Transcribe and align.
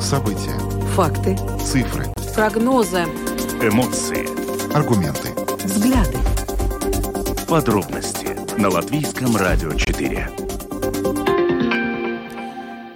События. 0.00 0.58
Факты. 0.94 1.36
Цифры. 1.62 2.06
Прогнозы. 2.34 3.02
Эмоции. 3.60 4.26
Аргументы. 4.74 5.28
Взгляды. 5.62 6.16
Подробности 7.46 8.38
на 8.58 8.70
Латвийском 8.70 9.36
радио 9.36 9.74
4. 9.74 10.30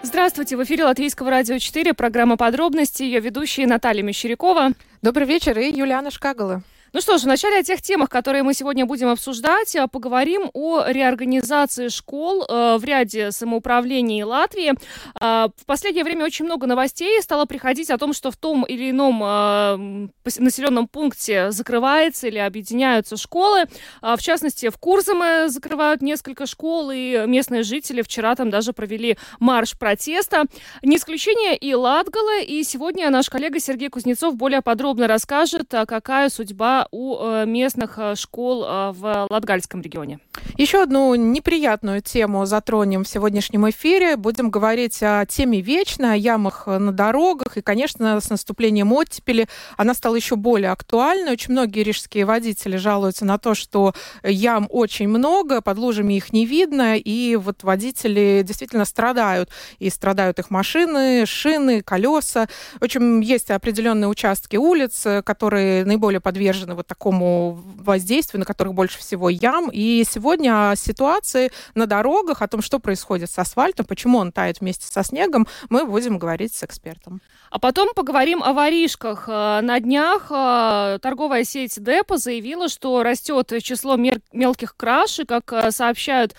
Здравствуйте, 0.03 0.57
в 0.57 0.65
эфире 0.65 0.85
Латвийского 0.85 1.29
радио 1.29 1.59
4, 1.59 1.93
программа 1.93 2.39
«Подробности», 2.39 3.03
ее 3.03 3.21
ведущие 3.21 3.67
Наталья 3.67 4.03
Мещерякова. 4.03 4.71
Добрый 5.03 5.27
вечер 5.27 5.59
и 5.59 5.71
Юлиана 5.71 6.11
Шкагала. 6.11 6.63
Ну 6.97 7.03
что 7.03 7.19
ж, 7.19 7.25
вначале 7.25 7.59
о 7.59 7.63
тех 7.63 7.83
темах, 7.83 8.09
которые 8.09 8.43
мы 8.43 8.55
сегодня 8.55 8.87
будем 8.87 9.09
обсуждать, 9.09 9.77
а, 9.77 9.87
поговорим 9.87 10.51
о 10.55 10.83
реорганизации 10.87 11.89
школ 11.89 12.47
э, 12.49 12.79
в 12.79 12.85
ряде 12.85 13.33
самоуправлений 13.33 14.23
Латвии. 14.23 14.73
Э, 15.21 15.49
в 15.55 15.67
последнее 15.67 16.05
время 16.05 16.25
очень 16.25 16.47
много 16.47 16.67
новостей 16.67 17.21
стало 17.21 17.45
приходить 17.45 17.91
о 17.91 17.99
том, 17.99 18.15
что 18.15 18.31
в 18.31 18.39
том 18.39 18.65
или 18.65 18.93
ином 18.93 19.23
э, 19.23 20.09
населенном 20.39 20.89
пункте 20.89 21.51
закрывается 21.51 22.29
или 22.29 22.39
объединяются 22.39 23.19
школы. 23.19 23.65
В 24.01 24.23
частности, 24.23 24.71
в 24.71 24.79
Курзаме 24.79 25.51
закрывают 25.51 26.01
несколько 26.01 26.47
школ, 26.47 26.91
и 26.95 27.25
местные 27.27 27.63
жители 27.63 28.01
вчера 28.01 28.35
там 28.37 28.49
даже 28.49 28.73
провели 28.73 29.19
марш 29.39 29.79
протеста. 29.79 30.45
Не 30.83 30.97
исключение 30.97 31.59
и 31.59 31.75
Латгала, 31.75 32.41
и 32.41 32.63
сегодня 32.63 33.11
наш 33.11 33.29
коллега 33.29 33.61
Сергей 33.61 33.91
Кузнецов 33.91 34.37
более 34.37 34.63
подробно 34.63 35.07
расскажет, 35.07 35.75
какая 35.87 36.31
судьба 36.31 36.86
у 36.91 37.19
э, 37.19 37.47
местных 37.47 37.99
э, 37.99 38.15
школ 38.15 38.65
э, 38.65 38.93
в 38.93 39.27
Латгальском 39.31 39.81
регионе. 39.81 40.21
Еще 40.57 40.83
одну 40.83 41.15
неприятную 41.15 42.01
тему 42.01 42.47
затронем 42.47 43.05
в 43.05 43.09
сегодняшнем 43.09 43.69
эфире. 43.71 44.17
Будем 44.17 44.51
говорить 44.51 45.03
о 45.03 45.27
теме 45.27 45.61
вечной, 45.61 46.15
о 46.15 46.17
ямах 46.17 46.67
на 46.67 46.93
дорогах. 46.93 47.57
И, 47.57 47.63
конечно, 47.63 48.21
с 48.21 48.31
наступлением 48.31 48.93
оттепели 48.93 49.49
она 49.77 49.95
стала 49.95 50.15
еще 50.15 50.37
более 50.37 50.71
актуальной. 50.71 51.33
Очень 51.33 51.53
многие 51.53 51.83
рижские 51.83 52.25
водители 52.25 52.77
жалуются 52.77 53.25
на 53.25 53.39
то, 53.39 53.55
что 53.55 53.95
ям 54.23 54.67
очень 54.71 55.09
много, 55.09 55.61
под 55.61 55.79
лужами 55.79 56.15
их 56.15 56.33
не 56.33 56.47
видно, 56.47 56.97
и 56.97 57.37
вот 57.37 57.63
водители 57.63 58.43
действительно 58.47 58.85
страдают. 58.85 59.51
И 59.79 59.91
страдают 59.91 60.39
их 60.39 60.51
машины, 60.51 61.27
шины, 61.27 61.83
колеса. 61.83 62.49
В 62.81 62.85
общем, 62.85 63.21
есть 63.21 63.51
определенные 63.51 64.09
участки 64.09 64.57
улиц, 64.57 65.07
которые 65.25 65.85
наиболее 65.85 66.21
подвержены 66.21 66.76
вот 66.77 66.87
такому 66.87 67.61
воздействию, 67.79 68.41
на 68.41 68.47
которых 68.47 68.75
больше 68.75 68.99
всего 68.99 69.29
ям. 69.29 69.71
И 69.73 70.05
сегодня 70.09 70.71
о 70.71 70.77
ситуации 70.77 71.51
на 71.75 71.87
дорогах, 71.87 72.43
о 72.43 72.49
том, 72.49 72.63
что 72.63 72.79
происходит 72.79 73.31
с 73.31 73.39
асфальтом, 73.39 73.87
почему 73.87 74.19
он 74.19 74.33
тает 74.33 74.61
вместе 74.61 74.87
со 74.87 75.03
снегом, 75.03 75.47
мы 75.69 75.85
будем 75.85 76.19
говорить 76.19 76.55
с 76.55 76.63
экспертом. 76.63 77.21
А 77.51 77.59
потом 77.59 77.95
поговорим 77.95 78.43
о 78.43 78.53
воришках. 78.53 79.29
Э, 79.29 79.61
на 79.63 79.81
днях 79.81 80.27
э, 80.31 80.99
торговая 81.01 81.45
сеть 81.45 81.83
Депо 81.83 82.17
заявила, 82.17 82.69
что 82.69 83.03
растет 83.03 83.53
число 83.63 83.97
мелких 83.97 84.77
краж, 84.77 85.21
и, 85.21 85.25
как 85.25 85.53
э, 85.53 85.71
сообщают 85.71 86.35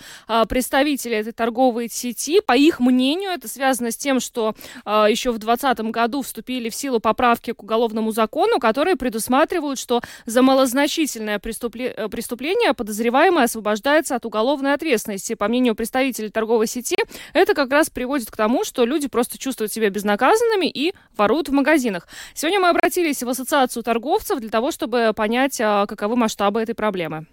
представители 0.48 1.16
этой 1.16 1.32
торговой 1.32 1.88
сети, 1.88 2.40
по 2.40 2.56
их 2.56 2.80
мнению, 2.80 3.30
это 3.30 3.48
связано 3.48 3.90
с 3.90 3.96
тем, 3.96 4.20
что 4.20 4.54
еще 4.84 5.30
в 5.32 5.38
2020 5.38 5.80
году 5.90 6.22
вступили 6.22 6.68
в 6.68 6.74
силу 6.74 7.00
поправки 7.00 7.52
к 7.52 7.62
уголовному 7.62 8.12
закону, 8.12 8.58
которые 8.58 8.96
предусматривают, 8.96 9.78
что 9.78 10.00
за 10.26 10.42
малозначительное 10.42 11.38
преступление 11.38 12.74
подозреваемый 12.74 13.44
освобождается 13.44 14.16
от 14.16 14.24
уголовной 14.26 14.74
ответственности. 14.74 15.34
По 15.34 15.48
мнению 15.48 15.74
представителей 15.74 16.30
торговой 16.30 16.66
сети, 16.66 16.98
это 17.32 17.54
как 17.54 17.70
раз 17.70 17.90
приводит 17.90 18.30
к 18.30 18.36
тому, 18.36 18.64
что 18.64 18.84
люди 18.84 19.08
просто 19.08 19.38
чувствуют 19.38 19.72
себя 19.72 19.90
безнаказанными 19.90 20.66
и 20.66 20.94
воруют 21.16 21.48
в 21.48 21.52
магазинах. 21.52 22.08
Сегодня 22.34 22.60
мы 22.60 22.68
обратились 22.68 23.22
в 23.22 23.28
Ассоциацию 23.28 23.82
торговцев 23.82 24.40
для 24.40 24.50
того, 24.50 24.70
чтобы 24.70 25.12
понять, 25.14 25.60
а, 25.60 25.86
каковы 25.86 26.16
масштабы 26.16 26.60
этой 26.60 26.74
проблемы. 26.74 27.26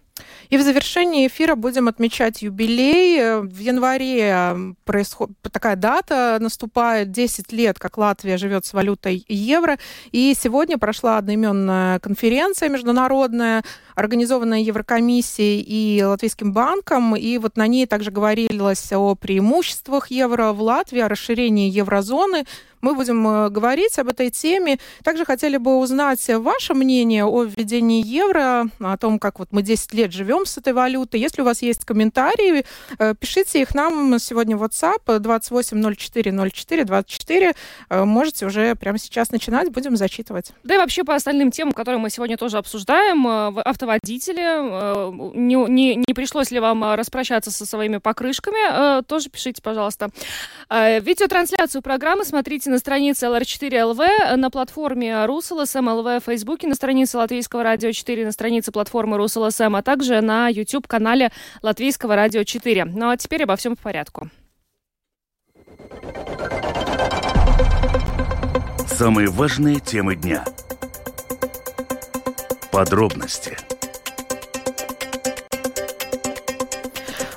И 0.49 0.57
в 0.57 0.61
завершении 0.61 1.27
эфира 1.27 1.55
будем 1.55 1.87
отмечать 1.87 2.41
юбилей. 2.41 3.41
В 3.41 3.57
январе 3.57 4.75
происход... 4.83 5.31
такая 5.51 5.75
дата 5.75 6.37
наступает, 6.39 7.11
10 7.11 7.51
лет, 7.51 7.79
как 7.79 7.97
Латвия 7.97 8.37
живет 8.37 8.65
с 8.65 8.73
валютой 8.73 9.25
евро. 9.27 9.77
И 10.11 10.33
сегодня 10.39 10.77
прошла 10.77 11.17
одноименная 11.17 11.99
конференция 11.99 12.69
международная, 12.69 13.63
организованная 13.95 14.59
Еврокомиссией 14.59 15.61
и 15.61 16.03
Латвийским 16.03 16.53
банком. 16.53 17.15
И 17.15 17.37
вот 17.37 17.57
на 17.57 17.67
ней 17.67 17.85
также 17.85 18.11
говорилось 18.11 18.91
о 18.93 19.15
преимуществах 19.15 20.11
евро 20.11 20.51
в 20.51 20.61
Латвии, 20.61 20.99
о 20.99 21.07
расширении 21.07 21.69
еврозоны. 21.69 22.45
Мы 22.85 22.93
будем 22.93 23.27
э, 23.27 23.49
говорить 23.49 23.97
об 23.97 24.09
этой 24.09 24.29
теме. 24.29 24.77
Также 25.03 25.25
хотели 25.25 25.57
бы 25.57 25.79
узнать 25.79 26.23
ваше 26.29 26.75
мнение 26.75 27.25
о 27.25 27.43
введении 27.43 28.05
евро, 28.05 28.67
о 28.79 28.95
том, 28.97 29.17
как 29.17 29.39
вот 29.39 29.47
мы 29.51 29.63
10 29.63 29.91
лет 29.95 30.11
живем 30.11 30.45
с 30.45 30.59
этой 30.59 30.73
валютой. 30.73 31.19
Если 31.19 31.41
у 31.41 31.45
вас 31.45 31.63
есть 31.63 31.83
комментарии, 31.83 32.63
э, 32.99 33.15
пишите 33.19 33.61
их 33.61 33.73
нам 33.73 34.19
сегодня 34.19 34.55
в 34.55 34.63
WhatsApp 34.63 35.01
28040424. 35.07 37.55
Э, 37.89 38.05
можете 38.05 38.45
уже 38.45 38.75
прямо 38.75 38.99
сейчас 38.99 39.31
начинать, 39.31 39.71
будем 39.71 39.97
зачитывать. 39.97 40.51
Да 40.63 40.75
и 40.75 40.77
вообще 40.77 41.03
по 41.03 41.15
остальным 41.15 41.49
темам, 41.49 41.73
которые 41.73 41.99
мы 41.99 42.11
сегодня 42.11 42.37
тоже 42.37 42.59
обсуждаем, 42.59 43.25
автоводители, 43.85 45.35
не, 45.37 45.55
не, 45.69 45.95
не 45.95 46.13
пришлось 46.13 46.51
ли 46.51 46.59
вам 46.59 46.95
распрощаться 46.95 47.51
со 47.51 47.65
своими 47.65 47.97
покрышками, 47.97 49.03
тоже 49.03 49.29
пишите, 49.29 49.61
пожалуйста. 49.61 50.09
Видеотрансляцию 50.69 51.81
программы 51.81 52.25
смотрите 52.25 52.69
на 52.69 52.79
странице 52.79 53.27
LR4LV, 53.27 54.35
на 54.35 54.49
платформе 54.49 55.25
РусЛСМ 55.25 55.87
ЛВ, 55.87 56.05
в 56.05 56.21
Фейсбуке, 56.25 56.67
на 56.67 56.75
странице 56.75 57.17
Латвийского 57.17 57.63
радио 57.63 57.91
4, 57.91 58.25
на 58.25 58.31
странице 58.31 58.71
платформы 58.71 59.17
РусЛСМ, 59.17 59.75
а 59.75 59.81
также 59.81 60.21
на 60.21 60.49
YouTube-канале 60.49 61.31
Латвийского 61.61 62.15
радио 62.15 62.43
4. 62.43 62.85
Ну 62.85 63.09
а 63.09 63.17
теперь 63.17 63.43
обо 63.43 63.55
всем 63.55 63.75
по 63.75 63.83
порядку. 63.83 64.29
Самые 68.87 69.27
важные 69.29 69.79
темы 69.79 70.15
дня. 70.15 70.43
Подробности– 72.71 73.57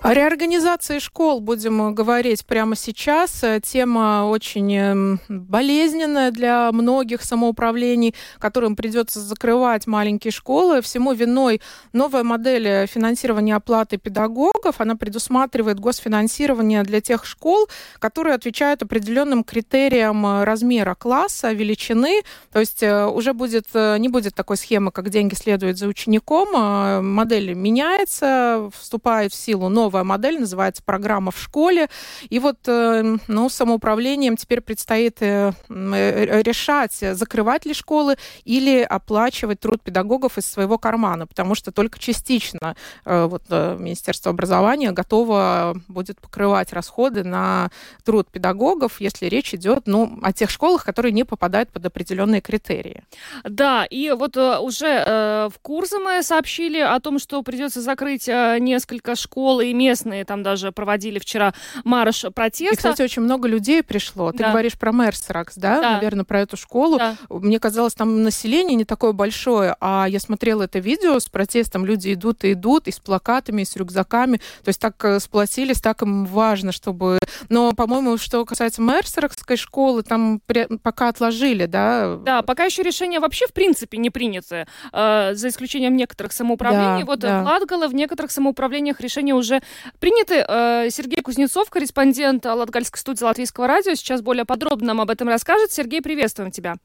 О 0.09 0.15
реорганизации 0.15 1.01
школ 1.01 1.43
будем 1.43 1.95
говорить 1.95 2.47
прямо 2.47 2.77
сейчас. 2.77 3.45
Тема 3.63 4.25
очень 4.25 4.75
эм, 4.75 5.21
болезненная 5.29 6.31
для 6.31 6.73
многих 6.73 7.23
самоуправлений, 7.23 8.15
которым 8.39 8.75
придется 8.75 9.21
закрывать 9.21 9.87
маленькие 9.87 10.33
школы. 10.33 10.81
Всему 10.81 11.13
виной 11.13 11.61
новая 11.93 12.23
модель 12.23 12.87
финансирования 12.87 13.55
оплаты 13.55 13.99
педагогов. 13.99 14.77
Она 14.81 14.97
предусматривает 14.97 15.79
госфинансирование 15.79 16.85
для 16.85 17.03
тех 17.03 17.27
школ, 17.27 17.69
которые 17.99 18.35
отвечают 18.35 18.83
определенным 18.83 19.45
критериям 19.45 20.43
размера 20.43 20.95
класса, 20.95 21.53
величины. 21.53 22.23
То 22.51 22.61
есть 22.61 22.83
э, 22.83 23.05
уже 23.05 23.35
будет, 23.35 23.67
э, 23.75 23.99
не 23.99 24.09
будет 24.09 24.35
такой 24.35 24.57
схемы, 24.57 24.91
как 24.91 25.11
деньги 25.11 25.35
следуют 25.35 25.77
за 25.77 25.87
учеником. 25.87 26.49
Э, 26.57 27.03
модель 27.03 27.53
меняется, 27.53 28.71
вступает 28.75 29.35
в 29.35 29.37
силу 29.37 29.69
новая 29.69 29.98
новая 29.99 30.05
модель, 30.05 30.41
называется 30.41 30.83
программа 30.83 31.31
в 31.31 31.39
школе. 31.39 31.89
И 32.29 32.39
вот 32.39 32.59
э, 32.67 33.17
ну, 33.27 33.49
самоуправлением 33.49 34.37
теперь 34.37 34.61
предстоит 34.61 35.23
э, 35.23 35.53
э, 35.69 36.43
решать, 36.43 36.93
закрывать 36.93 37.67
ли 37.67 37.75
школы 37.75 38.17
или 38.45 38.81
оплачивать 38.81 39.61
труд 39.61 39.83
педагогов 39.83 40.39
из 40.39 40.47
своего 40.47 40.79
кармана, 40.79 41.27
потому 41.27 41.55
что 41.55 41.73
только 41.73 41.99
частично 41.99 42.77
вот, 43.05 43.43
Министерство 43.51 44.31
образования 44.31 44.93
готово 44.93 45.75
будет 45.89 46.21
покрывать 46.21 46.73
расходы 46.73 47.25
на 47.25 47.71
труд 48.05 48.29
педагогов, 48.31 49.01
если 49.01 49.27
речь 49.27 49.55
идет 49.55 49.87
ну, 49.87 50.19
о 50.23 50.33
тех 50.33 50.51
школах, 50.51 50.85
которые 50.85 51.13
не 51.13 51.25
попадают 51.25 51.71
под 51.71 51.87
определенные 51.87 52.41
критерии. 52.41 53.03
Да, 53.45 53.85
и 53.85 54.11
вот 54.11 54.37
уже 54.37 55.05
э, 55.07 55.49
в 55.55 55.59
Курсе 55.61 55.99
мы 55.99 56.23
сообщили 56.23 56.79
о 56.79 56.99
том, 57.01 57.19
что 57.19 57.43
придется 57.43 57.81
закрыть 57.81 58.29
э, 58.29 58.59
несколько 58.61 59.17
школ 59.17 59.61
и 59.61 59.73
местные 59.79 60.25
там 60.25 60.43
даже 60.43 60.73
проводили 60.73 61.19
вчера 61.19 61.55
марш 61.85 62.25
протеста. 62.35 62.75
И, 62.75 62.77
кстати, 62.77 63.03
очень 63.03 63.23
много 63.23 63.49
людей 63.49 63.83
пришло. 63.83 64.33
Ты 64.33 64.39
да. 64.39 64.51
говоришь 64.51 64.79
про 64.79 64.93
Мерсеракс, 64.93 65.55
да? 65.57 65.81
да? 65.81 65.93
Наверное, 65.93 66.25
про 66.25 66.41
эту 66.41 66.57
школу. 66.57 66.99
Да. 66.99 67.17
Мне 67.31 67.59
казалось, 67.59 67.95
там 67.95 68.23
население 68.23 68.77
не 68.77 68.85
такое 68.85 69.13
большое, 69.13 69.77
а 69.81 70.07
я 70.09 70.21
смотрела 70.21 70.65
это 70.65 70.79
видео 70.79 71.19
с 71.19 71.27
протестом, 71.27 71.87
люди 71.87 72.13
идут 72.13 72.45
и 72.45 72.53
идут, 72.53 72.89
и 72.89 72.93
с 72.93 72.99
плакатами, 72.99 73.63
и 73.63 73.65
с 73.65 73.77
рюкзаками. 73.77 74.39
То 74.65 74.69
есть 74.69 74.81
так 74.81 75.03
э, 75.05 75.21
сплотились, 75.21 75.81
так 75.81 76.03
им 76.03 76.27
важно, 76.27 76.73
чтобы... 76.73 77.19
Но, 77.49 77.73
по-моему, 77.73 78.19
что 78.19 78.45
касается 78.45 78.83
Мерсеракской 78.83 79.57
школы, 79.57 80.03
там 80.03 80.41
пока 80.83 81.09
отложили, 81.09 81.67
да? 81.67 82.17
Да, 82.17 82.43
пока 82.43 82.65
еще 82.65 82.83
решение 82.83 83.21
вообще 83.21 83.47
в 83.47 83.53
принципе 83.53 83.99
не 83.99 84.11
принято, 84.11 84.67
э, 84.93 85.35
за 85.35 85.49
исключением 85.49 85.97
некоторых 85.97 86.33
самоуправлений. 86.33 87.01
Да, 87.01 87.07
вот 87.07 87.19
да. 87.21 87.43
в 87.43 87.45
Латгало 87.45 87.89
в 87.89 87.95
некоторых 87.95 88.33
самоуправлениях 88.33 89.01
решение 89.01 89.35
уже 89.35 89.63
Приняты 90.01 90.45
э, 90.47 90.91
Сергей 90.91 91.23
Кузнецов, 91.23 91.71
корреспондент 91.71 92.45
Латгальской 92.45 92.99
студии 92.99 93.25
Латвийского 93.25 93.67
радио. 93.67 93.95
Сейчас 93.95 94.23
более 94.23 94.45
подробно 94.45 94.89
нам 94.89 95.01
об 95.01 95.11
этом 95.11 95.29
расскажет. 95.29 95.71
Сергей, 95.71 96.03
приветствуем 96.03 96.51
тебя. 96.51 96.77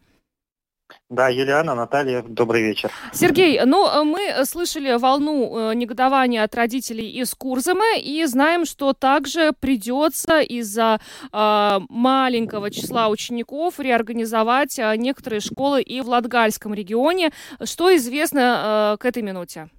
Да, 1.09 1.30
Юлиана, 1.30 1.74
Наталья, 1.74 2.21
добрый 2.21 2.62
вечер. 2.62 2.91
Сергей, 3.13 3.59
ну, 3.65 3.88
э, 3.88 4.03
мы 4.03 4.45
слышали 4.45 4.94
волну 4.97 5.71
э, 5.71 5.75
негодования 5.75 6.44
от 6.44 6.53
родителей 6.56 7.09
из 7.09 7.33
Курзама 7.33 7.97
и 7.97 8.25
знаем, 8.25 8.65
что 8.65 8.94
также 8.94 9.53
придется 9.59 10.41
из-за 10.41 11.00
э, 11.31 11.79
маленького 11.89 12.69
числа 12.71 13.07
учеников 13.07 13.79
реорганизовать 13.79 14.79
некоторые 14.97 15.39
школы 15.39 15.81
и 15.81 16.01
в 16.01 16.09
Латгальском 16.09 16.74
регионе. 16.74 17.31
Что 17.63 17.95
известно 17.95 18.94
э, 18.94 18.97
к 18.97 19.06
этой 19.06 19.24
минуте? 19.24 19.69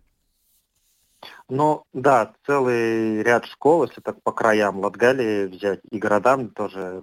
Ну, 1.51 1.85
да, 1.93 2.33
целый 2.47 3.23
ряд 3.23 3.45
школ, 3.45 3.85
если 3.85 4.01
так 4.01 4.23
по 4.23 4.33
краям 4.33 4.79
Латгалии 4.81 5.47
взять, 5.47 5.81
и 5.91 5.99
городам 5.99 6.49
тоже, 6.49 7.03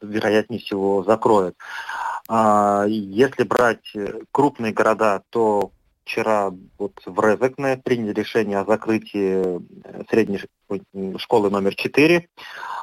вероятнее 0.00 0.58
всего, 0.58 1.04
закроют. 1.04 1.56
А, 2.28 2.84
если 2.88 3.44
брать 3.44 3.92
крупные 4.32 4.72
города, 4.72 5.22
то 5.30 5.70
вчера 6.04 6.50
вот 6.78 7.00
в 7.06 7.20
Резекне 7.20 7.76
приняли 7.76 8.12
решение 8.12 8.58
о 8.58 8.64
закрытии 8.64 9.60
средней 10.10 10.40
школы 11.18 11.50
номер 11.50 11.76
4, 11.76 12.28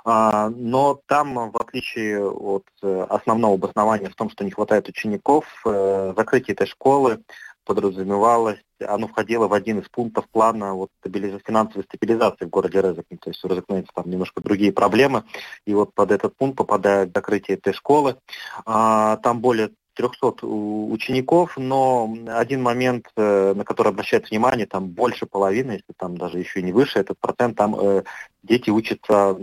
а, 0.06 0.50
но 0.50 1.02
там, 1.06 1.52
в 1.52 1.58
отличие 1.58 2.26
от 2.26 2.64
основного 2.82 3.56
обоснования 3.56 4.10
в 4.10 4.16
том, 4.16 4.30
что 4.30 4.46
не 4.46 4.52
хватает 4.52 4.88
учеников, 4.88 5.46
э, 5.66 6.14
закрытие 6.16 6.54
этой 6.54 6.68
школы 6.68 7.20
подразумевалось, 7.68 8.60
оно 8.80 9.08
входило 9.08 9.48
в 9.48 9.54
один 9.54 9.80
из 9.80 9.90
пунктов 9.90 10.28
плана 10.30 10.74
вот, 10.74 10.90
стабилиз... 11.00 11.42
финансовой 11.46 11.84
стабилизации 11.84 12.46
в 12.46 12.50
городе 12.50 12.82
Резекне. 12.82 13.18
То 13.22 13.30
есть 13.30 13.44
у 13.44 13.50
Резекненца 13.50 13.92
там 13.94 14.10
немножко 14.10 14.42
другие 14.42 14.72
проблемы. 14.72 15.24
И 15.66 15.74
вот 15.74 15.94
под 15.94 16.12
этот 16.12 16.36
пункт 16.36 16.58
попадает 16.58 17.12
закрытие 17.14 17.58
этой 17.58 17.74
школы. 17.74 18.18
А, 18.66 19.18
там 19.18 19.42
более 19.42 19.72
300 19.96 20.46
учеников, 20.46 21.58
но 21.58 22.16
один 22.28 22.62
момент, 22.62 23.08
э, 23.18 23.54
на 23.56 23.66
который 23.66 23.90
обращают 23.90 24.30
внимание, 24.30 24.68
там 24.68 24.90
больше 24.90 25.26
половины, 25.26 25.72
если 25.72 25.94
там 25.98 26.18
даже 26.18 26.38
еще 26.38 26.62
не 26.62 26.72
выше 26.72 27.00
этот 27.00 27.20
процент, 27.20 27.58
там 27.58 27.76
э, 27.76 28.04
дети 28.44 28.70
учатся 28.70 29.36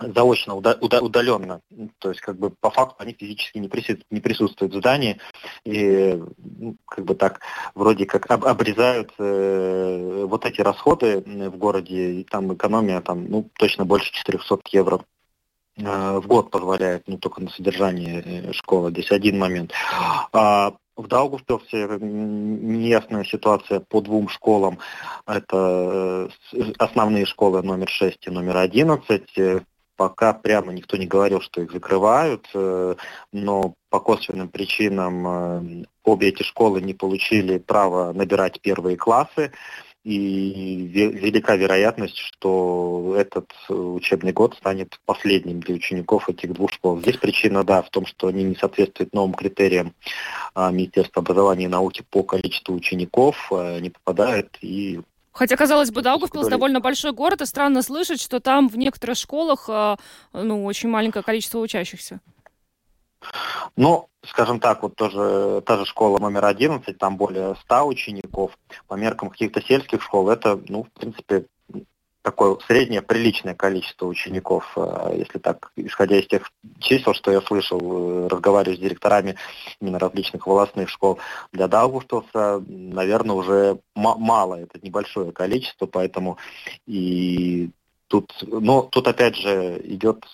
заочно, 0.00 0.54
удаленно. 0.54 1.60
То 1.98 2.10
есть, 2.10 2.20
как 2.20 2.38
бы 2.38 2.50
по 2.50 2.70
факту 2.70 2.96
они 2.98 3.12
физически 3.12 3.58
не 3.58 3.68
присутствуют, 3.68 4.06
не 4.10 4.20
присутствуют 4.20 4.74
в 4.74 4.78
здании 4.78 5.18
и 5.64 6.20
ну, 6.38 6.76
как 6.86 7.04
бы 7.04 7.14
так 7.14 7.40
вроде 7.74 8.06
как 8.06 8.30
об, 8.30 8.44
обрезают 8.44 9.12
э, 9.18 10.24
вот 10.28 10.44
эти 10.44 10.60
расходы 10.60 11.20
в 11.20 11.56
городе, 11.56 12.12
и 12.20 12.24
там 12.24 12.52
экономия 12.54 13.00
там, 13.00 13.28
ну, 13.28 13.48
точно 13.58 13.84
больше 13.84 14.12
400 14.12 14.60
евро 14.72 15.00
э, 15.76 16.18
в 16.18 16.26
год 16.26 16.50
позволяет, 16.50 17.04
ну, 17.06 17.18
только 17.18 17.40
на 17.40 17.50
содержание 17.50 18.22
э, 18.22 18.52
школы. 18.52 18.90
Здесь 18.90 19.10
один 19.10 19.38
момент. 19.38 19.72
А, 20.32 20.74
в 20.96 21.08
Даугавпилсе 21.08 21.98
неясная 22.00 23.24
ситуация 23.24 23.80
по 23.80 24.00
двум 24.00 24.28
школам. 24.28 24.78
Это 25.26 26.30
э, 26.52 26.72
основные 26.78 27.26
школы 27.26 27.62
номер 27.62 27.88
6 27.88 28.26
и 28.26 28.30
номер 28.30 28.58
11 28.58 29.64
пока 29.96 30.32
прямо 30.32 30.72
никто 30.72 30.96
не 30.96 31.06
говорил, 31.06 31.40
что 31.40 31.62
их 31.62 31.72
закрывают, 31.72 32.46
э, 32.54 32.94
но 33.32 33.74
по 33.90 34.00
косвенным 34.00 34.48
причинам 34.48 35.26
э, 35.26 35.84
обе 36.04 36.28
эти 36.28 36.42
школы 36.42 36.80
не 36.80 36.94
получили 36.94 37.58
права 37.58 38.12
набирать 38.12 38.60
первые 38.60 38.96
классы, 38.96 39.52
и 40.06 40.86
велика 40.86 41.56
вероятность, 41.56 42.16
что 42.16 43.16
этот 43.18 43.50
учебный 43.68 44.30
год 44.30 44.54
станет 44.54 45.00
последним 45.04 45.58
для 45.58 45.74
учеников 45.74 46.28
этих 46.28 46.52
двух 46.52 46.70
школ. 46.70 47.00
Здесь 47.00 47.16
причина, 47.16 47.64
да, 47.64 47.82
в 47.82 47.90
том, 47.90 48.06
что 48.06 48.28
они 48.28 48.44
не 48.44 48.54
соответствуют 48.54 49.12
новым 49.12 49.34
критериям 49.34 49.94
а, 50.54 50.70
Министерства 50.70 51.22
образования 51.22 51.64
и 51.64 51.68
науки 51.68 52.04
по 52.08 52.22
количеству 52.22 52.76
учеников, 52.76 53.48
э, 53.50 53.80
не 53.80 53.90
попадают 53.90 54.56
и 54.60 55.00
Хотя, 55.36 55.56
казалось 55.56 55.90
бы, 55.90 56.00
Даугавпилс 56.00 56.48
довольно 56.48 56.80
большой 56.80 57.12
город, 57.12 57.42
и 57.42 57.46
странно 57.46 57.82
слышать, 57.82 58.22
что 58.22 58.40
там 58.40 58.68
в 58.68 58.78
некоторых 58.78 59.18
школах 59.18 59.68
а, 59.68 59.98
ну, 60.32 60.64
очень 60.64 60.88
маленькое 60.88 61.22
количество 61.22 61.58
учащихся. 61.58 62.20
Ну, 63.76 64.08
скажем 64.24 64.60
так, 64.60 64.82
вот 64.82 64.96
тоже 64.96 65.62
та 65.66 65.76
же 65.76 65.84
школа 65.84 66.18
номер 66.18 66.46
11, 66.46 66.96
там 66.96 67.18
более 67.18 67.54
100 67.64 67.86
учеников. 67.86 68.56
По 68.86 68.94
меркам 68.94 69.28
каких-то 69.28 69.60
сельских 69.60 70.02
школ 70.02 70.30
это, 70.30 70.58
ну, 70.68 70.84
в 70.84 70.90
принципе, 70.98 71.44
такое 72.26 72.56
среднее 72.66 73.02
приличное 73.02 73.54
количество 73.54 74.04
учеников, 74.06 74.72
э, 74.74 75.14
если 75.16 75.38
так, 75.38 75.70
исходя 75.76 76.18
из 76.18 76.26
тех 76.26 76.50
чисел, 76.80 77.14
что 77.14 77.30
я 77.30 77.40
слышал, 77.40 77.78
э, 77.80 78.26
разговаривая 78.26 78.76
с 78.76 78.80
директорами 78.80 79.36
именно 79.80 80.00
различных 80.00 80.44
волосных 80.44 80.88
школ, 80.88 81.20
для 81.52 81.68
Даугавпилса, 81.68 82.64
наверное, 82.66 83.36
уже 83.36 83.78
мало, 83.94 84.56
это 84.56 84.80
небольшое 84.82 85.30
количество, 85.30 85.86
поэтому 85.86 86.36
и 86.88 87.70
тут, 88.08 88.32
но 88.42 88.82
тут 88.82 89.06
опять 89.06 89.36
же 89.36 89.80
идет 89.84 90.24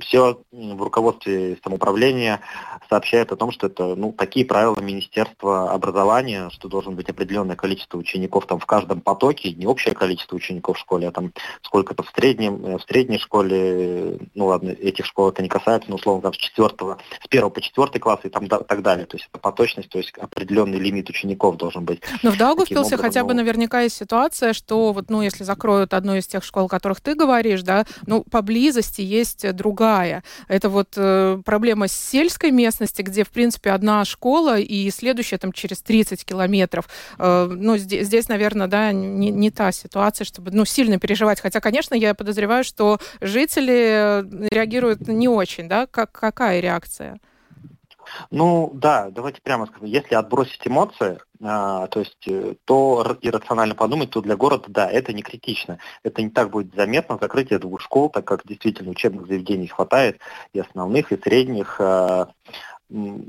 все 0.00 0.40
в 0.52 0.82
руководстве 0.82 1.58
самоуправления 1.62 2.40
сообщают 2.88 3.32
о 3.32 3.36
том, 3.36 3.50
что 3.50 3.66
это 3.66 3.94
ну, 3.94 4.12
такие 4.12 4.46
правила 4.46 4.78
Министерства 4.80 5.72
образования, 5.72 6.50
что 6.50 6.68
должен 6.68 6.94
быть 6.94 7.08
определенное 7.08 7.56
количество 7.56 7.98
учеников 7.98 8.46
там 8.46 8.58
в 8.58 8.66
каждом 8.66 9.00
потоке, 9.00 9.52
не 9.52 9.66
общее 9.66 9.94
количество 9.94 10.36
учеников 10.36 10.76
в 10.76 10.80
школе, 10.80 11.08
а 11.08 11.12
там 11.12 11.32
сколько-то 11.62 12.02
в 12.02 12.10
среднем, 12.14 12.64
э, 12.64 12.78
в 12.78 12.82
средней 12.82 13.18
школе, 13.18 14.18
ну 14.34 14.46
ладно, 14.46 14.70
этих 14.70 15.06
школ 15.06 15.30
это 15.30 15.42
не 15.42 15.48
касается, 15.48 15.90
но 15.90 15.96
условно 15.96 16.22
там 16.22 16.34
с 16.34 16.36
четвертого, 16.36 16.98
с 17.22 17.28
первого 17.28 17.50
по 17.50 17.60
четвертый 17.60 17.98
класс 17.98 18.20
и 18.24 18.28
там 18.28 18.46
да, 18.46 18.58
так 18.60 18.82
далее. 18.82 19.06
То 19.06 19.16
есть 19.16 19.28
это 19.32 19.40
поточность, 19.40 19.88
то 19.88 19.98
есть 19.98 20.12
определенный 20.18 20.78
лимит 20.78 21.08
учеников 21.08 21.56
должен 21.56 21.84
быть. 21.84 22.00
Но 22.22 22.30
в 22.30 22.36
Даугавпилсе 22.36 22.96
хотя 22.96 23.24
бы 23.24 23.34
ну... 23.34 23.40
наверняка 23.40 23.80
есть 23.82 23.96
ситуация, 23.96 24.52
что 24.52 24.92
вот, 24.92 25.10
ну, 25.10 25.22
если 25.22 25.44
закроют 25.44 25.94
одну 25.94 26.14
из 26.14 26.26
тех 26.26 26.44
школ, 26.44 26.66
о 26.66 26.68
которых 26.68 27.00
ты 27.00 27.14
говоришь, 27.14 27.62
да, 27.62 27.86
ну, 28.06 28.24
поблизости 28.30 29.00
есть 29.00 29.45
другая. 29.52 30.22
Это 30.48 30.68
вот 30.68 30.94
э, 30.96 31.40
проблема 31.44 31.88
сельской 31.88 32.50
местности, 32.50 33.02
где, 33.02 33.24
в 33.24 33.30
принципе, 33.30 33.70
одна 33.70 34.04
школа 34.04 34.58
и 34.58 34.90
следующая 34.90 35.38
там 35.38 35.52
через 35.52 35.82
30 35.82 36.24
километров. 36.24 36.88
Э, 37.18 37.48
ну, 37.50 37.76
здесь, 37.76 38.06
здесь, 38.06 38.28
наверное, 38.28 38.66
да, 38.66 38.92
не, 38.92 39.30
не 39.30 39.50
та 39.50 39.72
ситуация, 39.72 40.24
чтобы, 40.24 40.50
ну, 40.50 40.64
сильно 40.64 40.98
переживать. 40.98 41.40
Хотя, 41.40 41.60
конечно, 41.60 41.94
я 41.94 42.14
подозреваю, 42.14 42.64
что 42.64 42.98
жители 43.20 44.22
э, 44.22 44.48
реагируют 44.50 45.08
не 45.08 45.28
очень, 45.28 45.68
да? 45.68 45.86
Как, 45.86 46.12
какая 46.12 46.60
реакция? 46.60 47.18
Ну 48.30 48.70
да, 48.74 49.10
давайте 49.10 49.40
прямо 49.42 49.66
скажем, 49.66 49.86
если 49.86 50.14
отбросить 50.14 50.66
эмоции, 50.66 51.18
а, 51.42 51.86
то 51.88 52.00
есть 52.00 52.26
э, 52.26 52.54
то 52.64 53.16
иррационально 53.20 53.74
подумать, 53.74 54.10
то 54.10 54.20
для 54.20 54.36
города, 54.36 54.64
да, 54.68 54.90
это 54.90 55.12
не 55.12 55.22
критично. 55.22 55.78
Это 56.02 56.22
не 56.22 56.30
так 56.30 56.50
будет 56.50 56.74
заметно, 56.74 57.18
закрытие 57.20 57.58
двух 57.58 57.80
школ, 57.80 58.08
так 58.10 58.24
как 58.24 58.46
действительно 58.46 58.90
учебных 58.90 59.26
заведений 59.26 59.66
хватает, 59.66 60.18
и 60.52 60.60
основных, 60.60 61.12
и 61.12 61.20
средних, 61.20 61.80
а, 61.80 62.28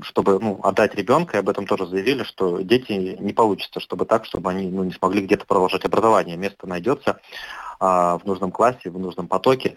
чтобы 0.02 0.38
ну, 0.40 0.60
отдать 0.62 0.94
ребенка, 0.94 1.36
и 1.36 1.40
об 1.40 1.48
этом 1.48 1.66
тоже 1.66 1.86
заявили, 1.86 2.22
что 2.22 2.60
дети 2.60 2.92
не 2.92 3.32
получится, 3.32 3.80
чтобы 3.80 4.04
так, 4.06 4.24
чтобы 4.24 4.50
они 4.50 4.68
ну, 4.68 4.84
не 4.84 4.92
смогли 4.92 5.22
где-то 5.22 5.46
продолжать 5.46 5.84
образование. 5.84 6.36
Место 6.36 6.66
найдется 6.66 7.20
а, 7.80 8.18
в 8.18 8.24
нужном 8.24 8.52
классе, 8.52 8.90
в 8.90 8.98
нужном 8.98 9.28
потоке. 9.28 9.76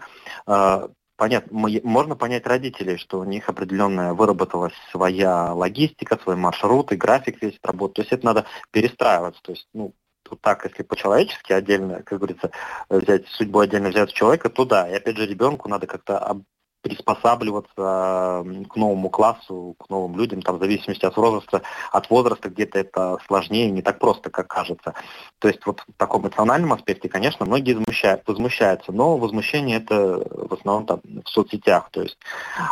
Понятно, 1.22 1.68
можно 1.84 2.16
понять 2.16 2.48
родителей, 2.48 2.96
что 2.96 3.20
у 3.20 3.24
них 3.24 3.48
определенная 3.48 4.12
выработалась 4.12 4.72
своя 4.90 5.52
логистика, 5.52 6.18
свой 6.20 6.34
маршрут 6.34 6.90
и 6.90 6.96
график 6.96 7.40
весь 7.40 7.60
работы. 7.62 7.94
То 7.94 8.00
есть 8.02 8.12
это 8.12 8.26
надо 8.26 8.46
перестраиваться. 8.72 9.40
То 9.40 9.52
есть, 9.52 9.68
ну, 9.72 9.94
тут 10.24 10.40
так, 10.40 10.64
если 10.64 10.82
по-человечески 10.82 11.52
отдельно, 11.52 12.02
как 12.02 12.18
говорится, 12.18 12.50
взять 12.90 13.28
судьбу 13.28 13.60
отдельно 13.60 13.90
взять 13.90 14.12
человека, 14.12 14.50
то 14.50 14.64
да. 14.64 14.90
И 14.90 14.94
опять 14.94 15.16
же 15.16 15.24
ребенку 15.24 15.68
надо 15.68 15.86
как-то 15.86 16.42
приспосабливаться 16.82 18.44
к 18.68 18.76
новому 18.76 19.08
классу, 19.08 19.76
к 19.78 19.88
новым 19.88 20.16
людям, 20.18 20.42
там, 20.42 20.56
в 20.56 20.60
зависимости 20.60 21.04
от 21.04 21.16
возраста, 21.16 21.62
от 21.92 22.10
возраста 22.10 22.48
где-то 22.50 22.78
это 22.78 23.18
сложнее, 23.26 23.70
не 23.70 23.82
так 23.82 23.98
просто, 23.98 24.30
как 24.30 24.48
кажется. 24.48 24.94
То 25.38 25.48
есть 25.48 25.64
вот 25.64 25.80
в 25.80 25.96
таком 25.96 26.22
эмоциональном 26.22 26.72
аспекте, 26.72 27.08
конечно, 27.08 27.46
многие 27.46 27.74
возмущают, 27.74 28.22
возмущаются, 28.26 28.92
но 28.92 29.16
возмущение 29.16 29.78
это 29.78 30.26
в 30.30 30.52
основном 30.52 30.86
там 30.86 31.00
в 31.24 31.28
соцсетях, 31.28 31.88
то 31.90 32.02
есть 32.02 32.18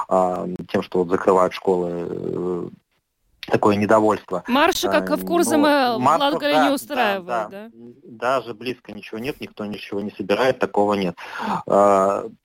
э, 0.08 0.46
тем, 0.68 0.82
что 0.82 0.98
вот 0.98 1.10
закрывают 1.10 1.54
школы 1.54 1.88
э, 1.90 2.68
такое 3.46 3.76
недовольство. 3.76 4.42
Марши, 4.48 4.88
как 4.88 5.10
в 5.10 5.24
Курзаме, 5.24 5.96
в 5.96 6.02
Латгале 6.02 6.54
да, 6.54 6.66
не 6.66 6.74
устраивают, 6.74 7.26
да, 7.26 7.48
да? 7.48 7.70
да? 7.72 7.90
Даже 8.04 8.54
близко 8.54 8.92
ничего 8.92 9.18
нет, 9.18 9.40
никто 9.40 9.64
ничего 9.66 10.00
не 10.00 10.10
собирает, 10.10 10.58
такого 10.58 10.94
нет. 10.94 11.16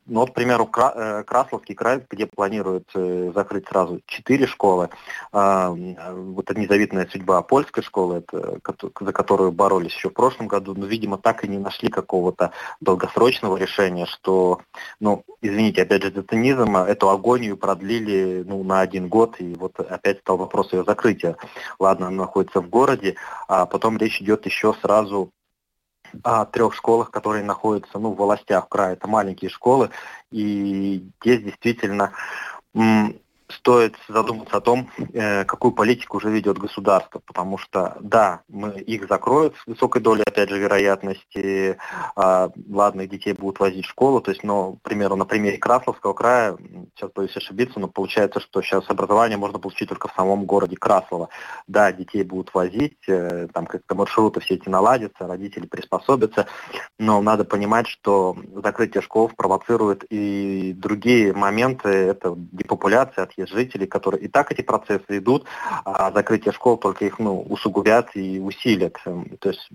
А, 0.05 0.11
ну 0.11 0.19
вот, 0.21 0.31
к 0.31 0.33
примеру, 0.33 0.69
э, 0.75 1.23
Красловский 1.23 1.75
край, 1.75 2.03
где 2.09 2.25
планируют 2.25 2.89
э, 2.95 3.31
закрыть 3.33 3.67
сразу 3.67 4.01
четыре 4.05 4.47
школы, 4.47 4.89
а, 5.31 5.69
вот 5.69 6.49
это 6.49 6.59
незавидная 6.59 7.07
судьба 7.11 7.41
польской 7.41 7.83
школы, 7.83 8.17
это, 8.17 8.59
за 8.99 9.13
которую 9.13 9.51
боролись 9.51 9.93
еще 9.93 10.09
в 10.09 10.13
прошлом 10.13 10.47
году, 10.47 10.73
но, 10.75 10.85
видимо, 10.85 11.17
так 11.17 11.43
и 11.43 11.47
не 11.47 11.57
нашли 11.57 11.89
какого-то 11.89 12.51
долгосрочного 12.81 13.57
решения, 13.57 14.05
что, 14.05 14.59
ну, 14.99 15.23
извините, 15.41 15.81
опять 15.81 16.03
же, 16.03 16.11
за 16.11 16.23
цинизм, 16.23 16.77
эту 16.77 17.09
агонию 17.09 17.57
продлили 17.57 18.43
ну, 18.45 18.63
на 18.63 18.81
один 18.81 19.07
год, 19.07 19.35
и 19.39 19.55
вот 19.55 19.79
опять 19.79 20.19
стал 20.19 20.37
вопрос 20.37 20.73
ее 20.73 20.83
закрытия. 20.83 21.37
Ладно, 21.79 22.07
она 22.07 22.17
находится 22.17 22.61
в 22.61 22.69
городе, 22.69 23.15
а 23.47 23.65
потом 23.65 23.97
речь 23.97 24.21
идет 24.21 24.45
еще 24.45 24.73
сразу 24.81 25.31
о 26.23 26.45
трех 26.45 26.73
школах, 26.73 27.11
которые 27.11 27.43
находятся 27.43 27.99
ну, 27.99 28.11
в 28.11 28.17
властях 28.17 28.69
края. 28.69 28.93
Это 28.93 29.07
маленькие 29.07 29.49
школы, 29.49 29.89
и 30.31 31.09
здесь 31.21 31.43
действительно 31.43 32.11
стоит 33.49 33.95
задуматься 34.07 34.57
о 34.57 34.61
том, 34.61 34.89
э, 35.13 35.45
какую 35.45 35.71
политику 35.71 36.17
уже 36.17 36.29
ведет 36.29 36.57
государство, 36.57 37.19
потому 37.19 37.57
что, 37.57 37.97
да, 38.01 38.41
мы 38.47 38.79
их 38.79 39.07
закроют 39.07 39.55
с 39.57 39.67
высокой 39.67 40.01
долей, 40.01 40.23
опять 40.25 40.49
же, 40.49 40.59
вероятности, 40.59 41.77
а, 42.15 42.49
ладно, 42.69 43.07
детей 43.07 43.33
будут 43.33 43.59
возить 43.59 43.85
в 43.85 43.89
школу, 43.89 44.21
то 44.21 44.31
есть, 44.31 44.43
но, 44.43 44.73
к 44.73 44.81
примеру, 44.81 45.15
на 45.15 45.25
примере 45.25 45.57
Красловского 45.57 46.13
края, 46.13 46.57
сейчас 46.95 47.11
боюсь 47.13 47.35
ошибиться, 47.37 47.79
но 47.79 47.87
получается, 47.87 48.39
что 48.39 48.61
сейчас 48.61 48.89
образование 48.89 49.37
можно 49.37 49.59
получить 49.59 49.89
только 49.89 50.07
в 50.07 50.13
самом 50.15 50.45
городе 50.45 50.75
Краслово. 50.75 51.29
Да, 51.67 51.91
детей 51.91 52.23
будут 52.23 52.53
возить, 52.53 52.97
э, 53.07 53.47
там 53.53 53.65
как-то 53.67 53.95
маршруты 53.95 54.39
все 54.39 54.55
эти 54.55 54.69
наладятся, 54.69 55.27
родители 55.27 55.67
приспособятся, 55.67 56.47
но 56.97 57.21
надо 57.21 57.45
понимать, 57.45 57.87
что 57.87 58.35
закрытие 58.55 59.01
школ 59.01 59.31
провоцирует 59.35 60.03
и 60.09 60.73
другие 60.73 61.33
моменты, 61.33 61.89
это 61.89 62.33
депопуляция, 62.35 63.23
отъезд 63.35 63.53
жителей, 63.53 63.87
которые 63.87 64.23
и 64.23 64.27
так 64.27 64.51
эти 64.51 64.61
процессы 64.61 65.05
идут, 65.09 65.45
а 65.83 66.11
закрытие 66.11 66.53
школ 66.53 66.77
только 66.77 67.05
их 67.05 67.19
ну, 67.19 67.41
усугубят 67.41 68.15
и 68.15 68.39
усилят. 68.39 68.97
Эм, 69.05 69.37
то 69.39 69.49
есть 69.49 69.69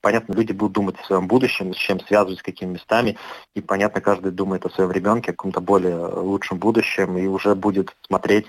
понятно, 0.00 0.32
люди 0.32 0.52
будут 0.52 0.72
думать 0.72 0.98
о 1.00 1.04
своем 1.04 1.28
будущем, 1.28 1.74
с 1.74 1.76
чем 1.76 2.00
связывать, 2.00 2.40
с 2.40 2.42
какими 2.42 2.72
местами, 2.72 3.16
и 3.54 3.60
понятно, 3.60 4.00
каждый 4.00 4.32
думает 4.32 4.64
о 4.66 4.70
своем 4.70 4.90
ребенке, 4.90 5.30
о 5.30 5.34
каком-то 5.34 5.60
более 5.60 5.96
лучшем 5.96 6.58
будущем, 6.58 7.16
и 7.18 7.26
уже 7.26 7.54
будет 7.54 7.94
смотреть, 8.06 8.46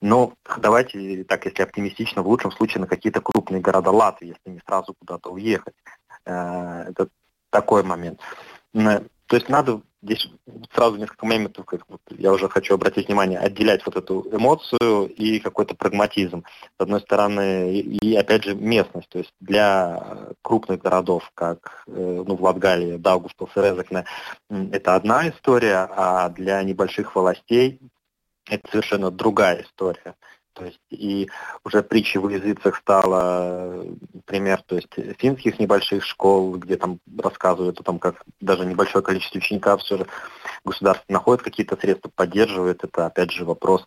ну, 0.00 0.34
давайте 0.58 1.24
так, 1.24 1.44
если 1.44 1.62
оптимистично, 1.62 2.22
в 2.22 2.28
лучшем 2.28 2.50
случае 2.52 2.80
на 2.80 2.86
какие-то 2.86 3.20
крупные 3.20 3.60
города 3.60 3.90
Латвии, 3.90 4.28
если 4.28 4.56
не 4.56 4.60
сразу 4.66 4.94
куда-то 4.98 5.30
уехать. 5.30 5.74
Э, 6.24 6.86
это 6.88 7.08
такой 7.50 7.82
момент. 7.82 8.20
То 8.72 9.36
есть 9.36 9.48
надо 9.48 9.82
здесь 10.02 10.28
сразу 10.72 10.96
несколько 10.96 11.26
моментов, 11.26 11.66
как 11.66 11.82
вот 11.88 12.00
я 12.10 12.32
уже 12.32 12.48
хочу 12.48 12.74
обратить 12.74 13.08
внимание, 13.08 13.38
отделять 13.38 13.84
вот 13.84 13.96
эту 13.96 14.26
эмоцию 14.32 15.06
и 15.08 15.38
какой-то 15.40 15.74
прагматизм. 15.74 16.44
С 16.78 16.82
одной 16.82 17.00
стороны, 17.00 17.72
и, 17.72 17.98
и 17.98 18.16
опять 18.16 18.44
же 18.44 18.54
местность. 18.54 19.08
То 19.08 19.18
есть 19.18 19.32
для 19.40 20.32
крупных 20.42 20.80
городов, 20.80 21.30
как 21.34 21.84
э, 21.86 22.24
ну, 22.26 22.36
в 22.36 22.42
Латгалии, 22.42 22.96
Даугавпилс 22.96 23.50
и 23.56 23.60
Резекне, 23.60 24.04
это 24.48 24.94
одна 24.94 25.28
история, 25.28 25.88
а 25.90 26.28
для 26.30 26.62
небольших 26.62 27.14
властей 27.14 27.80
это 28.48 28.68
совершенно 28.70 29.10
другая 29.10 29.62
история. 29.62 30.14
То 30.52 30.64
есть 30.64 30.80
и 30.90 31.28
уже 31.64 31.82
притчей 31.82 32.18
в 32.18 32.28
языцах 32.28 32.76
стало 32.76 33.84
пример, 34.26 34.62
то 34.66 34.76
есть 34.76 34.88
финских 35.18 35.58
небольших 35.58 36.04
школ, 36.04 36.56
где 36.56 36.76
там 36.76 36.98
рассказывают 37.18 37.80
о 37.80 37.84
том, 37.84 37.98
как 37.98 38.22
даже 38.40 38.66
небольшое 38.66 39.04
количество 39.04 39.38
учеников 39.38 39.82
все 39.82 39.98
же 39.98 40.06
государство 40.64 41.04
находит 41.08 41.42
какие-то 41.42 41.76
средства, 41.76 42.10
поддерживает. 42.14 42.84
Это 42.84 43.06
опять 43.06 43.30
же 43.30 43.44
вопрос 43.44 43.86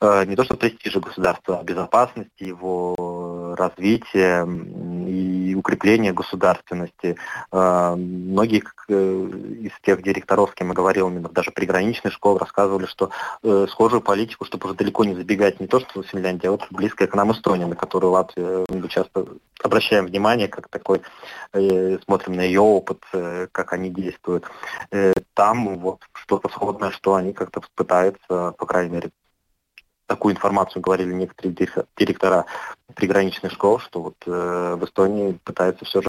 э, 0.00 0.24
не 0.26 0.36
то 0.36 0.44
что 0.44 0.56
престижа 0.56 1.00
государства, 1.00 1.58
а 1.60 1.64
безопасности, 1.64 2.44
его 2.44 3.54
развития 3.56 4.46
и 4.46 5.43
укрепления 5.54 6.12
государственности. 6.12 7.16
Э, 7.52 7.94
многие 7.96 8.62
э, 8.88 8.92
из 8.92 9.72
тех 9.82 10.02
директоров, 10.02 10.50
с 10.50 10.54
кем 10.54 10.68
я 10.68 10.74
говорил, 10.74 11.08
именно 11.08 11.28
даже 11.28 11.50
приграничной 11.50 12.10
школы, 12.10 12.38
рассказывали, 12.38 12.86
что 12.86 13.10
схожую 13.42 14.00
политику, 14.00 14.44
чтобы 14.44 14.66
уже 14.66 14.74
далеко 14.74 15.04
не 15.04 15.14
забегать 15.14 15.60
не 15.60 15.66
то 15.66 15.80
что 15.80 16.02
в 16.02 16.06
Финляндии, 16.06 16.46
а 16.46 16.52
вот 16.52 16.66
близкая 16.70 17.08
к 17.08 17.14
нам 17.14 17.32
Эстония, 17.32 17.66
на 17.66 17.76
которую 17.76 18.12
Латвия 18.12 18.64
мы 18.68 18.88
часто 18.88 19.26
обращаем 19.62 20.06
внимание, 20.06 20.48
как 20.48 20.68
такой, 20.68 21.02
смотрим 21.52 22.34
на 22.34 22.42
ее 22.42 22.60
опыт, 22.60 23.02
как 23.52 23.72
они 23.72 23.90
действуют. 23.90 24.44
Там 25.34 25.78
вот 25.78 26.00
что-то 26.12 26.48
сходное, 26.48 26.90
что 26.90 27.14
они 27.14 27.32
как-то 27.32 27.62
пытаются, 27.74 28.54
по 28.56 28.66
крайней 28.66 28.92
мере, 28.92 29.10
такую 30.06 30.34
информацию 30.34 30.82
говорили 30.82 31.12
некоторые 31.12 31.54
директора 31.96 32.46
приграничных 32.94 33.52
школ, 33.52 33.78
что 33.78 34.02
вот 34.02 34.16
э, 34.26 34.76
в 34.78 34.84
Эстонии 34.84 35.38
пытаются 35.42 35.84
все 35.86 36.02
же 36.02 36.08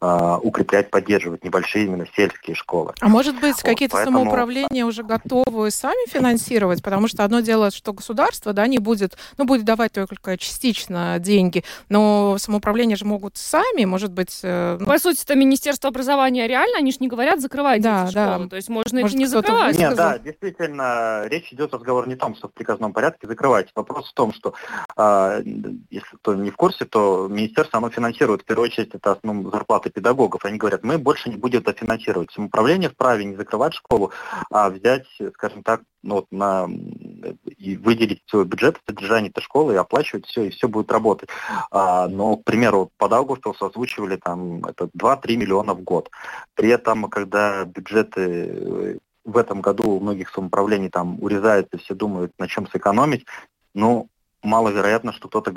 э, 0.00 0.36
укреплять, 0.42 0.90
поддерживать 0.90 1.44
небольшие 1.44 1.84
именно 1.84 2.06
сельские 2.16 2.56
школы. 2.56 2.92
А 3.00 3.08
может 3.08 3.36
быть, 3.40 3.54
вот, 3.54 3.62
какие-то 3.62 3.94
поэтому... 3.94 4.18
самоуправления 4.18 4.84
уже 4.84 5.04
готовы 5.04 5.70
сами 5.70 6.08
финансировать? 6.08 6.82
Потому 6.82 7.06
что 7.06 7.24
одно 7.24 7.40
дело, 7.40 7.70
что 7.70 7.92
государство 7.92 8.52
да, 8.52 8.66
не 8.66 8.78
будет, 8.78 9.16
ну, 9.36 9.44
будет 9.44 9.64
давать 9.64 9.92
только 9.92 10.36
частично 10.36 11.18
деньги, 11.20 11.62
но 11.88 12.36
самоуправления 12.38 12.96
же 12.96 13.04
могут 13.04 13.36
сами, 13.36 13.84
может 13.84 14.12
быть... 14.12 14.40
Э, 14.42 14.76
ну... 14.80 14.86
По 14.86 14.98
сути, 14.98 15.22
это 15.22 15.36
Министерство 15.36 15.88
образования 15.88 16.48
реально, 16.48 16.78
они 16.78 16.90
же 16.90 16.98
не 16.98 17.08
говорят, 17.08 17.40
закрывайте 17.40 17.84
да, 17.84 18.06
эти 18.06 18.14
да. 18.14 18.32
школы. 18.34 18.48
То 18.48 18.56
есть 18.56 18.68
можно 18.68 19.00
может, 19.00 19.14
это 19.14 19.18
не 19.18 19.26
закрывать. 19.26 19.78
Нет, 19.78 19.94
да, 19.94 20.18
действительно, 20.18 21.26
речь 21.26 21.52
идет 21.52 21.72
разговор 21.72 22.08
не 22.08 22.14
о 22.14 22.18
том, 22.18 22.34
что 22.34 22.48
в 22.48 22.52
приказном 22.52 22.92
порядке 22.92 23.28
закрывать. 23.28 23.68
Вопрос 23.76 24.10
в 24.10 24.14
том, 24.14 24.32
что 24.32 24.54
э, 24.96 25.42
если 25.90 26.07
кто 26.14 26.34
не 26.34 26.50
в 26.50 26.56
курсе, 26.56 26.84
то 26.84 27.28
министерство 27.28 27.78
оно 27.78 27.90
финансирует 27.90 28.42
в 28.42 28.44
первую 28.44 28.66
очередь 28.66 28.94
это 28.94 29.12
основном 29.12 29.50
зарплаты 29.50 29.90
педагогов. 29.90 30.44
Они 30.44 30.58
говорят, 30.58 30.84
мы 30.84 30.98
больше 30.98 31.28
не 31.28 31.36
будем 31.36 31.62
финансировать. 31.62 32.30
Самоуправление 32.32 32.90
вправе 32.90 33.24
не 33.24 33.36
закрывать 33.36 33.74
школу, 33.74 34.12
а 34.50 34.70
взять, 34.70 35.06
скажем 35.34 35.62
так, 35.62 35.82
ну, 36.02 36.16
вот 36.16 36.26
на 36.30 36.68
и 37.56 37.76
выделить 37.76 38.22
свой 38.26 38.44
бюджет 38.44 38.80
содержание 38.86 39.30
этой 39.30 39.42
школы 39.42 39.74
и 39.74 39.76
оплачивать 39.76 40.26
все, 40.26 40.44
и 40.44 40.50
все 40.50 40.68
будет 40.68 40.92
работать. 40.92 41.28
А, 41.70 42.06
но, 42.08 42.36
к 42.36 42.44
примеру, 42.44 42.90
под 42.96 43.12
Аугустовс 43.12 43.60
озвучивали 43.60 44.16
там 44.16 44.64
это 44.64 44.88
2-3 44.96 45.36
миллиона 45.36 45.74
в 45.74 45.82
год. 45.82 46.10
При 46.54 46.68
этом, 46.68 47.10
когда 47.10 47.64
бюджеты 47.64 49.00
в 49.24 49.36
этом 49.36 49.60
году 49.60 49.90
у 49.90 50.00
многих 50.00 50.30
самоуправлений 50.30 50.88
там 50.88 51.22
урезаются, 51.22 51.78
все 51.78 51.94
думают, 51.94 52.32
на 52.38 52.48
чем 52.48 52.66
сэкономить, 52.68 53.26
ну, 53.74 54.08
маловероятно, 54.42 55.12
что 55.12 55.28
кто-то, 55.28 55.52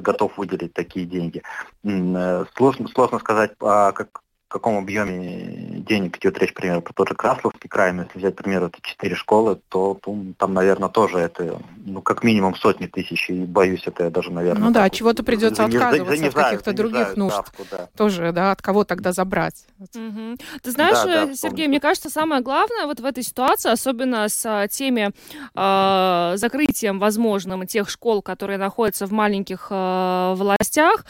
готов 0.00 0.38
выделить 0.38 0.74
такие 0.74 1.06
деньги. 1.06 1.42
Э, 1.84 2.44
сложно, 2.54 2.88
сложно 2.88 3.18
сказать, 3.18 3.52
а 3.60 3.92
как, 3.92 4.20
в 4.48 4.52
каком 4.52 4.78
объеме 4.78 5.80
денег 5.80 6.18
идет 6.18 6.38
речь, 6.38 6.54
например, 6.54 6.80
про 6.80 6.92
тот 6.92 7.08
же 7.08 7.14
Красловский 7.14 7.68
край, 7.68 7.92
но 7.92 8.02
если 8.02 8.18
взять, 8.18 8.36
например, 8.36 8.64
это 8.64 8.78
четыре 8.80 9.16
школы, 9.16 9.58
то 9.68 9.98
там, 10.38 10.54
наверное, 10.54 10.88
тоже 10.88 11.18
это, 11.18 11.60
ну, 11.84 12.00
как 12.00 12.22
минимум 12.22 12.54
сотни 12.54 12.86
тысяч, 12.86 13.28
и 13.28 13.44
боюсь, 13.44 13.82
это 13.86 14.04
я 14.04 14.10
даже, 14.10 14.30
наверное... 14.30 14.68
Ну 14.68 14.72
да, 14.72 14.88
чего-то 14.88 15.24
придется 15.24 15.64
отказываться 15.64 16.26
от 16.28 16.34
каких-то 16.34 16.72
других 16.72 17.16
нужд. 17.16 17.34
Ставку, 17.34 17.64
да. 17.70 17.88
Тоже, 17.96 18.30
да, 18.30 18.52
от 18.52 18.62
кого 18.62 18.84
тогда 18.84 19.10
забрать? 19.12 19.64
Угу. 19.80 20.36
Ты 20.62 20.70
знаешь, 20.70 20.98
да, 21.04 21.26
да, 21.26 21.34
Сергей, 21.34 21.66
мне 21.66 21.80
кажется, 21.80 22.08
самое 22.08 22.40
главное 22.40 22.86
вот 22.86 23.00
в 23.00 23.04
этой 23.04 23.24
ситуации, 23.24 23.72
особенно 23.72 24.28
с 24.28 24.46
а, 24.46 24.68
теми 24.68 25.10
э, 25.56 26.36
закрытием 26.36 27.00
возможным 27.00 27.66
тех 27.66 27.90
школ, 27.90 28.22
которые 28.22 28.58
находятся 28.58 29.06
в 29.06 29.12
маленьких 29.12 29.68
э, 29.70 30.34
властях, 30.36 31.04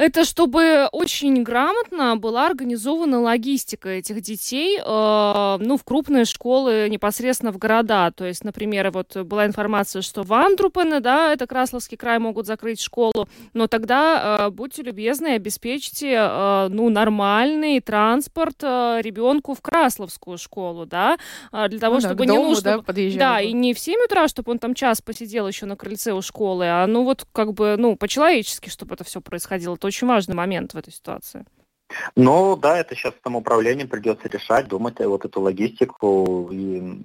это 0.00 0.24
чтобы 0.24 0.88
очень 0.92 1.42
грамотно 1.42 2.16
была 2.16 2.46
организована 2.46 3.20
логистика 3.20 3.90
этих 3.90 4.22
детей, 4.22 4.78
э, 4.78 4.82
ну, 5.60 5.76
в 5.76 5.84
крупные 5.84 6.24
школы 6.24 6.88
непосредственно 6.88 7.52
в 7.52 7.58
города. 7.58 8.10
То 8.10 8.24
есть, 8.24 8.42
например, 8.42 8.90
вот 8.92 9.14
была 9.18 9.44
информация, 9.44 10.00
что 10.00 10.22
в 10.22 10.32
Антрупене, 10.32 11.00
да, 11.00 11.30
это 11.30 11.46
Красловский 11.46 11.98
край, 11.98 12.18
могут 12.18 12.46
закрыть 12.46 12.80
школу, 12.80 13.28
но 13.52 13.66
тогда 13.66 14.46
э, 14.46 14.50
будьте 14.50 14.82
любезны, 14.82 15.34
обеспечьте, 15.34 16.14
э, 16.18 16.68
ну, 16.70 16.88
нормальный 16.88 17.78
транспорт 17.80 18.56
э, 18.62 19.00
ребенку 19.02 19.52
в 19.52 19.60
Красловскую 19.60 20.38
школу, 20.38 20.86
да, 20.86 21.18
для 21.52 21.78
того, 21.78 21.96
ну, 21.96 22.00
чтобы 22.00 22.24
да, 22.24 22.32
не 22.32 22.36
дому, 22.38 22.48
нужно... 22.48 22.82
Да, 22.86 22.92
да, 23.18 23.40
и 23.42 23.52
не 23.52 23.74
в 23.74 23.78
7 23.78 24.00
утра, 24.06 24.28
чтобы 24.28 24.52
он 24.52 24.58
там 24.58 24.74
час 24.74 25.02
посидел 25.02 25.46
еще 25.46 25.66
на 25.66 25.76
крыльце 25.76 26.14
у 26.14 26.22
школы, 26.22 26.64
а 26.64 26.86
ну 26.86 27.04
вот 27.04 27.26
как 27.32 27.52
бы, 27.52 27.76
ну, 27.76 27.96
по-человечески, 27.96 28.70
чтобы 28.70 28.94
это 28.94 29.04
все 29.04 29.20
происходило. 29.20 29.76
То 29.76 29.89
очень 29.90 30.06
важный 30.06 30.34
момент 30.34 30.74
в 30.74 30.78
этой 30.78 30.92
ситуации. 30.92 31.44
Ну 32.16 32.56
да, 32.56 32.78
это 32.78 32.94
сейчас 32.94 33.14
самоуправлением 33.22 33.88
придется 33.88 34.28
решать, 34.28 34.68
думать 34.68 35.00
вот 35.00 35.24
эту 35.24 35.40
логистику 35.40 36.48
и 36.52 37.02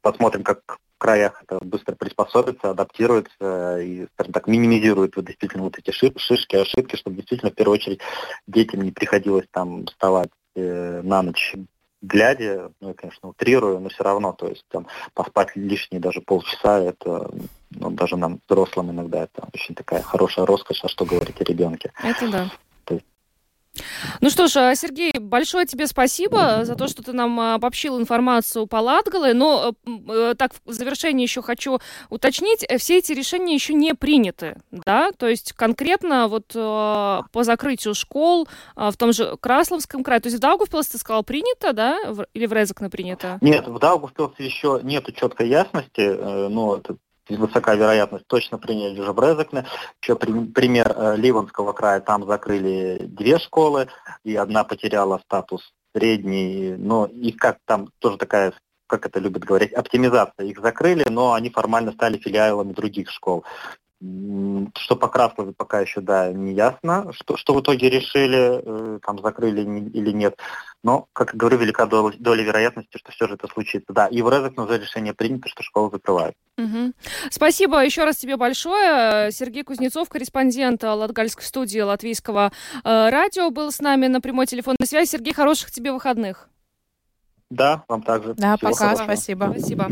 посмотрим, 0.00 0.42
как 0.42 0.60
в 0.66 0.98
краях 0.98 1.42
это 1.42 1.62
быстро 1.62 1.94
приспособится, 1.94 2.70
адаптируется 2.70 3.78
и, 3.78 4.06
скажем 4.14 4.32
так, 4.32 4.46
минимизирует 4.46 5.16
вот 5.16 5.26
действительно 5.26 5.64
вот 5.64 5.78
эти 5.78 5.90
шишки, 5.90 6.56
ошибки, 6.56 6.96
чтобы 6.96 7.16
действительно 7.16 7.50
в 7.50 7.54
первую 7.54 7.74
очередь 7.74 8.00
детям 8.46 8.80
не 8.80 8.92
приходилось 8.92 9.46
там 9.50 9.84
вставать 9.86 10.30
э, 10.54 11.02
на 11.02 11.22
ночь 11.22 11.54
глядя, 12.06 12.72
ну, 12.80 12.88
я, 12.88 12.94
конечно, 12.94 13.28
утрирую, 13.28 13.80
но 13.80 13.88
все 13.88 14.04
равно, 14.04 14.32
то 14.32 14.48
есть 14.48 14.64
там 14.68 14.86
поспать 15.14 15.56
лишние 15.56 16.00
даже 16.00 16.20
полчаса, 16.20 16.78
это 16.78 17.30
ну, 17.70 17.90
даже 17.90 18.16
нам, 18.16 18.40
взрослым, 18.48 18.90
иногда 18.90 19.24
это 19.24 19.48
очень 19.52 19.74
такая 19.74 20.02
хорошая 20.02 20.46
роскошь, 20.46 20.84
а 20.84 20.88
что 20.88 21.04
говорить 21.04 21.40
о 21.40 21.44
ребенке. 21.44 21.92
Это 22.02 22.30
да. 22.30 22.50
Ну 24.20 24.30
что 24.30 24.46
ж, 24.46 24.56
а, 24.56 24.74
Сергей, 24.74 25.12
большое 25.18 25.66
тебе 25.66 25.86
спасибо 25.86 26.64
за 26.64 26.74
то, 26.74 26.88
что 26.88 27.02
ты 27.02 27.12
нам 27.12 27.38
а, 27.38 27.54
обобщил 27.54 27.98
информацию 27.98 28.66
по 28.66 28.76
Латгале. 28.76 29.34
Но 29.34 29.74
э, 29.86 30.34
так 30.36 30.52
в 30.64 30.72
завершение 30.72 31.24
еще 31.24 31.42
хочу 31.42 31.78
уточнить, 32.08 32.64
э, 32.68 32.78
все 32.78 32.98
эти 32.98 33.12
решения 33.12 33.54
еще 33.54 33.74
не 33.74 33.94
приняты, 33.94 34.56
да? 34.70 35.12
То 35.12 35.28
есть 35.28 35.52
конкретно 35.52 36.28
вот 36.28 36.52
э, 36.54 36.58
по 37.32 37.44
закрытию 37.44 37.94
школ 37.94 38.48
в 38.74 38.96
том 38.96 39.12
же 39.12 39.36
Красловском 39.40 40.02
крае, 40.02 40.20
то 40.20 40.28
есть 40.28 40.38
в 40.38 40.40
Даугавпилсе, 40.40 40.92
ты 40.92 40.98
сказал, 40.98 41.22
принято, 41.22 41.72
да? 41.72 41.98
Или 42.34 42.46
в 42.46 42.52
Резекне 42.52 42.88
принято? 42.88 43.38
Нет, 43.40 43.66
в 43.66 43.78
Даугавпилсе 43.78 44.44
еще 44.44 44.80
нету 44.82 45.12
четкой 45.12 45.48
ясности, 45.48 46.48
но 46.48 46.80
высока 47.28 47.74
вероятность 47.74 48.26
точно 48.26 48.58
принять 48.58 48.98
уже 48.98 49.12
Брезекне. 49.12 49.66
Еще 50.02 50.16
пример 50.16 50.92
э, 50.96 51.16
Ливанского 51.16 51.72
края, 51.72 52.00
там 52.00 52.26
закрыли 52.26 52.98
две 53.02 53.38
школы, 53.38 53.88
и 54.24 54.36
одна 54.36 54.64
потеряла 54.64 55.18
статус 55.24 55.72
средней, 55.94 56.76
но 56.76 57.06
их 57.06 57.36
как 57.36 57.58
там 57.64 57.90
тоже 57.98 58.18
такая 58.18 58.52
как 58.86 59.04
это 59.04 59.18
любят 59.18 59.44
говорить, 59.44 59.72
оптимизация. 59.72 60.46
Их 60.46 60.60
закрыли, 60.60 61.06
но 61.08 61.32
они 61.32 61.50
формально 61.50 61.92
стали 61.92 62.18
филиалами 62.18 62.72
других 62.72 63.10
школ. 63.10 63.44
Что 63.98 64.94
по 64.94 65.08
Краслове 65.08 65.52
пока 65.52 65.80
еще, 65.80 66.02
да, 66.02 66.30
не 66.30 66.52
ясно, 66.52 67.12
что, 67.14 67.38
что 67.38 67.54
в 67.54 67.60
итоге 67.62 67.88
решили, 67.88 68.60
э, 68.62 68.98
там 69.04 69.22
закрыли 69.22 69.62
или 69.62 70.10
нет. 70.10 70.38
Но, 70.82 71.06
как 71.14 71.32
я 71.32 71.38
говорю, 71.38 71.56
велика 71.56 71.86
доля, 71.86 72.14
доля 72.18 72.42
вероятности, 72.42 72.98
что 72.98 73.10
все 73.10 73.26
же 73.26 73.34
это 73.34 73.48
случится. 73.48 73.94
Да, 73.94 74.06
и 74.06 74.20
в 74.20 74.28
Резекне 74.28 74.64
уже 74.64 74.78
решение 74.78 75.14
принято, 75.14 75.48
что 75.48 75.62
школу 75.62 75.90
закрывают. 75.90 76.34
Угу. 76.58 76.92
Спасибо 77.30 77.82
еще 77.82 78.04
раз 78.04 78.16
тебе 78.16 78.36
большое. 78.36 79.32
Сергей 79.32 79.62
Кузнецов, 79.62 80.10
корреспондент 80.10 80.82
Латгальской 80.82 81.44
студии 81.44 81.80
Латвийского 81.80 82.52
э, 82.84 83.08
радио, 83.08 83.50
был 83.50 83.72
с 83.72 83.80
нами 83.80 84.08
на 84.08 84.20
прямой 84.20 84.46
телефонной 84.46 84.86
связи. 84.86 85.08
Сергей, 85.08 85.32
хороших 85.32 85.70
тебе 85.70 85.90
выходных. 85.90 86.50
Да, 87.48 87.84
вам 87.86 88.02
также. 88.02 88.34
Да, 88.34 88.56
Всего 88.56 88.72
пока, 88.72 88.84
хорошего. 88.86 89.04
спасибо. 89.04 89.54
Спасибо. 89.56 89.88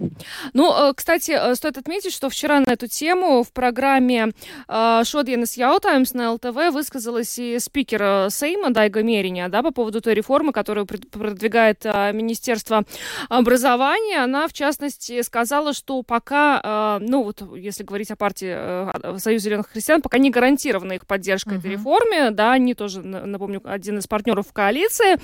Ну, 0.55 0.73
э, 0.75 0.93
кстати, 0.93 1.31
э, 1.31 1.55
стоит 1.55 1.79
отметить, 1.79 2.13
что 2.13 2.29
вчера 2.29 2.59
на 2.59 2.73
эту 2.73 2.89
тему 2.89 3.45
в 3.45 3.53
программе 3.53 4.33
«Шодьенес 4.67 5.57
Яутаймс» 5.57 6.15
на 6.15 6.33
ЛТВ 6.33 6.73
высказалась 6.73 7.39
и 7.39 7.61
спикер 7.61 8.29
Сейма 8.31 8.71
Дайга 8.71 9.05
Мериня, 9.05 9.49
да, 9.49 9.63
по 9.63 9.71
поводу 9.71 10.01
той 10.01 10.15
реформы, 10.15 10.53
которую 10.53 10.87
продвигает 10.87 11.83
э, 11.85 12.13
Министерство 12.13 12.83
образования. 13.29 14.25
Она, 14.25 14.49
в 14.49 14.53
частности, 14.53 15.23
сказала, 15.23 15.75
что 15.75 16.03
пока, 16.03 16.99
ну, 17.01 17.23
вот 17.23 17.43
если 17.57 17.85
говорить 17.85 18.11
о 18.11 18.17
партии 18.17 19.19
Союза 19.19 19.45
зеленых 19.45 19.69
христиан, 19.69 20.03
пока 20.03 20.19
не 20.19 20.31
гарантирована 20.31 20.95
их 20.95 21.07
поддержка 21.07 21.51
uh-huh. 21.51 21.59
этой 21.59 21.71
реформе, 21.73 22.31
да, 22.31 22.53
они 22.53 22.75
тоже, 22.75 23.01
напомню, 23.03 23.61
один 23.65 23.99
из 23.99 24.07
партнеров 24.07 24.49
в 24.49 24.53
коалиции, 24.53 25.19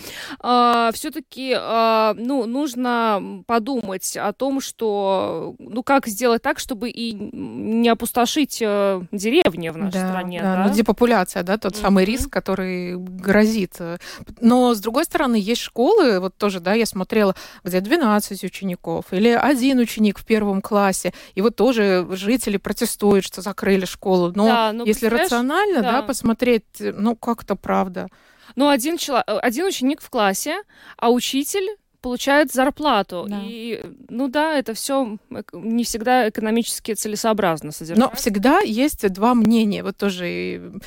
все-таки 0.93 1.55
ну, 2.21 2.47
нужно 2.47 3.43
подумать 3.47 4.17
о 4.17 4.33
том, 4.33 4.61
что, 4.61 5.55
ну, 5.59 5.83
как 5.83 6.07
сделать 6.07 6.43
так, 6.43 6.59
чтобы 6.59 6.91
и 6.91 7.13
не 7.13 7.89
опустошить 7.89 8.59
э, 8.61 9.03
деревни 9.11 9.71
в 9.71 9.77
нашей 9.77 10.01
да, 10.01 10.09
стране. 10.09 10.41
Да, 10.43 10.57
да? 10.57 10.69
Ну, 10.69 10.75
депопуляция, 10.75 11.43
да, 11.43 11.57
тот 11.57 11.75
mm-hmm. 11.75 11.81
самый 11.81 12.05
риск, 12.05 12.31
который 12.31 12.97
грозит. 12.97 13.79
Но, 14.41 14.75
с 14.75 14.81
другой 14.81 15.05
стороны, 15.05 15.37
есть 15.37 15.63
школы, 15.63 16.21
вот 16.21 16.37
тоже, 16.37 16.61
да, 16.61 16.75
я 16.75 16.87
смотрела, 16.87 17.35
где 17.65 17.81
12 17.81 18.45
учеников 18.45 19.07
или 19.13 19.29
один 19.29 19.79
ученик 19.79 20.19
в 20.19 20.25
первом 20.25 20.61
классе, 20.61 21.13
и 21.35 21.43
вот 21.43 21.57
тоже 21.57 22.07
жители 22.11 22.57
протестуют, 22.57 23.25
что 23.25 23.43
закрыли 23.43 23.85
школу. 23.85 24.33
Но 24.35 24.47
да, 24.47 24.73
ну, 24.73 24.85
если 24.85 25.07
рационально, 25.07 25.83
да. 25.83 25.93
да, 25.93 26.03
посмотреть, 26.03 26.65
ну, 26.79 27.17
как-то 27.17 27.57
правда. 27.57 28.09
Ну, 28.57 28.69
один, 28.69 28.99
человек, 28.99 29.27
один 29.29 29.67
ученик 29.67 30.01
в 30.01 30.11
классе, 30.11 30.63
а 30.97 31.11
учитель 31.11 31.77
получают 32.01 32.53
зарплату. 32.53 33.27
Да. 33.29 33.41
И, 33.43 33.83
ну 34.09 34.29
да, 34.29 34.57
это 34.59 34.75
все 34.75 35.19
не 35.53 35.85
всегда 35.85 36.29
экономически 36.29 36.95
целесообразно 36.95 37.73
содержать. 37.73 37.99
Но 37.99 38.17
всегда 38.17 38.61
есть 38.61 39.07
два 39.13 39.35
мнения. 39.35 39.83
Вот 39.83 39.97
тоже 39.97 40.81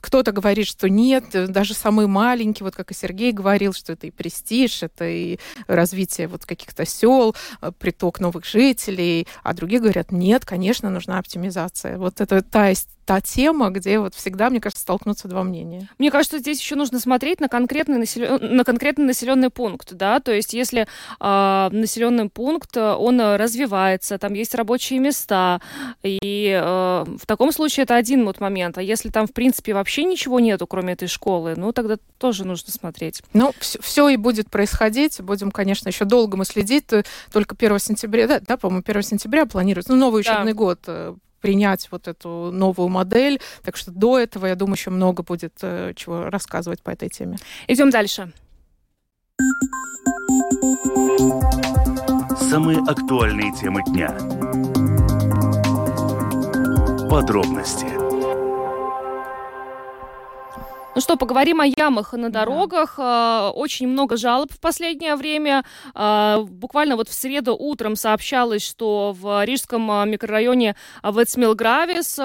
кто-то 0.00 0.32
говорит, 0.32 0.66
что 0.66 0.88
нет, 0.88 1.24
даже 1.32 1.74
самый 1.74 2.06
маленький, 2.06 2.64
вот 2.64 2.74
как 2.74 2.90
и 2.90 2.94
Сергей 2.94 3.32
говорил, 3.32 3.72
что 3.72 3.92
это 3.92 4.06
и 4.06 4.10
престиж, 4.10 4.82
это 4.82 5.04
и 5.04 5.38
развитие 5.66 6.28
вот 6.28 6.46
каких-то 6.46 6.84
сел, 6.84 7.34
э, 7.60 7.72
приток 7.78 8.20
новых 8.20 8.44
жителей, 8.44 9.26
а 9.42 9.54
другие 9.54 9.80
говорят, 9.80 10.12
нет, 10.12 10.44
конечно, 10.44 10.90
нужна 10.90 11.18
оптимизация. 11.18 11.98
Вот 11.98 12.20
это 12.20 12.42
та 12.42 12.72
та 13.08 13.22
тема, 13.22 13.70
где 13.70 13.98
вот 14.00 14.14
всегда, 14.14 14.50
мне 14.50 14.60
кажется, 14.60 14.82
столкнутся 14.82 15.28
два 15.28 15.42
мнения. 15.42 15.88
Мне 15.96 16.10
кажется, 16.10 16.40
здесь 16.40 16.60
еще 16.60 16.74
нужно 16.74 17.00
смотреть 17.00 17.40
на 17.40 17.48
конкретный, 17.48 17.96
населен... 17.96 18.54
на 18.54 18.64
конкретный 18.64 19.06
населенный 19.06 19.48
пункт, 19.48 19.94
да, 19.94 20.20
то 20.20 20.30
есть 20.30 20.52
если 20.52 20.86
э, 21.18 21.68
населенный 21.72 22.28
пункт, 22.28 22.76
он 22.76 23.18
развивается, 23.18 24.18
там 24.18 24.34
есть 24.34 24.54
рабочие 24.54 24.98
места, 24.98 25.62
и 26.02 26.50
э, 26.54 27.04
в 27.18 27.26
таком 27.26 27.50
случае 27.50 27.84
это 27.84 27.96
один 27.96 28.26
вот 28.26 28.40
момент, 28.40 28.76
а 28.76 28.82
если 28.82 29.08
там, 29.08 29.26
в 29.26 29.32
принципе, 29.32 29.72
вообще 29.72 30.04
ничего 30.04 30.38
нету, 30.38 30.66
кроме 30.66 30.92
этой 30.92 31.08
школы, 31.08 31.54
ну, 31.56 31.72
тогда 31.72 31.96
тоже 32.18 32.44
нужно 32.44 32.70
смотреть. 32.70 33.22
Ну, 33.32 33.54
все, 33.58 33.80
все 33.80 34.08
и 34.10 34.18
будет 34.18 34.50
происходить, 34.50 35.18
будем, 35.22 35.50
конечно, 35.50 35.88
еще 35.88 36.04
долго 36.04 36.36
мы 36.36 36.44
следить, 36.44 36.84
только 37.32 37.56
1 37.58 37.78
сентября, 37.78 38.26
да, 38.26 38.40
да 38.40 38.58
по-моему, 38.58 38.84
1 38.86 39.02
сентября 39.02 39.46
планируется, 39.46 39.94
ну, 39.94 39.98
новый 39.98 40.20
учебный 40.20 40.52
да. 40.52 40.58
год 40.58 40.80
э, 40.88 41.14
принять 41.40 41.88
вот 41.90 42.08
эту 42.08 42.50
новую 42.52 42.88
модель. 42.88 43.40
Так 43.62 43.76
что 43.76 43.90
до 43.90 44.18
этого, 44.18 44.46
я 44.46 44.54
думаю, 44.54 44.74
еще 44.74 44.90
много 44.90 45.22
будет 45.22 45.54
э, 45.62 45.92
чего 45.96 46.30
рассказывать 46.30 46.82
по 46.82 46.90
этой 46.90 47.08
теме. 47.08 47.38
Идем 47.66 47.90
дальше. 47.90 48.32
Самые 52.50 52.78
актуальные 52.78 53.52
темы 53.54 53.82
дня. 53.84 54.08
Подробности 57.10 57.97
ну 60.98 61.02
что, 61.02 61.16
поговорим 61.16 61.60
о 61.60 61.64
ямах 61.64 62.12
на 62.14 62.28
дорогах. 62.28 62.94
Да. 62.98 63.52
Очень 63.52 63.86
много 63.86 64.16
жалоб 64.16 64.50
в 64.50 64.58
последнее 64.58 65.14
время. 65.14 65.62
А, 65.94 66.40
буквально 66.40 66.96
вот 66.96 67.08
в 67.08 67.12
среду 67.12 67.54
утром 67.56 67.94
сообщалось, 67.94 68.66
что 68.66 69.14
в 69.16 69.44
рижском 69.44 69.88
а, 69.92 70.04
микрорайоне 70.06 70.74
Ветсмилгравис 71.04 72.18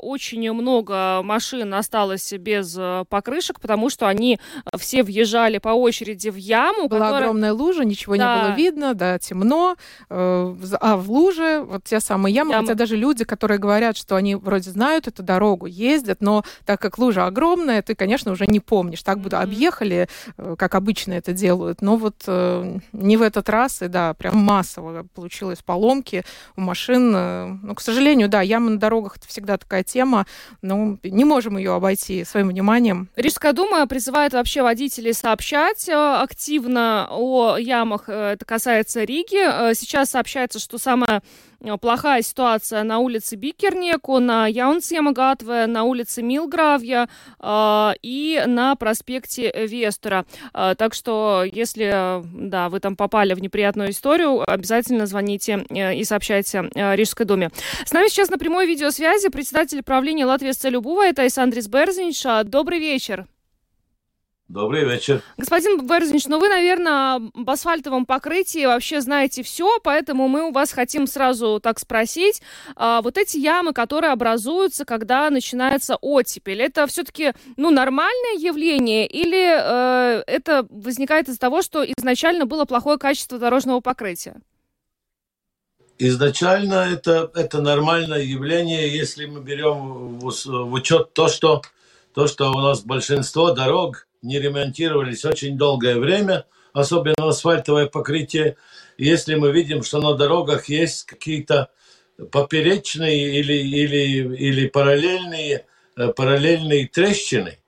очень 0.00 0.52
много 0.52 1.22
машин 1.24 1.74
осталось 1.74 2.32
без 2.34 2.78
покрышек, 3.08 3.58
потому 3.58 3.90
что 3.90 4.06
они 4.06 4.38
все 4.78 5.02
въезжали 5.02 5.58
по 5.58 5.70
очереди 5.70 6.28
в 6.28 6.36
яму. 6.36 6.86
Была 6.86 7.06
которая... 7.06 7.22
огромная 7.22 7.52
лужа, 7.52 7.84
ничего 7.84 8.16
да. 8.16 8.36
не 8.36 8.42
было 8.42 8.54
видно, 8.54 8.94
да, 8.94 9.18
темно. 9.18 9.74
Э, 10.10 10.54
а 10.80 10.96
в 10.96 11.10
луже 11.10 11.64
вот 11.66 11.82
те 11.82 11.98
самые 11.98 12.32
ямы, 12.32 12.52
ямы, 12.52 12.62
хотя 12.62 12.74
даже 12.76 12.94
люди, 12.94 13.24
которые 13.24 13.58
говорят, 13.58 13.96
что 13.96 14.14
они 14.14 14.36
вроде 14.36 14.70
знают 14.70 15.08
эту 15.08 15.24
дорогу, 15.24 15.66
ездят, 15.66 16.20
но 16.20 16.44
так 16.64 16.80
как 16.80 16.98
лужа 16.98 17.26
огромная, 17.26 17.82
ты, 17.82 17.96
конечно, 17.96 18.11
конечно, 18.12 18.32
уже 18.32 18.46
не 18.46 18.60
помнишь. 18.60 19.02
Так 19.02 19.20
бы 19.20 19.30
объехали, 19.30 20.06
э, 20.36 20.56
как 20.58 20.74
обычно 20.74 21.14
это 21.14 21.32
делают, 21.32 21.80
но 21.80 21.96
вот 21.96 22.16
э, 22.26 22.78
не 22.92 23.16
в 23.16 23.22
этот 23.22 23.48
раз, 23.48 23.80
и 23.80 23.88
да, 23.88 24.12
прям 24.12 24.36
массово 24.36 25.06
получилось 25.14 25.62
поломки 25.64 26.22
у 26.54 26.60
машин. 26.60 27.10
Э, 27.16 27.46
ну, 27.62 27.74
к 27.74 27.80
сожалению, 27.80 28.28
да, 28.28 28.42
ямы 28.42 28.72
на 28.72 28.78
дорогах 28.78 29.16
это 29.16 29.26
всегда 29.26 29.56
такая 29.56 29.82
тема, 29.82 30.26
но 30.60 30.98
не 31.02 31.24
можем 31.24 31.56
ее 31.56 31.72
обойти 31.72 32.22
своим 32.24 32.48
вниманием. 32.48 33.08
Рижская 33.16 33.54
дума 33.54 33.86
призывает 33.86 34.34
вообще 34.34 34.62
водителей 34.62 35.14
сообщать 35.14 35.88
активно 35.88 37.08
о 37.10 37.56
ямах. 37.56 38.10
Это 38.10 38.44
касается 38.44 39.04
Риги. 39.04 39.72
Сейчас 39.74 40.10
сообщается, 40.10 40.58
что 40.58 40.76
самая 40.76 41.22
плохая 41.80 42.22
ситуация 42.22 42.82
на 42.82 42.98
улице 42.98 43.36
Бикернеку, 43.36 44.18
на 44.18 44.46
Яунсьемагатве, 44.46 45.66
на 45.66 45.84
улице 45.84 46.22
Милгравья 46.22 47.08
э, 47.38 47.92
и 48.02 48.42
на 48.46 48.74
проспекте 48.76 49.52
Вестера. 49.66 50.26
Э, 50.54 50.74
так 50.76 50.94
что, 50.94 51.44
если 51.44 52.22
да, 52.48 52.68
вы 52.68 52.80
там 52.80 52.96
попали 52.96 53.34
в 53.34 53.40
неприятную 53.40 53.90
историю, 53.90 54.48
обязательно 54.50 55.06
звоните 55.06 55.64
э, 55.70 55.94
и 55.94 56.04
сообщайте 56.04 56.70
Рижской 56.74 57.26
думе. 57.26 57.50
С 57.84 57.92
нами 57.92 58.08
сейчас 58.08 58.30
на 58.30 58.38
прямой 58.38 58.66
видеосвязи 58.66 59.28
председатель 59.28 59.82
правления 59.82 60.26
Латвии 60.26 60.52
с 60.52 60.68
Любува, 60.68 61.06
это 61.06 61.26
Исандрис 61.26 61.68
Берзинч. 61.68 62.22
Добрый 62.44 62.78
вечер. 62.78 63.26
Добрый 64.52 64.84
вечер. 64.84 65.22
Господин 65.38 65.86
Берзинч, 65.86 66.26
ну 66.26 66.38
вы, 66.38 66.50
наверное, 66.50 67.14
об 67.14 67.48
асфальтовом 67.48 68.04
покрытии 68.04 68.66
вообще 68.66 69.00
знаете 69.00 69.42
все, 69.42 69.80
поэтому 69.82 70.28
мы 70.28 70.42
у 70.42 70.52
вас 70.52 70.72
хотим 70.72 71.06
сразу 71.06 71.58
так 71.58 71.78
спросить. 71.78 72.42
А, 72.76 73.00
вот 73.00 73.16
эти 73.16 73.38
ямы, 73.38 73.72
которые 73.72 74.12
образуются, 74.12 74.84
когда 74.84 75.30
начинается 75.30 75.96
оттепель, 75.96 76.60
это 76.60 76.86
все-таки 76.86 77.32
ну, 77.56 77.70
нормальное 77.70 78.36
явление 78.38 79.06
или 79.06 79.42
э, 79.42 80.22
это 80.26 80.66
возникает 80.68 81.30
из-за 81.30 81.38
того, 81.38 81.62
что 81.62 81.82
изначально 81.82 82.44
было 82.44 82.66
плохое 82.66 82.98
качество 82.98 83.38
дорожного 83.38 83.80
покрытия? 83.80 84.36
Изначально 85.96 86.74
это, 86.92 87.30
это 87.34 87.62
нормальное 87.62 88.20
явление, 88.20 88.94
если 88.94 89.24
мы 89.24 89.40
берем 89.40 90.18
в, 90.18 90.30
в 90.30 90.72
учет 90.74 91.14
то 91.14 91.28
что, 91.28 91.62
то, 92.12 92.26
что 92.26 92.50
у 92.50 92.60
нас 92.60 92.82
большинство 92.82 93.52
дорог 93.52 94.06
не 94.22 94.38
ремонтировались 94.38 95.24
очень 95.24 95.58
долгое 95.58 95.98
время, 95.98 96.46
особенно 96.72 97.28
асфальтовое 97.28 97.86
покрытие. 97.86 98.56
Если 98.96 99.34
мы 99.34 99.52
видим, 99.52 99.82
что 99.82 100.00
на 100.00 100.14
дорогах 100.14 100.68
есть 100.68 101.04
какие-то 101.04 101.70
поперечные 102.30 103.40
или, 103.40 103.54
или, 103.54 104.36
или 104.36 104.68
параллельные, 104.68 105.66
э, 105.96 106.08
параллельные 106.08 106.86
трещины 106.86 107.58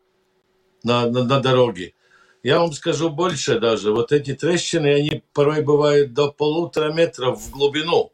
на, 0.82 1.10
на, 1.10 1.24
на 1.24 1.40
дороге, 1.40 1.94
я 2.42 2.60
вам 2.60 2.72
скажу 2.72 3.10
больше 3.10 3.58
даже. 3.58 3.90
Вот 3.90 4.12
эти 4.12 4.34
трещины, 4.34 4.94
они 4.94 5.22
порой 5.32 5.62
бывают 5.62 6.12
до 6.12 6.30
полутора 6.30 6.92
метров 6.92 7.40
в 7.40 7.50
глубину. 7.50 8.12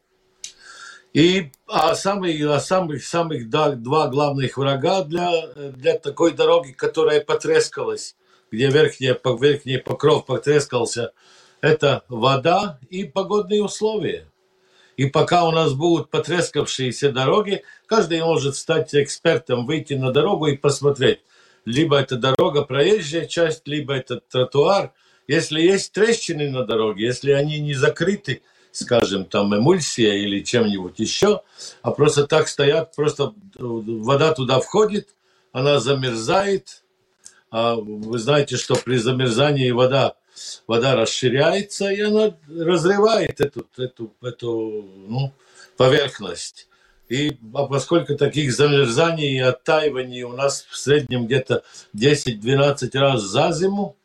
И 1.13 1.51
а 1.67 1.97
самых, 1.97 2.41
а 2.49 2.61
самых, 2.61 3.05
самых 3.05 3.51
да, 3.51 3.73
два 3.73 4.07
главных 4.07 4.57
врага 4.57 5.03
для, 5.03 5.49
для 5.49 5.99
такой 5.99 6.33
дороги, 6.33 6.71
которая 6.71 7.21
потрескалась, 7.21 8.15
где 8.51 8.69
верхний, 8.69 9.15
верхний 9.41 9.79
покров 9.79 10.27
потрескался, 10.27 11.13
это 11.61 12.05
вода 12.09 12.79
и 12.89 13.05
погодные 13.05 13.63
условия. 13.63 14.27
И 14.97 15.07
пока 15.07 15.45
у 15.45 15.51
нас 15.51 15.73
будут 15.73 16.11
потрескавшиеся 16.11 17.11
дороги, 17.11 17.63
каждый 17.87 18.21
может 18.21 18.57
стать 18.57 18.95
экспертом, 18.95 19.67
выйти 19.67 19.95
на 19.95 20.13
дорогу 20.13 20.47
и 20.47 20.57
посмотреть. 20.57 21.21
Либо 21.65 21.99
это 21.99 22.17
дорога, 22.17 22.63
проезжая 22.63 23.27
часть, 23.27 23.67
либо 23.67 23.95
это 23.95 24.21
тротуар. 24.21 24.93
Если 25.27 25.61
есть 25.61 25.93
трещины 25.93 26.51
на 26.51 26.65
дороге, 26.65 27.07
если 27.07 27.31
они 27.33 27.61
не 27.61 27.75
закрыты, 27.75 28.43
скажем, 28.73 29.25
там 29.25 29.57
эмульсия 29.57 30.15
или 30.15 30.41
чем-нибудь 30.41 30.99
еще, 30.99 31.43
а 31.83 31.93
просто 31.93 32.27
так 32.27 32.49
стоят, 32.49 32.95
просто 32.95 33.33
вода 33.57 34.35
туда 34.35 34.61
входит, 34.61 35.15
она 35.53 35.81
замерзает, 35.81 36.80
вы 37.51 38.19
знаете, 38.19 38.57
что 38.57 38.75
при 38.77 38.97
замерзании 38.97 39.71
вода, 39.71 40.15
вода 40.67 40.95
расширяется, 40.95 41.91
и 41.91 42.01
она 42.01 42.37
разрывает 42.49 43.41
эту, 43.41 43.67
эту, 43.77 44.15
эту 44.23 44.85
ну, 45.09 45.33
поверхность. 45.77 46.69
И 47.09 47.37
а 47.55 47.67
поскольку 47.67 48.17
таких 48.17 48.53
замерзаний 48.53 49.37
и 49.37 49.41
оттаиваний 49.41 50.23
у 50.23 50.33
нас 50.33 50.65
в 50.71 50.77
среднем 50.77 51.27
где-то 51.27 51.65
10-12 51.97 52.97
раз 52.99 53.23
за 53.23 53.51
зиму, 53.53 53.97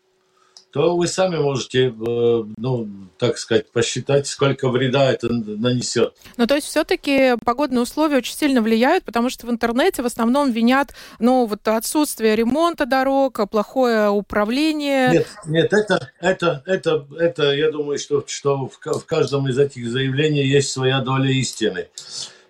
то 0.75 0.97
вы 0.97 1.07
сами 1.07 1.37
можете, 1.37 1.87
э, 1.87 2.43
ну, 2.57 2.89
так 3.17 3.37
сказать, 3.37 3.71
посчитать, 3.71 4.27
сколько 4.27 4.67
вреда 4.67 5.09
это 5.09 5.29
нанесет. 5.31 6.13
Ну, 6.35 6.47
то 6.47 6.55
есть 6.55 6.67
все-таки 6.67 7.37
погодные 7.45 7.81
условия 7.81 8.17
очень 8.17 8.35
сильно 8.35 8.61
влияют, 8.61 9.05
потому 9.05 9.29
что 9.29 9.47
в 9.47 9.49
интернете 9.49 10.01
в 10.01 10.05
основном 10.05 10.51
винят, 10.51 10.93
ну, 11.17 11.45
вот 11.45 11.65
отсутствие 11.65 12.35
ремонта 12.35 12.85
дорог, 12.85 13.49
плохое 13.49 14.09
управление. 14.09 15.11
Нет, 15.11 15.27
нет, 15.45 15.71
это, 15.71 16.11
это, 16.19 16.61
это, 16.65 17.07
это 17.19 17.53
я 17.53 17.71
думаю, 17.71 17.97
что, 17.97 18.25
что 18.27 18.67
в 18.67 19.05
каждом 19.05 19.47
из 19.47 19.57
этих 19.57 19.89
заявлений 19.89 20.45
есть 20.45 20.73
своя 20.73 20.99
доля 20.99 21.31
истины. 21.31 21.87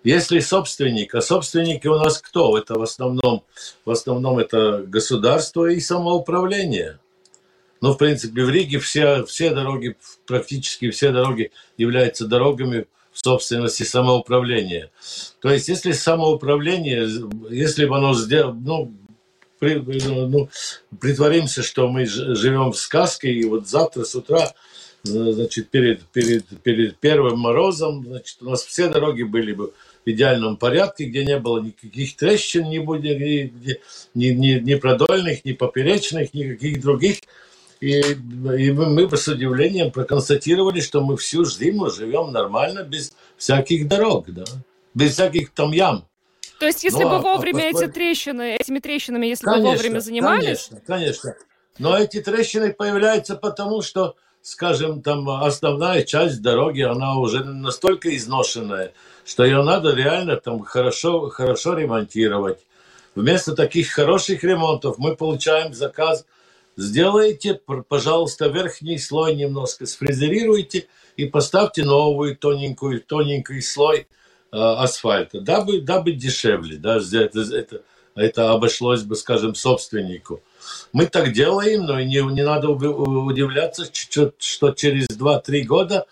Если 0.02 0.40
собственник, 0.40 1.14
а 1.14 1.20
собственники 1.20 1.86
у 1.86 1.94
нас 1.94 2.18
кто? 2.18 2.58
Это 2.58 2.74
в 2.74 2.82
основном, 2.82 3.44
в 3.84 3.90
основном 3.92 4.40
это 4.40 4.82
государство 4.84 5.66
и 5.66 5.78
самоуправление. 5.78 6.98
Ну, 7.80 7.92
в 7.92 7.98
принципе, 7.98 8.42
в 8.42 8.50
Риге 8.50 8.78
все, 8.78 9.24
все 9.24 9.50
дороги, 9.50 9.96
практически 10.26 10.90
все 10.90 11.12
дороги 11.12 11.50
являются 11.76 12.26
дорогами 12.26 12.86
в 13.12 13.18
собственности 13.18 13.82
самоуправления. 13.82 14.90
То 15.40 15.50
есть, 15.50 15.68
если 15.68 15.92
самоуправление, 15.92 17.08
если 17.50 17.86
бы 17.86 17.96
оно 17.96 18.14
сделало, 18.14 18.52
ну, 18.52 18.92
при, 19.58 19.74
ну, 19.74 20.50
притворимся, 21.00 21.62
что 21.62 21.88
мы 21.88 22.06
живем 22.06 22.72
в 22.72 22.76
сказке, 22.76 23.30
и 23.30 23.44
вот 23.44 23.68
завтра 23.68 24.04
с 24.04 24.14
утра, 24.14 24.52
значит, 25.02 25.70
перед, 25.70 26.02
перед, 26.08 26.44
перед 26.62 26.98
первым 26.98 27.38
морозом, 27.38 28.04
значит, 28.04 28.38
у 28.42 28.50
нас 28.50 28.64
все 28.64 28.88
дороги 28.88 29.22
были 29.22 29.52
бы 29.52 29.72
в 30.04 30.10
идеальном 30.10 30.56
порядке, 30.56 31.04
где 31.04 31.24
не 31.24 31.38
было 31.38 31.60
никаких 31.60 32.16
трещин, 32.16 32.64
ни, 32.64 32.78
ни, 32.78 33.52
ни, 34.14 34.26
ни, 34.26 34.58
ни 34.60 34.74
продольных, 34.74 35.44
ни 35.44 35.52
поперечных, 35.52 36.34
никаких 36.34 36.80
других 36.80 37.18
и, 37.80 38.00
и 38.00 38.72
мы 38.72 39.16
с 39.16 39.28
удивлением 39.28 39.90
проконстатировали, 39.90 40.80
что 40.80 41.02
мы 41.02 41.16
всю 41.16 41.44
зиму 41.44 41.90
живем 41.90 42.32
нормально, 42.32 42.82
без 42.82 43.12
всяких 43.36 43.86
дорог, 43.86 44.26
да? 44.28 44.44
без 44.94 45.12
всяких 45.12 45.50
там 45.50 45.72
ям. 45.72 46.06
То 46.58 46.66
есть, 46.66 46.84
если 46.84 47.02
ну, 47.02 47.10
бы 47.10 47.16
а 47.16 47.18
вовремя 47.18 47.64
а, 47.64 47.66
эти 47.66 47.86
трещины, 47.86 48.56
этими 48.56 48.78
трещинами, 48.78 49.26
если 49.26 49.44
конечно, 49.44 49.62
бы 49.62 49.76
вовремя 49.76 50.00
занимались? 50.00 50.68
Конечно, 50.68 50.80
конечно. 50.86 51.34
Но 51.78 51.98
эти 51.98 52.22
трещины 52.22 52.72
появляются 52.72 53.36
потому, 53.36 53.82
что, 53.82 54.16
скажем, 54.40 55.02
там 55.02 55.28
основная 55.28 56.02
часть 56.02 56.40
дороги, 56.40 56.80
она 56.80 57.18
уже 57.18 57.44
настолько 57.44 58.16
изношенная, 58.16 58.94
что 59.26 59.44
ее 59.44 59.62
надо 59.62 59.92
реально 59.94 60.36
там 60.36 60.60
хорошо, 60.60 61.28
хорошо 61.28 61.74
ремонтировать. 61.74 62.60
Вместо 63.14 63.54
таких 63.54 63.90
хороших 63.90 64.42
ремонтов 64.42 64.96
мы 64.96 65.14
получаем 65.14 65.74
заказ– 65.74 66.24
сделайте, 66.76 67.60
пожалуйста, 67.88 68.48
верхний 68.48 68.98
слой 68.98 69.34
немножко 69.34 69.86
сфрезерируйте 69.86 70.86
и 71.16 71.24
поставьте 71.24 71.84
новую 71.84 72.36
тоненькую, 72.36 73.00
тоненький 73.00 73.60
слой 73.62 74.00
э, 74.00 74.04
асфальта, 74.52 75.40
дабы, 75.40 75.80
дабы 75.80 76.12
дешевле, 76.12 76.76
да, 76.76 76.98
это, 76.98 77.40
это, 77.40 77.82
это 78.14 78.52
обошлось 78.52 79.02
бы, 79.02 79.16
скажем, 79.16 79.54
собственнику. 79.54 80.42
Мы 80.92 81.06
так 81.06 81.32
делаем, 81.32 81.84
но 81.84 82.00
не, 82.00 82.20
не 82.32 82.42
надо 82.42 82.68
удивляться, 82.68 83.86
что 83.92 84.72
через 84.72 85.06
2-3 85.08 85.62
года 85.62 86.06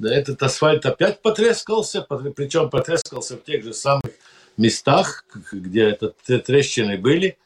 этот 0.00 0.42
асфальт 0.42 0.86
опять 0.86 1.22
потрескался, 1.22 2.06
причем 2.36 2.70
потрескался 2.70 3.36
в 3.36 3.44
тех 3.44 3.64
же 3.64 3.74
самых 3.74 4.12
местах, 4.56 5.24
где 5.50 5.90
это, 5.90 6.14
трещины 6.38 6.96
были– 6.98 7.36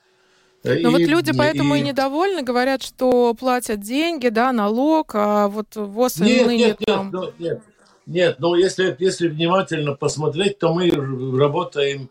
но 0.64 0.72
и, 0.72 0.84
вот 0.84 1.00
люди 1.00 1.32
поэтому 1.36 1.74
и... 1.74 1.78
и 1.78 1.82
недовольны, 1.82 2.42
говорят, 2.42 2.82
что 2.82 3.34
платят 3.34 3.80
деньги, 3.80 4.28
да, 4.28 4.52
налог, 4.52 5.12
а 5.14 5.48
вот 5.48 5.76
ВОЗ 5.76 6.18
нет, 6.18 6.46
ныне 6.46 6.64
нет, 6.64 6.78
там... 6.84 7.12
Нет, 7.12 7.34
нет, 7.38 7.62
нет, 8.06 8.40
но 8.40 8.56
если, 8.56 8.96
если 8.98 9.28
внимательно 9.28 9.94
посмотреть, 9.94 10.58
то 10.58 10.72
мы 10.72 10.90
работаем, 11.38 12.10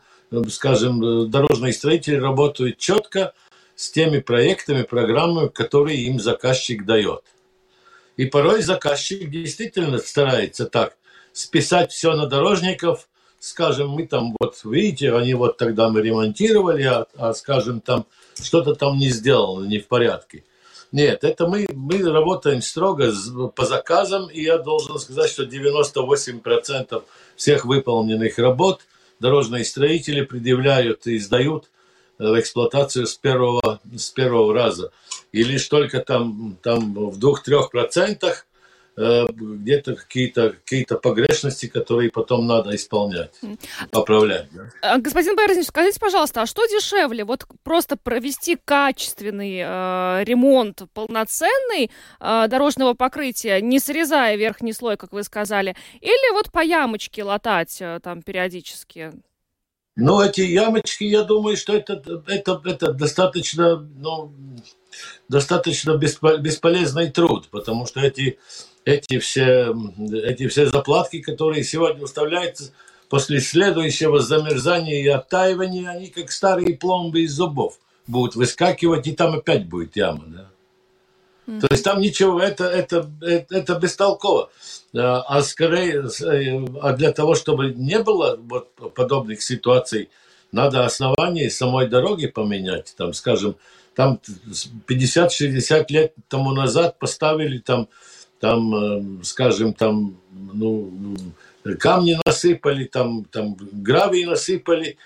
скажем, 0.50 1.30
дорожные 1.30 1.74
строители 1.74 2.16
работают 2.16 2.78
четко 2.78 3.34
с 3.76 3.92
теми 3.92 4.20
проектами, 4.20 4.84
программами, 4.84 5.50
которые 5.50 5.98
им 6.04 6.20
заказчик 6.20 6.86
дает. 6.86 7.24
И 8.16 8.26
порой 8.26 8.62
заказчик 8.62 9.30
действительно 9.30 10.00
старается 10.00 10.66
так 10.66 10.98
списать 11.34 11.92
все 11.92 12.16
на 12.16 12.26
дорожников, 12.26 13.08
скажем, 13.40 13.90
мы 13.90 14.08
там, 14.08 14.36
вот 14.40 14.60
видите, 14.64 15.14
они 15.14 15.34
вот 15.34 15.58
тогда 15.58 15.90
мы 15.90 16.02
ремонтировали, 16.02 16.84
а, 16.84 17.06
а 17.16 17.34
скажем, 17.34 17.82
там 17.82 18.06
что-то 18.42 18.76
там 18.76 18.98
не 18.98 19.10
сделано, 19.10 19.66
не 19.66 19.80
в 19.80 19.88
порядке. 19.88 20.44
Нет, 20.92 21.24
это 21.24 21.48
мы, 21.48 21.68
мы 21.74 22.02
работаем 22.02 22.62
строго 22.62 23.12
по 23.56 23.66
заказам, 23.66 24.30
и 24.30 24.42
я 24.42 24.58
должен 24.58 24.98
сказать, 25.00 25.30
что 25.30 25.44
98% 25.44 27.04
всех 27.36 27.66
выполненных 27.66 28.38
работ 28.40 28.82
дорожные 29.20 29.66
строители 29.66 30.22
предъявляют 30.22 31.06
и 31.08 31.18
сдают 31.20 31.70
в 32.18 32.40
эксплуатацию 32.40 33.06
с 33.06 33.16
первого, 33.16 33.80
с 33.96 34.10
первого 34.10 34.54
раза. 34.54 34.92
И 35.32 35.44
лишь 35.44 35.68
только 35.68 36.00
там, 36.00 36.58
там 36.64 36.94
в 36.94 37.20
2-3% 37.20 37.70
процентах 37.70 38.48
Э, 38.48 38.57
где-то 38.98 39.96
какие-то 39.96 40.50
какие 40.50 40.86
погрешности, 40.86 41.68
которые 41.68 42.10
потом 42.10 42.48
надо 42.48 42.76
исполнять, 42.76 43.32
поправлять. 43.92 44.48
Да? 44.52 44.72
А, 44.82 44.98
господин 44.98 45.36
Березин, 45.36 45.64
скажите, 45.64 46.00
пожалуйста, 46.00 46.42
а 46.42 46.46
что 46.48 46.66
дешевле? 46.66 47.24
Вот 47.24 47.46
просто 47.64 47.96
провести 47.96 48.58
качественный 48.64 49.60
э, 49.60 50.24
ремонт, 50.24 50.82
полноценный 50.94 51.92
э, 52.20 52.48
дорожного 52.48 52.96
покрытия, 52.96 53.62
не 53.62 53.80
срезая 53.80 54.36
верхний 54.36 54.74
слой, 54.74 54.98
как 54.98 55.14
вы 55.14 55.24
сказали, 55.24 55.76
или 56.02 56.34
вот 56.34 56.52
по 56.52 56.64
ямочке 56.64 57.24
латать 57.24 57.78
э, 57.80 58.00
там 58.02 58.24
периодически? 58.24 59.12
Ну, 59.96 60.22
эти 60.22 60.42
ямочки, 60.42 61.04
я 61.04 61.24
думаю, 61.24 61.58
что 61.58 61.76
это, 61.76 62.02
это, 62.28 62.62
это 62.66 62.94
достаточно, 62.94 63.78
ну, 63.78 64.32
достаточно 65.28 65.98
бесполезный 65.98 67.10
труд, 67.10 67.48
потому 67.50 67.88
что 67.88 68.02
эти, 68.02 68.38
эти, 68.88 69.20
все, 69.20 69.76
эти 70.24 70.48
все 70.48 70.68
заплатки, 70.68 71.22
которые 71.22 71.64
сегодня 71.64 72.04
уставляются 72.04 72.72
после 73.10 73.42
следующего 73.42 74.22
замерзания 74.22 75.04
и 75.04 75.08
оттаивания, 75.08 75.90
они 75.90 76.08
как 76.08 76.32
старые 76.32 76.78
пломбы 76.78 77.22
из 77.22 77.34
зубов 77.34 77.80
будут 78.08 78.36
выскакивать, 78.36 79.06
и 79.08 79.12
там 79.14 79.36
опять 79.36 79.68
будет 79.68 79.98
яма. 79.98 80.24
Да? 80.28 80.50
Mm-hmm. 81.48 81.60
То 81.60 81.68
есть 81.70 81.84
там 81.84 82.00
ничего, 82.00 82.40
это, 82.40 82.64
это, 82.66 83.10
это, 83.22 83.56
это 83.56 83.76
бестолково. 83.76 84.50
А, 84.96 85.22
а 85.28 85.42
скорее, 85.42 86.08
э, 86.22 86.66
а 86.82 86.94
для 86.94 87.12
того, 87.12 87.36
чтобы 87.36 87.74
не 87.74 88.00
было 88.00 88.38
вот 88.40 88.74
подобных 88.96 89.42
ситуаций, 89.42 90.10
надо 90.54 90.86
основание 90.86 91.50
самой 91.50 91.88
дороги 91.88 92.28
поменять. 92.28 92.94
Там, 92.98 93.12
скажем, 93.12 93.58
там 93.96 94.22
50-60 94.88 95.86
лет 95.90 96.14
тому 96.30 96.54
назад 96.54 97.00
поставили 97.00 97.58
там, 97.58 97.90
там, 98.40 99.20
э, 99.20 99.24
скажем, 99.24 99.74
там, 99.74 100.18
ну, 100.32 100.92
камни 101.80 102.18
насыпали, 102.26 102.86
там, 102.86 103.26
там 103.26 103.56
гравий 103.60 104.26
насыпали, 104.26 104.98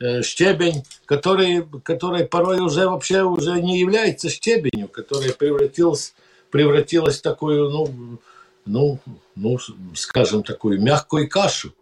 э, 0.00 0.22
щебень, 0.22 0.84
который, 1.06 1.64
который 1.82 2.24
порой 2.24 2.60
уже 2.60 2.88
вообще 2.88 3.22
уже 3.22 3.60
не 3.60 3.78
является 3.78 4.28
щебенью, 4.28 4.88
который 4.88 5.32
превратился, 5.32 6.12
превратилась 6.50 7.18
в 7.18 7.22
такую, 7.22 7.70
ну, 7.70 8.18
ну, 8.66 8.98
ну, 9.36 9.58
скажем, 9.94 10.42
такую 10.42 10.80
мягкую 10.80 11.28
кашу. 11.28 11.72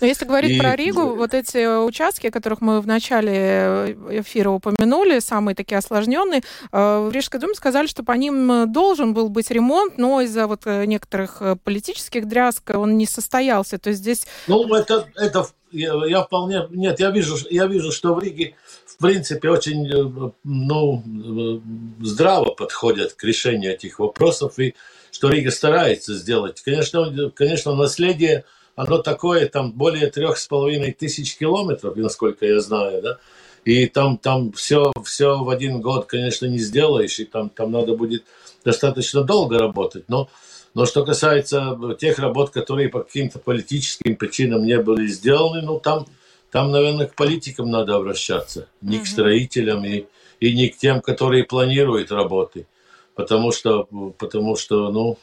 Но 0.00 0.06
если 0.06 0.24
говорить 0.24 0.52
и... 0.52 0.58
про 0.58 0.76
Ригу, 0.76 1.14
вот 1.14 1.34
эти 1.34 1.84
участки, 1.84 2.28
о 2.28 2.30
которых 2.30 2.60
мы 2.60 2.80
в 2.80 2.86
начале 2.86 3.32
э, 3.32 4.20
эфира 4.20 4.50
упомянули, 4.50 5.18
самые 5.20 5.54
такие 5.54 5.78
осложненные, 5.78 6.42
э, 6.72 7.08
в 7.08 7.10
Рижской 7.12 7.40
думе 7.40 7.54
сказали, 7.54 7.86
что 7.86 8.02
по 8.02 8.12
ним 8.12 8.72
должен 8.72 9.14
был 9.14 9.28
быть 9.28 9.50
ремонт, 9.50 9.98
но 9.98 10.20
из-за 10.20 10.46
вот 10.46 10.62
э, 10.66 10.84
некоторых 10.86 11.42
политических 11.64 12.26
дрязг 12.26 12.70
он 12.74 12.96
не 12.96 13.06
состоялся. 13.06 13.78
То 13.78 13.90
есть 13.90 14.00
здесь... 14.00 14.26
Ну, 14.46 14.72
это, 14.74 15.08
это 15.16 15.46
я, 15.70 15.94
я 16.06 16.22
вполне... 16.22 16.66
Нет, 16.70 17.00
я 17.00 17.10
вижу, 17.10 17.36
я 17.50 17.66
вижу, 17.66 17.92
что 17.92 18.14
в 18.14 18.22
Риге 18.22 18.54
в 18.86 18.98
принципе, 18.98 19.50
очень 19.50 20.32
ну, 20.42 21.62
здраво 22.00 22.52
подходят 22.52 23.12
к 23.12 23.24
решению 23.24 23.74
этих 23.74 23.98
вопросов, 23.98 24.58
и 24.58 24.74
что 25.10 25.28
Рига 25.28 25.50
старается 25.50 26.14
сделать. 26.14 26.62
Конечно, 26.62 27.30
конечно 27.34 27.74
наследие 27.74 28.44
оно 28.76 28.98
такое, 28.98 29.48
там 29.48 29.72
более 29.72 30.08
трех 30.08 30.36
с 30.36 30.46
половиной 30.46 30.92
тысяч 30.92 31.36
километров, 31.36 31.96
насколько 31.96 32.46
я 32.46 32.60
знаю, 32.60 33.02
да, 33.02 33.18
и 33.64 33.86
там, 33.86 34.18
там 34.18 34.52
все, 34.52 34.92
все 35.04 35.42
в 35.42 35.48
один 35.48 35.80
год, 35.80 36.06
конечно, 36.06 36.46
не 36.46 36.58
сделаешь, 36.58 37.18
и 37.18 37.24
там, 37.24 37.48
там 37.48 37.72
надо 37.72 37.96
будет 37.96 38.24
достаточно 38.64 39.22
долго 39.22 39.58
работать, 39.58 40.04
но, 40.08 40.28
но 40.74 40.86
что 40.86 41.04
касается 41.04 41.76
тех 41.98 42.18
работ, 42.18 42.50
которые 42.50 42.90
по 42.90 43.00
каким-то 43.00 43.38
политическим 43.38 44.14
причинам 44.14 44.64
не 44.64 44.78
были 44.78 45.06
сделаны, 45.06 45.62
ну, 45.62 45.80
там, 45.80 46.06
там, 46.52 46.70
наверное, 46.70 47.06
к 47.06 47.14
политикам 47.14 47.70
надо 47.70 47.96
обращаться, 47.96 48.68
не 48.82 48.98
mm-hmm. 48.98 49.02
к 49.02 49.06
строителям 49.06 49.84
и, 49.84 50.04
и 50.38 50.54
не 50.54 50.68
к 50.68 50.76
тем, 50.76 51.00
которые 51.00 51.44
планируют 51.44 52.12
работы, 52.12 52.66
потому 53.14 53.52
что, 53.52 53.88
потому 54.18 54.54
что, 54.54 54.90
ну, 54.90 55.18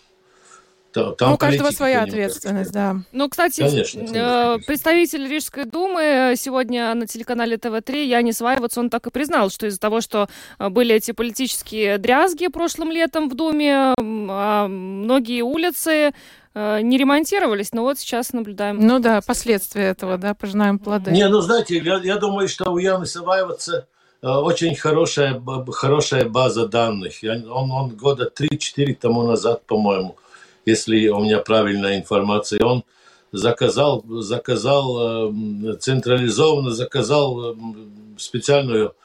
там 0.94 1.30
ну, 1.30 1.36
у 1.36 1.38
каждого 1.38 1.72
своя 1.72 2.04
ответственность, 2.04 2.72
да. 2.72 2.98
Ну, 3.12 3.30
кстати, 3.30 3.62
конечно, 3.62 4.00
э, 4.02 4.06
конечно. 4.06 4.60
представитель 4.66 5.28
Рижской 5.28 5.66
думы 5.66 6.36
сегодня 6.38 6.94
на 6.94 7.08
телеканале 7.08 7.58
ТВ-3 7.58 8.06
Янис 8.06 8.42
Вайвац, 8.42 8.78
он 8.78 8.90
так 8.90 9.08
и 9.08 9.10
признал, 9.10 9.50
что 9.50 9.68
из-за 9.68 9.80
того, 9.80 10.02
что 10.02 10.30
э, 10.60 10.70
были 10.70 10.96
эти 10.96 11.12
политические 11.12 11.98
дрязги 11.98 12.48
прошлым 12.48 12.92
летом 12.92 13.30
в 13.30 13.36
Думе, 13.36 13.94
а 13.98 14.68
многие 14.68 15.42
улицы 15.42 16.14
э, 16.54 16.82
не 16.82 16.98
ремонтировались, 16.98 17.74
но 17.74 17.82
вот 17.82 18.00
сейчас 18.00 18.34
наблюдаем. 18.34 18.80
Ну 18.80 19.00
да, 19.00 19.22
последствия 19.26 19.86
этого, 19.86 20.18
да, 20.18 20.34
пожинаем 20.34 20.80
плоды. 20.80 21.12
Не, 21.12 21.28
ну 21.28 21.42
знаете, 21.42 21.78
я, 21.78 21.98
я 21.98 22.18
думаю, 22.18 22.48
что 22.48 22.72
у 22.72 22.78
Яниса 22.78 23.24
Вайваца 23.24 23.88
очень 24.22 24.74
хорошая, 24.76 25.42
хорошая 25.72 26.30
база 26.30 26.68
данных. 26.68 27.16
Он, 27.24 27.72
он 27.72 27.90
года 27.90 28.32
3-4 28.34 28.96
тому 28.96 29.24
назад, 29.24 29.66
по-моему, 29.66 30.16
если 30.65 31.08
у 31.08 31.19
меня 31.19 31.39
правильная 31.39 31.97
информация, 31.97 32.63
он 32.63 32.84
заказал, 33.32 34.04
заказал 34.08 35.30
эм, 35.30 35.78
централизованно, 35.80 36.71
заказал 36.71 37.54
эм, 37.54 38.15
специальную 38.17 38.95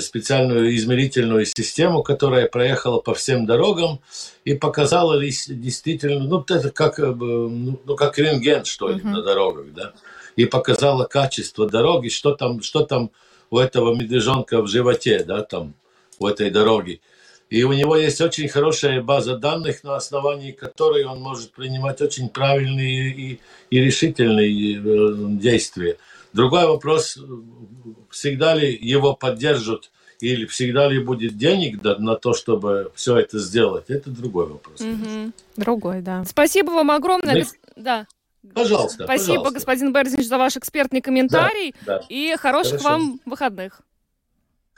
специальную 0.00 0.76
измерительную 0.76 1.46
систему, 1.46 2.02
которая 2.02 2.46
проехала 2.46 3.00
по 3.00 3.14
всем 3.14 3.46
дорогам 3.46 4.00
и 4.44 4.52
показала 4.52 5.18
действительно, 5.18 6.24
ну, 6.24 6.44
это 6.46 6.70
как, 6.70 6.98
э, 7.00 7.06
ну, 7.06 7.80
ну, 7.82 7.96
как 7.96 8.18
рентген, 8.18 8.66
что 8.66 8.88
ли, 8.90 9.00
uh-huh. 9.00 9.08
на 9.08 9.22
дорогах, 9.22 9.72
да, 9.74 9.94
и 10.36 10.44
показала 10.44 11.04
качество 11.04 11.66
дороги, 11.68 12.08
что 12.08 12.34
там, 12.34 12.60
что 12.60 12.84
там 12.84 13.10
у 13.50 13.58
этого 13.58 13.94
медвежонка 13.94 14.60
в 14.60 14.66
животе, 14.66 15.24
да, 15.24 15.42
там, 15.42 15.74
у 16.18 16.26
этой 16.26 16.50
дороги. 16.50 17.00
И 17.50 17.62
у 17.64 17.72
него 17.72 17.96
есть 17.96 18.20
очень 18.20 18.48
хорошая 18.48 19.00
база 19.02 19.36
данных, 19.36 19.82
на 19.82 19.96
основании 19.96 20.52
которой 20.52 21.04
он 21.04 21.20
может 21.20 21.52
принимать 21.52 22.00
очень 22.02 22.28
правильные 22.28 23.10
и, 23.10 23.40
и 23.70 23.80
решительные 23.80 24.76
э, 24.76 25.14
действия. 25.40 25.96
Другой 26.34 26.66
вопрос, 26.66 27.18
всегда 28.10 28.54
ли 28.54 28.76
его 28.80 29.14
поддержат 29.14 29.90
или 30.20 30.44
всегда 30.46 30.88
ли 30.88 30.98
будет 30.98 31.38
денег 31.38 31.82
на 31.82 32.16
то, 32.16 32.34
чтобы 32.34 32.92
все 32.94 33.16
это 33.16 33.38
сделать, 33.38 33.86
это 33.88 34.10
другой 34.10 34.46
вопрос. 34.46 34.80
Угу. 34.80 35.32
Другой, 35.56 36.02
да. 36.02 36.24
Спасибо 36.24 36.70
вам 36.70 36.90
огромное. 36.90 37.34
Мы... 37.34 37.44
Да. 37.76 38.06
Пожалуйста. 38.54 39.04
Спасибо, 39.04 39.26
пожалуйста. 39.26 39.54
господин 39.54 39.92
Берзинч, 39.92 40.26
за 40.26 40.38
ваш 40.38 40.56
экспертный 40.56 41.00
комментарий. 41.00 41.74
Да, 41.86 41.98
да. 41.98 42.04
И 42.08 42.34
хороших 42.38 42.82
Хорошо. 42.82 42.88
вам 42.88 43.20
выходных. 43.24 43.80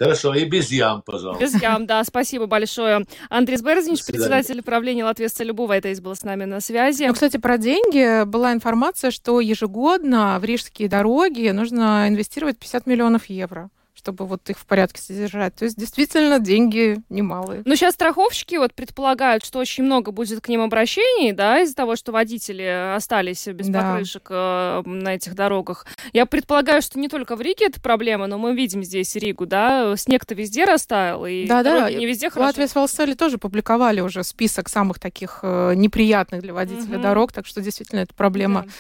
Хорошо, 0.00 0.34
и 0.34 0.46
без 0.46 0.70
ям, 0.70 1.02
пожалуйста. 1.02 1.44
Без 1.44 1.60
ям, 1.60 1.84
да, 1.84 2.02
спасибо 2.04 2.46
большое. 2.46 3.04
Андрей 3.28 3.58
Берзнич, 3.58 4.02
председатель 4.06 4.62
правления 4.62 5.04
Латвийской 5.04 5.42
Любого, 5.42 5.74
это 5.74 5.92
был 6.00 6.16
с 6.16 6.22
нами 6.22 6.46
на 6.46 6.60
связи. 6.60 7.04
Ну, 7.04 7.12
кстати, 7.12 7.36
про 7.36 7.58
деньги 7.58 8.24
была 8.24 8.54
информация, 8.54 9.10
что 9.10 9.40
ежегодно 9.40 10.38
в 10.40 10.44
рижские 10.44 10.88
дороги 10.88 11.50
нужно 11.50 12.08
инвестировать 12.08 12.58
50 12.58 12.86
миллионов 12.86 13.26
евро 13.26 13.68
чтобы 14.00 14.26
вот 14.26 14.48
их 14.48 14.58
в 14.58 14.64
порядке 14.64 15.02
содержать. 15.02 15.54
То 15.54 15.66
есть 15.66 15.78
действительно 15.78 16.38
деньги 16.38 16.96
немалые. 17.10 17.62
Но 17.66 17.74
сейчас 17.74 17.94
страховщики 17.94 18.56
вот 18.56 18.72
предполагают, 18.72 19.44
что 19.44 19.58
очень 19.58 19.84
много 19.84 20.10
будет 20.10 20.40
к 20.40 20.48
ним 20.48 20.62
обращений, 20.62 21.32
да, 21.32 21.60
из-за 21.60 21.74
того, 21.74 21.96
что 21.96 22.12
водители 22.12 22.94
остались 22.96 23.46
без 23.46 23.68
да. 23.68 23.92
покрышек 23.92 24.26
э, 24.30 24.82
на 24.86 25.14
этих 25.14 25.34
дорогах. 25.34 25.84
Я 26.14 26.24
предполагаю, 26.24 26.80
что 26.80 26.98
не 26.98 27.08
только 27.08 27.36
в 27.36 27.42
Риге 27.42 27.66
это 27.66 27.78
проблема, 27.80 28.26
но 28.26 28.38
мы 28.38 28.54
видим 28.54 28.82
здесь 28.82 29.14
Ригу, 29.16 29.44
да, 29.44 29.94
снег-то 29.96 30.34
везде 30.34 30.64
растаял, 30.64 31.26
и 31.26 31.46
да, 31.46 31.62
да. 31.62 31.90
не 31.90 32.06
везде 32.06 32.30
хорошо. 32.30 32.46
Латвия 32.46 32.68
с 32.68 32.74
Волстали 32.74 33.12
тоже 33.12 33.36
публиковали 33.36 34.00
уже 34.00 34.24
список 34.24 34.70
самых 34.70 34.98
таких 34.98 35.40
э, 35.42 35.74
неприятных 35.74 36.40
для 36.40 36.54
водителя 36.54 36.96
угу. 36.96 37.02
дорог, 37.02 37.32
так 37.32 37.44
что 37.46 37.60
действительно 37.60 38.00
это 38.00 38.14
проблема 38.14 38.62
да 38.62 38.72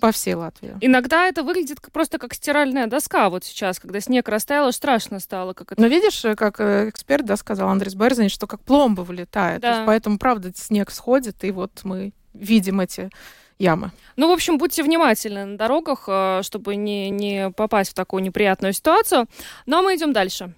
по 0.00 0.12
всей 0.12 0.34
Латвии. 0.34 0.76
Иногда 0.80 1.26
это 1.26 1.42
выглядит 1.42 1.78
просто 1.92 2.18
как 2.18 2.34
стиральная 2.34 2.86
доска 2.86 3.30
вот 3.30 3.44
сейчас, 3.44 3.78
когда 3.78 4.00
снег 4.00 4.28
растаял, 4.28 4.70
страшно 4.72 5.20
стало. 5.20 5.52
Как 5.52 5.72
это... 5.72 5.80
Но 5.80 5.86
видишь, 5.86 6.24
э, 6.24 6.34
как 6.34 6.60
э, 6.60 6.90
эксперт 6.90 7.24
да, 7.24 7.36
сказал 7.36 7.68
Андрей 7.68 7.94
Берзин, 7.96 8.28
что 8.28 8.46
как 8.46 8.60
пломба 8.60 9.02
вылетает. 9.02 9.60
Да. 9.62 9.84
поэтому, 9.86 10.18
правда, 10.18 10.52
снег 10.54 10.90
сходит, 10.90 11.44
и 11.44 11.50
вот 11.50 11.70
мы 11.84 12.12
видим 12.34 12.80
эти 12.80 13.10
ямы. 13.58 13.90
Ну, 14.16 14.28
в 14.28 14.32
общем, 14.32 14.58
будьте 14.58 14.82
внимательны 14.82 15.44
на 15.44 15.56
дорогах, 15.56 16.04
э, 16.08 16.40
чтобы 16.42 16.76
не, 16.76 17.10
не 17.10 17.50
попасть 17.50 17.92
в 17.92 17.94
такую 17.94 18.22
неприятную 18.22 18.72
ситуацию. 18.72 19.26
Ну, 19.64 19.78
а 19.78 19.82
мы 19.82 19.96
идем 19.96 20.12
дальше. 20.12 20.52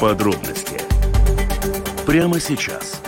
Подробности 0.00 0.80
прямо 2.06 2.38
сейчас. 2.38 3.03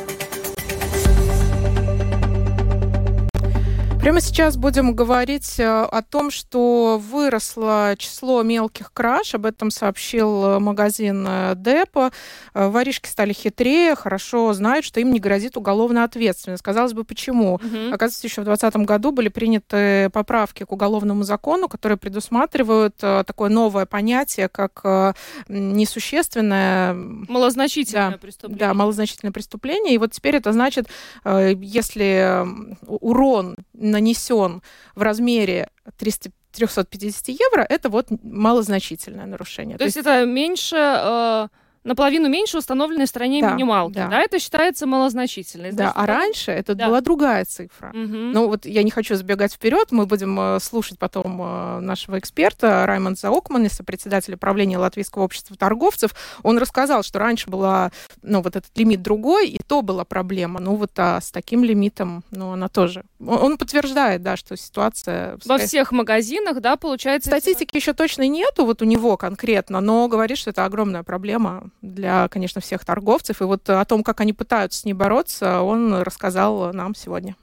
Прямо 4.07 4.21
сейчас 4.21 4.57
будем 4.57 4.95
говорить 4.95 5.59
э, 5.59 5.65
о 5.67 6.01
том, 6.01 6.31
что 6.31 7.03
выросло 7.11 7.97
число 7.99 8.45
мелких 8.45 8.93
краж. 8.93 9.35
Об 9.35 9.47
этом 9.47 9.73
сообщил 9.73 10.45
э, 10.45 10.59
магазин 10.61 11.27
э, 11.29 11.55
Депо. 11.57 12.13
Воришки 12.55 13.09
стали 13.09 13.33
хитрее, 13.33 13.97
хорошо 13.97 14.53
знают, 14.53 14.85
что 14.85 15.01
им 15.01 15.11
не 15.11 15.19
грозит 15.19 15.57
уголовная 15.57 16.05
ответственность. 16.05 16.63
Казалось 16.63 16.93
бы, 16.93 17.03
почему? 17.03 17.55
Угу. 17.55 17.93
Оказывается, 17.93 18.29
еще 18.29 18.43
в 18.43 18.45
2020 18.45 18.77
году 18.87 19.11
были 19.11 19.27
приняты 19.29 20.09
поправки 20.11 20.63
к 20.63 20.71
уголовному 20.71 21.25
закону, 21.25 21.69
которые 21.69 21.99
предусматривают 21.99 22.95
такое 22.99 23.51
новое 23.51 23.87
понятие, 23.87 24.49
как 24.49 25.17
несущественное... 25.49 26.95
Малозначительное 26.95 28.13
да, 28.13 28.19
преступление. 28.19 28.59
Да, 28.69 28.73
малозначительное 28.73 29.33
преступление. 29.33 29.97
И 29.97 29.99
вот 29.99 30.13
теперь 30.13 30.37
это 30.37 30.53
значит, 30.53 30.87
если 31.25 32.47
урон 32.87 33.57
нанесен 33.97 34.63
в 34.95 35.03
размере 35.03 35.69
300 35.99 36.31
350 36.53 37.29
евро, 37.29 37.63
это 37.69 37.91
вот 37.91 38.07
малозначительное 38.23 39.27
нарушение. 39.27 39.75
То, 39.75 39.81
То 39.81 39.85
есть, 39.85 39.97
есть 39.97 40.07
это 40.07 40.25
меньше... 40.25 40.77
Э 40.77 41.49
наполовину 41.87 42.29
меньше 42.29 42.59
установленной 42.59 43.07
в 43.07 43.09
стране 43.09 43.41
да, 43.41 43.53
минималки, 43.53 43.95
да. 43.95 44.09
да, 44.09 44.21
это 44.21 44.39
считается 44.39 44.87
малозначительной. 44.87 45.71
Значит, 45.71 45.95
да, 45.95 46.03
а 46.03 46.07
раньше 46.07 46.51
это 46.51 46.75
да. 46.75 46.89
была 46.89 47.01
другая 47.01 47.45
цифра. 47.45 47.91
Угу. 47.91 47.97
Ну 47.97 48.49
вот 48.49 48.67
я 48.67 48.83
не 48.83 48.91
хочу 48.91 49.15
забегать 49.15 49.55
вперед, 49.55 49.93
мы 49.93 50.07
будем 50.07 50.39
э, 50.39 50.61
слушать 50.61 50.99
потом 50.99 51.41
э, 51.41 51.81
нашего 51.81 52.19
эксперта 52.19 52.85
Раймонда 52.87 53.21
Заокманиса, 53.21 53.85
председателя 53.85 54.37
правления 54.37 54.79
Латвийского 54.79 55.23
общества 55.23 55.57
торговцев. 55.57 56.11
Он 56.43 56.59
рассказал, 56.59 57.03
что 57.03 57.19
раньше 57.21 57.49
была, 57.49 57.93
ну 58.23 58.43
вот 58.43 58.57
этот 58.57 58.77
лимит 58.77 59.03
другой, 59.03 59.49
и 59.49 59.61
то 59.67 59.83
была 59.83 60.05
проблема. 60.05 60.61
Ну 60.61 60.75
вот 60.75 60.91
а 60.97 61.21
с 61.21 61.31
таким 61.31 61.63
лимитом, 61.63 62.25
ну 62.31 62.53
она 62.53 62.69
тоже. 62.69 63.05
Он 63.25 63.59
подтверждает, 63.59 64.23
да, 64.23 64.37
что 64.37 64.57
ситуация... 64.57 65.39
Во 65.45 65.59
всех 65.59 65.93
магазинах, 65.93 66.61
да, 66.61 66.77
получается... 66.77 67.31
Статистики 67.31 67.77
еще 67.77 67.93
точно 67.93 68.27
нету, 68.27 68.65
вот 68.65 68.83
у 68.83 68.85
него 68.85 69.17
конкретно, 69.17 69.81
но 69.81 70.09
говорит, 70.09 70.39
что 70.39 70.51
это 70.51 70.65
огромная 70.65 71.03
проблема 71.03 71.71
для, 71.83 72.29
конечно, 72.29 72.61
всех 72.61 72.85
торговцев. 72.85 73.41
И 73.41 73.45
вот 73.45 73.69
о 73.69 73.85
том, 73.85 74.03
как 74.03 74.21
они 74.21 74.33
пытаются 74.33 74.81
с 74.81 74.85
ней 74.85 74.95
бороться, 74.95 75.63
он 75.63 76.03
рассказал 76.03 76.73
нам 76.73 76.95
сегодня. 76.95 77.37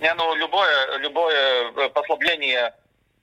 Не, 0.00 0.12
ну, 0.14 0.34
любое, 0.34 0.98
любое 0.98 1.72
э, 1.72 1.88
послабление 1.88 2.74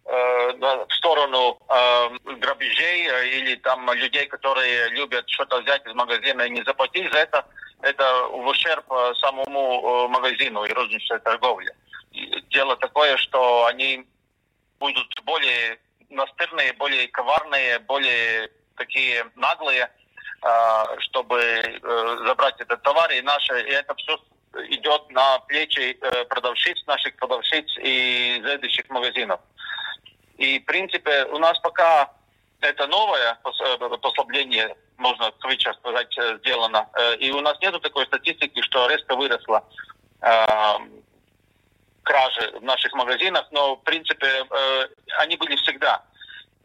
э, 0.05 0.51
в 0.53 0.87
сторону 0.89 1.59
э, 1.69 2.33
грабежей 2.37 3.07
э, 3.07 3.27
или 3.29 3.55
там 3.57 3.91
людей, 3.93 4.25
которые 4.25 4.89
любят 4.89 5.29
что-то 5.29 5.61
взять 5.61 5.85
из 5.85 5.93
магазина 5.93 6.41
и 6.41 6.49
не 6.49 6.63
заплатить 6.63 7.11
за 7.11 7.19
это, 7.19 7.45
это 7.81 8.27
в 8.27 8.47
ущерб 8.47 8.91
э, 8.91 9.13
самому 9.21 10.07
магазину 10.07 10.65
и 10.65 10.73
розничной 10.73 11.19
торговле. 11.19 11.75
Дело 12.49 12.75
такое, 12.77 13.17
что 13.17 13.65
они 13.65 14.07
будут 14.79 15.07
более 15.25 15.77
настырные, 16.13 16.73
более 16.73 17.08
коварные, 17.08 17.80
более 17.80 18.49
такие 18.76 19.26
наглые, 19.36 19.89
а, 20.41 20.86
чтобы 20.99 21.39
э, 21.39 22.17
забрать 22.26 22.60
этот 22.60 22.82
товар. 22.82 23.12
И, 23.12 23.21
наше, 23.21 23.62
и 23.62 23.71
это 23.71 23.95
все 23.95 24.17
идет 24.69 25.10
на 25.10 25.39
плечи 25.39 25.97
э, 25.99 26.26
продавщиц, 26.26 26.86
наших 26.86 27.15
продавщиц 27.15 27.65
и 27.80 28.41
следующих 28.43 28.89
магазинов. 28.89 29.39
И, 30.38 30.60
в 30.60 30.65
принципе, 30.65 31.26
у 31.26 31.38
нас 31.38 31.58
пока 31.60 32.12
это 32.62 32.88
новое 32.88 33.38
э, 33.43 33.97
послабление, 34.02 34.76
можно 34.97 35.32
кавыча 35.39 35.73
сказать, 35.73 36.13
сделано. 36.39 36.88
И 37.19 37.32
у 37.32 37.41
нас 37.41 37.58
нет 37.62 37.82
такой 37.82 38.06
статистики, 38.06 38.62
что 38.62 38.88
резко 38.88 39.15
выросла 39.15 39.63
кражи 42.03 42.53
в 42.59 42.63
наших 42.63 42.93
магазинах, 42.93 43.47
но, 43.51 43.75
в 43.75 43.83
принципе, 43.83 44.27
э, 44.27 44.87
они 45.19 45.37
были 45.37 45.55
всегда. 45.55 46.03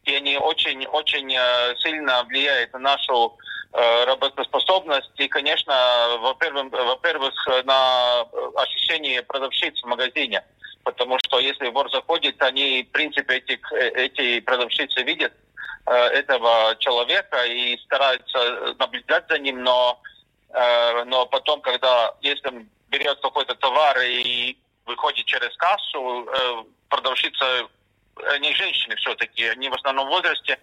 И 0.05 0.15
они 0.15 0.37
очень-очень 0.37 1.35
э, 1.35 1.77
сильно 1.79 2.25
влияют 2.25 2.73
на 2.73 2.79
нашу 2.79 3.37
э, 3.73 4.05
работоспособность 4.05 5.13
и, 5.17 5.29
конечно, 5.29 6.19
во-первых, 6.21 6.73
во-первых, 6.73 7.35
на 7.65 8.21
ощущение 8.57 9.23
продавщиц 9.23 9.81
в 9.83 9.87
магазине. 9.87 10.45
Потому 10.85 11.19
что 11.19 11.39
если 11.39 11.69
вор 11.69 11.91
заходит, 11.91 12.41
они, 12.43 12.83
в 12.83 12.93
принципе, 12.93 13.37
эти, 13.37 13.61
эти 13.75 14.41
продавщицы 14.41 15.03
видят 15.03 15.33
этого 15.87 16.77
человека 16.79 17.45
и 17.45 17.77
стараются 17.79 18.75
наблюдать 18.79 19.25
за 19.29 19.39
ним, 19.39 19.63
но, 19.63 20.01
но 21.07 21.27
потом, 21.27 21.61
когда 21.61 22.15
если 22.21 22.67
берет 22.89 23.21
какой-то 23.21 23.55
товар 23.55 23.99
и 24.01 24.57
выходит 24.89 25.27
через 25.27 25.55
кассу, 25.57 26.27
э, 26.27 26.65
продавщица, 26.89 27.69
они 28.35 28.53
женщины 28.55 28.97
все-таки, 28.97 29.45
они 29.45 29.69
в 29.69 29.75
основном 29.75 30.09
возрасте, 30.09 30.59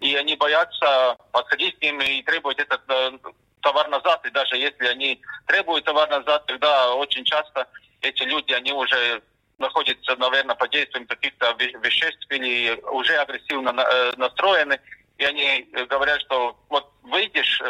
и 0.00 0.14
они 0.16 0.36
боятся 0.36 1.16
подходить 1.32 1.78
к 1.78 1.82
ним 1.82 2.00
и 2.00 2.22
требовать 2.22 2.58
этот 2.58 2.82
э, 2.88 3.18
товар 3.62 3.88
назад. 3.88 4.26
И 4.26 4.30
даже 4.30 4.56
если 4.56 4.86
они 4.86 5.20
требуют 5.46 5.84
товар 5.84 6.10
назад, 6.10 6.44
тогда 6.46 6.92
очень 6.94 7.24
часто 7.24 7.66
эти 8.02 8.22
люди, 8.24 8.52
они 8.52 8.72
уже 8.72 9.22
находятся, 9.58 10.14
наверное, 10.16 10.54
под 10.54 10.70
действием 10.70 11.06
каких-то 11.06 11.52
веществ 11.58 12.26
или 12.30 12.78
уже 12.90 13.16
агрессивно 13.16 13.70
э, 13.70 14.12
настроены. 14.16 14.78
И 15.16 15.24
они 15.24 15.66
говорят, 15.88 16.20
что 16.20 16.56
вот 16.68 16.92
выйдешь, 17.02 17.60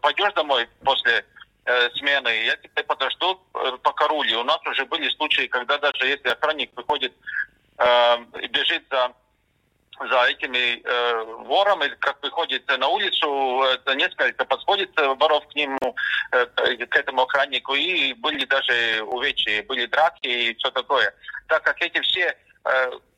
пойдешь 0.00 0.32
домой 0.34 0.68
после 0.84 1.24
э, 1.64 1.90
смены, 1.96 2.28
я 2.44 2.56
тебя 2.56 2.82
подожду 2.84 3.40
э, 3.54 3.78
по 3.82 3.92
каруле. 3.92 4.36
У 4.36 4.44
нас 4.44 4.58
уже 4.66 4.84
были 4.86 5.08
случаи, 5.10 5.46
когда 5.46 5.78
даже 5.78 6.06
если 6.06 6.28
охранник 6.28 6.70
выходит 6.76 7.12
э, 7.78 8.16
и 8.42 8.46
бежит 8.48 8.84
за 8.90 9.12
за 10.10 10.24
этими 10.24 10.82
э, 10.82 11.24
вором, 11.44 11.82
или 11.84 11.94
как 12.00 12.20
выходит 12.22 12.66
на 12.66 12.88
улицу, 12.88 13.62
это 13.62 13.94
несколько 13.94 14.44
подходит 14.44 14.90
воров 14.96 15.46
к 15.46 15.54
нему, 15.54 15.94
э, 16.32 16.46
к 16.46 16.96
этому 16.96 17.22
охраннику, 17.22 17.74
и 17.74 18.12
были 18.14 18.44
даже 18.44 19.02
увечья, 19.04 19.62
были 19.62 19.86
драки 19.86 20.26
и 20.26 20.54
все 20.56 20.70
такое. 20.72 21.14
Так 21.46 21.62
как 21.62 21.80
эти 21.80 22.00
все 22.00 22.36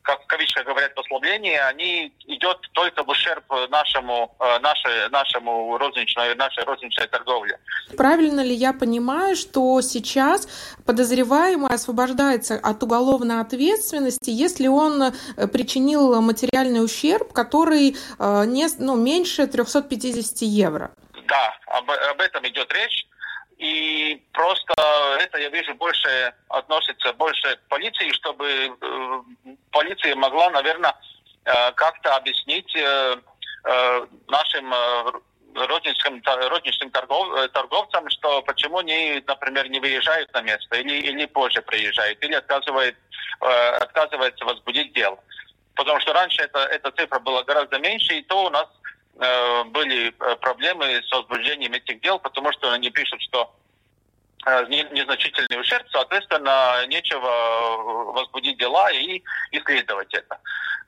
как 0.07 0.23
в 0.23 0.27
кавычках 0.27 0.65
говорят, 0.65 0.95
послабления, 0.95 1.67
они 1.67 2.13
идет 2.27 2.57
только 2.71 3.03
в 3.03 3.09
ущерб 3.09 3.43
нашему, 3.69 4.33
э, 4.39 4.59
нашей, 4.59 5.09
нашему 5.09 5.77
розничной, 5.77 6.33
нашей 6.35 6.63
розничной 6.63 7.07
торговле. 7.07 7.59
Правильно 7.97 8.39
ли 8.39 8.53
я 8.53 8.71
понимаю, 8.71 9.35
что 9.35 9.81
сейчас 9.81 10.47
подозреваемый 10.85 11.69
освобождается 11.69 12.55
от 12.55 12.81
уголовной 12.83 13.41
ответственности, 13.41 14.29
если 14.29 14.67
он 14.67 15.01
э, 15.01 15.47
причинил 15.47 16.21
материальный 16.21 16.83
ущерб, 16.83 17.33
который 17.33 17.97
не, 18.19 18.67
ну, 18.79 18.95
меньше 18.95 19.45
350 19.45 20.41
евро? 20.43 20.91
Да, 21.27 21.53
об, 21.67 21.91
об 21.91 22.21
этом 22.21 22.47
идет 22.47 22.71
речь. 22.71 23.07
И 23.57 24.21
просто 24.33 24.73
это, 25.19 25.39
я 25.39 25.49
вижу, 25.49 25.73
больше 25.75 26.33
относится 26.49 27.11
больше 27.13 27.55
к 27.55 27.69
полиции, 27.69 28.11
чтобы 28.11 28.47
э, 28.47 29.21
полиция 29.71 30.15
могла, 30.15 30.51
наверное, 30.51 30.93
э, 31.45 31.71
как-то 31.71 32.15
объяснить 32.15 32.71
э, 32.75 33.15
э, 33.65 34.05
нашим 34.27 34.71
э, 34.71 35.11
розничным, 35.55 36.21
торгов, 36.91 37.51
торговцам, 37.51 38.07
что 38.11 38.43
почему 38.43 38.77
они, 38.77 39.23
например, 39.25 39.67
не 39.69 39.79
выезжают 39.79 40.31
на 40.33 40.41
место 40.41 40.75
или, 40.77 40.93
или 40.93 41.25
позже 41.25 41.63
приезжают, 41.63 42.23
или 42.23 42.35
отказывают, 42.35 42.95
э, 43.41 43.69
отказываются 43.81 44.45
возбудить 44.45 44.93
дело. 44.93 45.17
Потому 45.73 45.99
что 46.01 46.13
раньше 46.13 46.43
это, 46.43 46.59
эта 46.59 46.91
цифра 46.91 47.17
была 47.17 47.43
гораздо 47.43 47.79
меньше, 47.79 48.19
и 48.19 48.21
то 48.21 48.45
у 48.45 48.49
нас 48.51 48.67
Э, 48.67 48.86
были 49.17 50.07
э, 50.09 50.35
проблемы 50.37 51.01
с 51.03 51.11
возбуждением 51.11 51.73
этих 51.73 51.99
дел, 52.01 52.19
потому 52.19 52.51
что 52.51 52.71
они 52.71 52.89
пишут, 52.89 53.21
что 53.23 53.53
э, 54.45 54.65
незначительный 54.67 55.59
ущерб, 55.59 55.87
соответственно, 55.91 56.85
нечего 56.87 58.13
возбудить 58.13 58.57
дела 58.57 58.91
и 58.91 59.23
исследовать 59.51 60.13
это. 60.13 60.39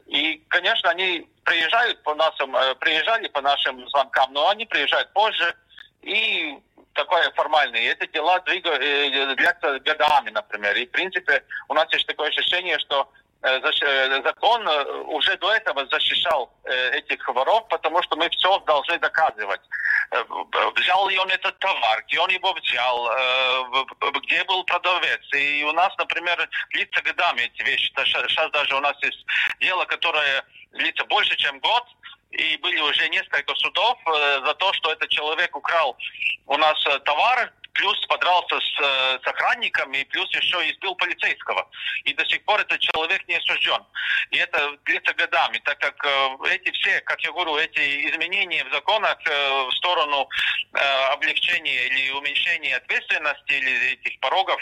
И, 0.05 0.43
конечно, 0.47 0.89
они 0.89 1.27
приезжают 1.43 2.01
по 2.03 2.15
нашим, 2.15 2.55
приезжали 2.79 3.27
по 3.27 3.41
нашим 3.41 3.87
звонкам, 3.89 4.33
но 4.33 4.49
они 4.49 4.65
приезжают 4.65 5.11
позже, 5.13 5.55
и 6.01 6.57
такое 6.93 7.31
формальное. 7.31 7.93
Эти 7.93 8.11
дела 8.11 8.39
длятся 8.39 9.79
годами, 9.79 10.31
например. 10.31 10.75
И, 10.75 10.85
в 10.85 10.91
принципе, 10.91 11.43
у 11.67 11.73
нас 11.73 11.91
есть 11.93 12.07
такое 12.07 12.29
ощущение, 12.29 12.77
что 12.79 13.07
Э, 13.11 13.28
э, 13.28 13.28
закон 13.41 14.67
э, 14.67 14.83
уже 15.07 15.37
до 15.37 15.53
этого 15.53 15.85
защищал 15.87 16.51
этих 16.65 17.27
воров, 17.27 17.67
потому 17.69 18.01
что 18.03 18.15
мы 18.15 18.29
все 18.29 18.59
должны 18.59 18.99
доказывать. 18.99 19.61
Взял 20.75 21.07
ли 21.07 21.17
он 21.19 21.29
этот 21.29 21.57
товар, 21.59 22.03
где 22.07 22.19
он 22.19 22.29
его 22.29 22.51
взял, 22.53 23.09
где 24.21 24.43
был 24.43 24.63
продавец. 24.63 25.21
И 25.33 25.63
у 25.63 25.71
нас, 25.71 25.93
например, 25.97 26.49
длится 26.71 27.01
годами 27.01 27.41
эти 27.41 27.63
вещи. 27.63 27.93
Сейчас 27.95 28.51
даже 28.51 28.75
у 28.75 28.79
нас 28.79 28.95
есть 29.03 29.23
дело, 29.59 29.85
которое 29.85 30.43
длится 30.73 31.05
больше, 31.05 31.35
чем 31.37 31.59
год, 31.59 31.83
и 32.31 32.57
были 32.57 32.79
уже 32.79 33.07
несколько 33.09 33.53
судов 33.55 33.97
за 34.05 34.53
то, 34.55 34.73
что 34.73 34.91
этот 34.91 35.09
человек 35.09 35.55
украл 35.55 35.95
у 36.47 36.57
нас 36.57 36.83
товар, 37.05 37.53
плюс 37.79 38.05
подрался 38.07 38.59
с, 38.59 38.79
э, 38.81 39.19
с 39.23 39.27
охранниками, 39.27 40.03
плюс 40.11 40.29
еще 40.31 40.57
избил 40.69 40.95
полицейского. 40.95 41.69
И 42.03 42.13
до 42.13 42.25
сих 42.25 42.43
пор 42.43 42.59
этот 42.59 42.79
человек 42.79 43.25
не 43.27 43.35
осужден. 43.35 43.81
И 44.31 44.37
это 44.37 44.77
длится 44.83 45.13
годами, 45.13 45.59
так 45.63 45.79
как 45.79 45.95
э, 46.05 46.55
эти 46.55 46.71
все, 46.71 46.99
как 47.01 47.21
я 47.21 47.31
говорю, 47.31 47.55
эти 47.57 48.09
изменения 48.09 48.65
в 48.65 48.73
законах 48.73 49.17
э, 49.25 49.63
в 49.63 49.71
сторону 49.77 50.27
облегчения 51.11 51.87
или 51.87 52.11
уменьшения 52.11 52.75
ответственности 52.75 53.53
или 53.53 53.93
этих 53.93 54.19
порогов, 54.19 54.59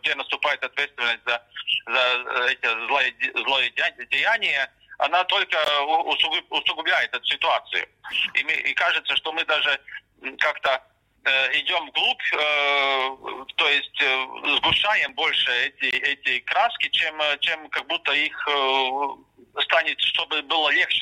где 0.00 0.16
наступает 0.16 0.64
ответственность 0.64 1.20
за, 1.24 1.40
за 1.86 2.46
эти 2.50 2.86
злое, 2.86 3.14
злое 3.44 3.70
деяние, 4.10 4.68
она 4.98 5.22
только 5.24 5.56
усугубляет 6.50 7.14
эту 7.14 7.24
ситуацию. 7.24 7.86
И, 8.34 8.40
и 8.40 8.74
кажется, 8.74 9.14
что 9.14 9.32
мы 9.32 9.44
даже 9.44 9.80
как-то 10.38 10.82
идем 11.54 11.88
вглубь, 11.88 12.22
то 13.56 13.68
есть 13.68 14.02
сгущаем 14.58 15.14
больше 15.14 15.50
эти, 15.66 15.94
эти 15.96 16.38
краски, 16.40 16.88
чем, 16.90 17.14
чем 17.40 17.68
как 17.70 17.86
будто 17.86 18.12
их 18.12 18.48
станет, 19.62 19.98
чтобы 20.00 20.42
было 20.42 20.70
легче, 20.70 21.00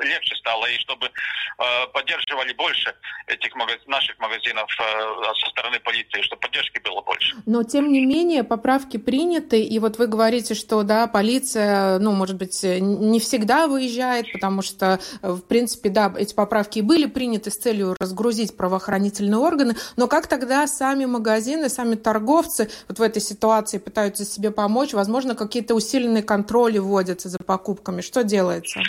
легче 0.00 0.34
стало, 0.36 0.66
и 0.66 0.78
чтобы 0.78 1.06
э, 1.06 1.86
поддерживали 1.92 2.52
больше 2.52 2.94
этих 3.26 3.54
наших 3.86 4.18
магазинов 4.18 4.68
э, 4.78 5.34
со 5.40 5.50
стороны 5.50 5.80
полиции, 5.80 6.22
чтобы 6.22 6.40
поддержки 6.40 6.80
было 6.84 7.00
больше. 7.02 7.36
Но, 7.46 7.62
тем 7.62 7.92
не 7.92 8.04
менее, 8.04 8.44
поправки 8.44 8.96
приняты, 8.96 9.62
и 9.62 9.78
вот 9.78 9.98
вы 9.98 10.06
говорите, 10.06 10.54
что, 10.54 10.82
да, 10.82 11.06
полиция, 11.06 11.98
ну, 11.98 12.12
может 12.12 12.36
быть, 12.36 12.62
не 12.62 13.20
всегда 13.20 13.66
выезжает, 13.66 14.30
потому 14.32 14.62
что, 14.62 15.00
в 15.22 15.40
принципе, 15.42 15.88
да, 15.88 16.12
эти 16.16 16.34
поправки 16.34 16.80
были 16.80 17.06
приняты 17.06 17.50
с 17.50 17.56
целью 17.56 17.96
разгрузить 17.98 18.56
правоохранительные 18.56 19.38
органы, 19.38 19.65
но 19.96 20.06
как 20.08 20.26
тогда 20.26 20.66
сами 20.66 21.04
магазины, 21.04 21.68
сами 21.68 21.94
торговцы 21.94 22.68
вот 22.88 22.98
в 22.98 23.02
этой 23.02 23.22
ситуации 23.22 23.78
пытаются 23.78 24.24
себе 24.24 24.50
помочь? 24.50 24.92
Возможно, 24.92 25.34
какие-то 25.34 25.74
усиленные 25.74 26.22
контроли 26.22 26.78
вводятся 26.78 27.28
за 27.28 27.38
покупками? 27.38 28.00
Что 28.00 28.22
делается? 28.22 28.80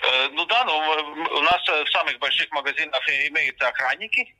Э, 0.00 0.28
ну 0.32 0.44
да, 0.46 0.64
ну, 0.64 0.76
у 0.76 1.42
нас 1.42 1.62
в 1.66 1.90
самых 1.90 2.18
больших 2.18 2.50
магазинах 2.50 3.00
имеются 3.08 3.68
охранники, 3.68 4.34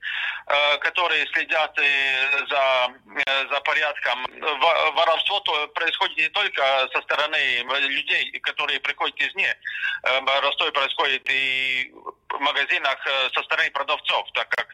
э, 0.46 0.78
которые 0.78 1.26
следят 1.28 1.74
за, 1.76 2.92
э, 3.26 3.48
за 3.48 3.60
порядком. 3.60 4.26
Воровство 4.94 5.40
происходит 5.74 6.16
не 6.16 6.28
только 6.28 6.88
со 6.92 7.02
стороны 7.02 7.64
людей, 7.80 8.30
которые 8.40 8.80
приходят 8.80 9.18
извне. 9.20 9.56
Воровство 10.02 10.70
происходит 10.72 11.28
и 11.30 11.92
в 12.28 12.38
магазинах 12.40 12.96
со 13.34 13.42
стороны 13.42 13.70
продавцов, 13.70 14.28
так 14.34 14.48
как 14.48 14.66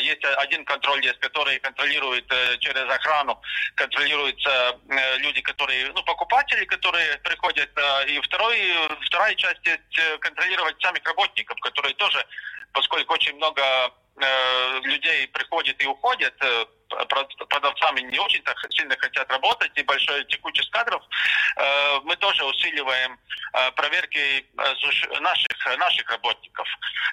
есть 0.00 0.24
один 0.24 0.64
контроль, 0.64 1.04
есть, 1.04 1.18
который 1.18 1.58
контролирует 1.58 2.26
через 2.60 2.82
охрану, 2.90 3.40
контролируются 3.74 4.78
люди, 5.18 5.40
которые, 5.42 5.92
ну, 5.92 6.02
покупатели, 6.04 6.64
которые 6.64 7.18
приходят, 7.18 7.70
и 8.06 8.20
второй, 8.20 8.58
вторая 9.02 9.34
часть 9.34 9.66
есть 9.66 9.82
контролировать 10.20 10.80
самих 10.82 11.04
работников, 11.04 11.58
которые 11.60 11.94
тоже, 11.94 12.24
поскольку 12.72 13.14
очень 13.14 13.34
много 13.36 13.62
э, 14.16 14.80
людей 14.82 15.28
приходит 15.28 15.82
и 15.82 15.86
уходит, 15.86 16.34
э, 16.40 16.66
продавцами 17.48 18.00
не 18.00 18.18
очень 18.18 18.42
сильно 18.70 18.96
хотят 18.98 19.30
работать, 19.30 19.72
и 19.74 19.82
большой 19.82 20.24
текучесть 20.24 20.70
кадров, 20.70 21.02
э, 21.56 22.00
мы 22.04 22.16
тоже 22.16 22.44
усиливаем 22.44 23.18
э, 23.52 23.70
проверки 23.72 24.18
э, 24.18 25.20
наших, 25.20 25.78
наших 25.78 26.10
работников. 26.10 26.68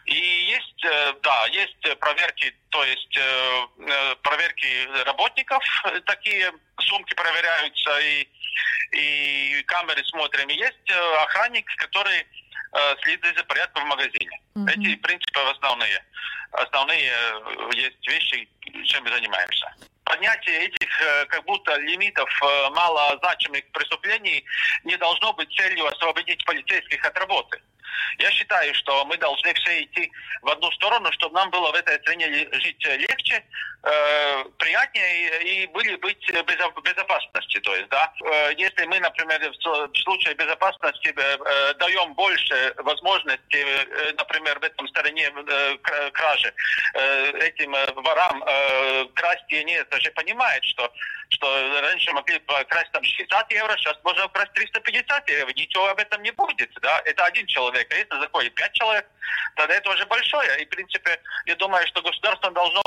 И 0.05 0.15
есть, 0.15 0.85
э, 0.85 1.13
да, 1.21 1.45
есть 1.47 1.99
проверки, 1.99 2.55
то 2.73 2.83
есть 2.83 3.17
э, 3.17 3.67
э 3.87 4.15
проверки 4.23 4.67
работников, 5.05 5.63
такие 6.05 6.51
сумки 6.79 7.13
проверяются, 7.13 7.99
и, 7.99 8.27
и 8.91 9.63
камеры 9.63 10.03
смотрим. 10.05 10.49
И 10.49 10.55
есть 10.55 10.89
э, 10.89 11.23
охранник, 11.23 11.65
который 11.77 12.25
Э, 12.75 12.95
следить 13.03 13.37
за 13.37 13.43
порядком 13.43 13.83
в 13.83 13.87
магазине. 13.87 14.41
Mm-hmm. 14.55 14.71
Эти 14.71 14.95
принципы 14.95 15.39
основные. 15.41 16.03
Основные 16.53 17.11
э, 17.11 17.69
есть 17.75 18.07
вещи, 18.07 18.49
чем 18.85 19.03
мы 19.03 19.11
занимаемся. 19.11 19.75
Поднятие 20.05 20.65
этих 20.65 21.01
э, 21.01 21.25
как 21.27 21.45
будто 21.45 21.75
лимитов 21.75 22.29
малозначимых 22.71 23.63
преступлений 23.73 24.43
не 24.85 24.97
должно 24.97 25.33
быть 25.33 25.55
целью 25.55 25.85
освободить 25.85 26.43
полицейских 26.45 27.05
от 27.05 27.15
работы. 27.19 27.61
Я 28.19 28.31
считаю, 28.31 28.73
что 28.75 29.05
мы 29.05 29.17
должны 29.17 29.53
все 29.53 29.83
идти 29.83 30.11
в 30.41 30.49
одну 30.49 30.71
сторону, 30.71 31.11
чтобы 31.13 31.35
нам 31.35 31.49
было 31.49 31.71
в 31.71 31.75
этой 31.75 31.99
стране 31.99 32.27
жить 32.51 32.85
легче, 32.85 33.43
э, 33.83 34.43
приятнее 34.57 35.43
и, 35.43 35.63
и 35.63 35.67
были 35.67 35.95
быть 35.95 36.29
в 36.29 36.81
безопасности. 36.81 37.59
То 37.59 37.75
есть, 37.75 37.89
да, 37.89 38.11
э, 38.23 38.53
если 38.57 38.85
мы, 38.85 38.99
например, 38.99 39.39
в 39.51 39.97
случае 39.99 40.35
безопасности 40.35 41.13
э, 41.15 41.37
э, 41.45 41.73
даем 41.75 42.13
больше 42.13 42.73
возможностей, 42.77 43.63
э, 43.63 44.13
например, 44.17 44.59
в 44.59 44.63
этом 44.63 44.87
стороне 44.89 45.31
э, 45.35 45.77
кражи, 46.11 46.53
э, 46.93 47.31
этим 47.39 47.75
э, 47.75 47.91
ворам 47.95 48.43
э, 48.45 49.05
красть 49.15 49.51
и 49.51 49.63
нет, 49.63 49.87
даже 49.89 50.11
понимает, 50.11 50.63
что 50.63 50.91
что 51.33 51.81
раньше 51.81 52.11
могли 52.11 52.39
красть 52.69 52.91
там 52.91 53.03
60 53.03 53.51
евро, 53.51 53.75
сейчас 53.77 53.97
можно 54.03 54.25
украсть 54.25 54.53
350 54.53 55.29
евро. 55.29 55.53
Ничего 55.53 55.87
об 55.87 55.99
этом 55.99 56.21
не 56.21 56.31
будет. 56.31 56.71
Да? 56.81 57.01
Это 57.05 57.25
один 57.25 57.45
человек. 57.47 57.87
А 57.91 57.95
если 57.95 58.19
заходит 58.19 58.53
5 58.55 58.73
человек, 58.73 59.05
тогда 59.55 59.73
это 59.73 59.89
уже 59.89 60.05
большое. 60.05 60.61
И, 60.61 60.65
в 60.65 60.69
принципе, 60.69 61.19
я 61.45 61.55
думаю, 61.55 61.85
что 61.87 62.01
государство 62.01 62.51
должно 62.51 62.81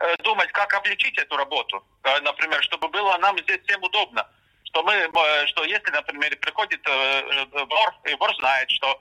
э, 0.00 0.16
думать, 0.22 0.50
как 0.52 0.72
облегчить 0.74 1.18
эту 1.18 1.36
работу. 1.36 1.84
Например, 2.22 2.62
чтобы 2.62 2.88
было 2.88 3.18
нам 3.18 3.38
здесь 3.38 3.60
всем 3.66 3.82
удобно 3.82 4.26
что 4.64 4.82
мы, 4.82 4.92
э, 4.92 5.46
что 5.46 5.64
если, 5.64 5.90
например, 5.90 6.36
приходит 6.36 6.80
э, 6.86 7.44
вор, 7.52 7.94
и 8.04 8.14
вор 8.16 8.34
знает, 8.36 8.70
что, 8.70 9.00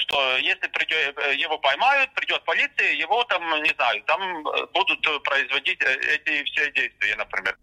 что 0.00 0.36
если 0.36 0.66
придет, 0.68 1.18
его 1.34 1.56
поймают, 1.58 2.12
придет 2.12 2.44
полиция, 2.44 2.92
его 2.92 3.24
там, 3.24 3.42
не 3.62 3.70
знаю, 3.70 4.02
там 4.02 4.42
будут 4.74 5.22
производить 5.24 5.80
эти 5.80 6.44
все 6.44 6.70
действия, 6.72 7.16
например. 7.16 7.56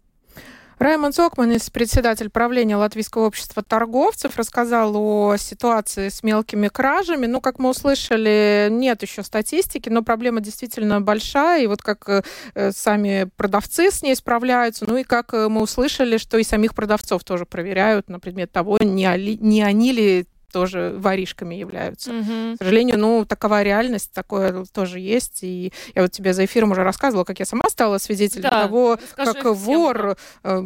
Раймонд 0.78 1.14
Зокманис, 1.14 1.70
председатель 1.70 2.28
правления 2.28 2.76
Латвийского 2.76 3.26
общества 3.26 3.62
торговцев, 3.62 4.36
рассказал 4.36 4.94
о 4.94 5.36
ситуации 5.38 6.10
с 6.10 6.22
мелкими 6.22 6.68
кражами. 6.68 7.24
Ну, 7.24 7.40
как 7.40 7.58
мы 7.58 7.70
услышали, 7.70 8.68
нет 8.70 9.00
еще 9.00 9.22
статистики, 9.22 9.88
но 9.88 10.02
проблема 10.02 10.40
действительно 10.40 11.00
большая. 11.00 11.62
И 11.62 11.66
вот 11.66 11.80
как 11.80 12.06
э, 12.54 12.72
сами 12.72 13.30
продавцы 13.36 13.90
с 13.90 14.02
ней 14.02 14.14
справляются, 14.14 14.84
ну 14.86 14.98
и 14.98 15.02
как 15.02 15.32
э, 15.32 15.48
мы 15.48 15.62
услышали, 15.62 16.18
что 16.18 16.36
и 16.36 16.44
самих 16.44 16.74
продавцов 16.74 17.24
тоже 17.24 17.46
проверяют 17.46 18.10
на 18.10 18.20
предмет 18.20 18.52
того, 18.52 18.76
не, 18.78 19.36
не 19.40 19.62
они 19.62 19.92
ли 19.92 20.26
тоже 20.56 20.94
воришками 20.96 21.54
являются. 21.54 22.10
Mm-hmm. 22.10 22.54
К 22.54 22.58
сожалению, 22.60 22.98
ну, 22.98 23.26
такова 23.26 23.62
реальность, 23.62 24.10
такое 24.14 24.64
тоже 24.72 25.00
есть. 25.00 25.40
И 25.42 25.70
я 25.94 26.00
вот 26.00 26.12
тебе 26.12 26.32
за 26.32 26.46
эфиром 26.46 26.70
уже 26.70 26.82
рассказывала, 26.82 27.24
как 27.24 27.40
я 27.40 27.44
сама 27.44 27.64
стала 27.68 27.98
свидетелем 27.98 28.44
да, 28.44 28.62
того, 28.62 28.98
как 29.16 29.44
вор 29.44 30.16
э, 30.44 30.62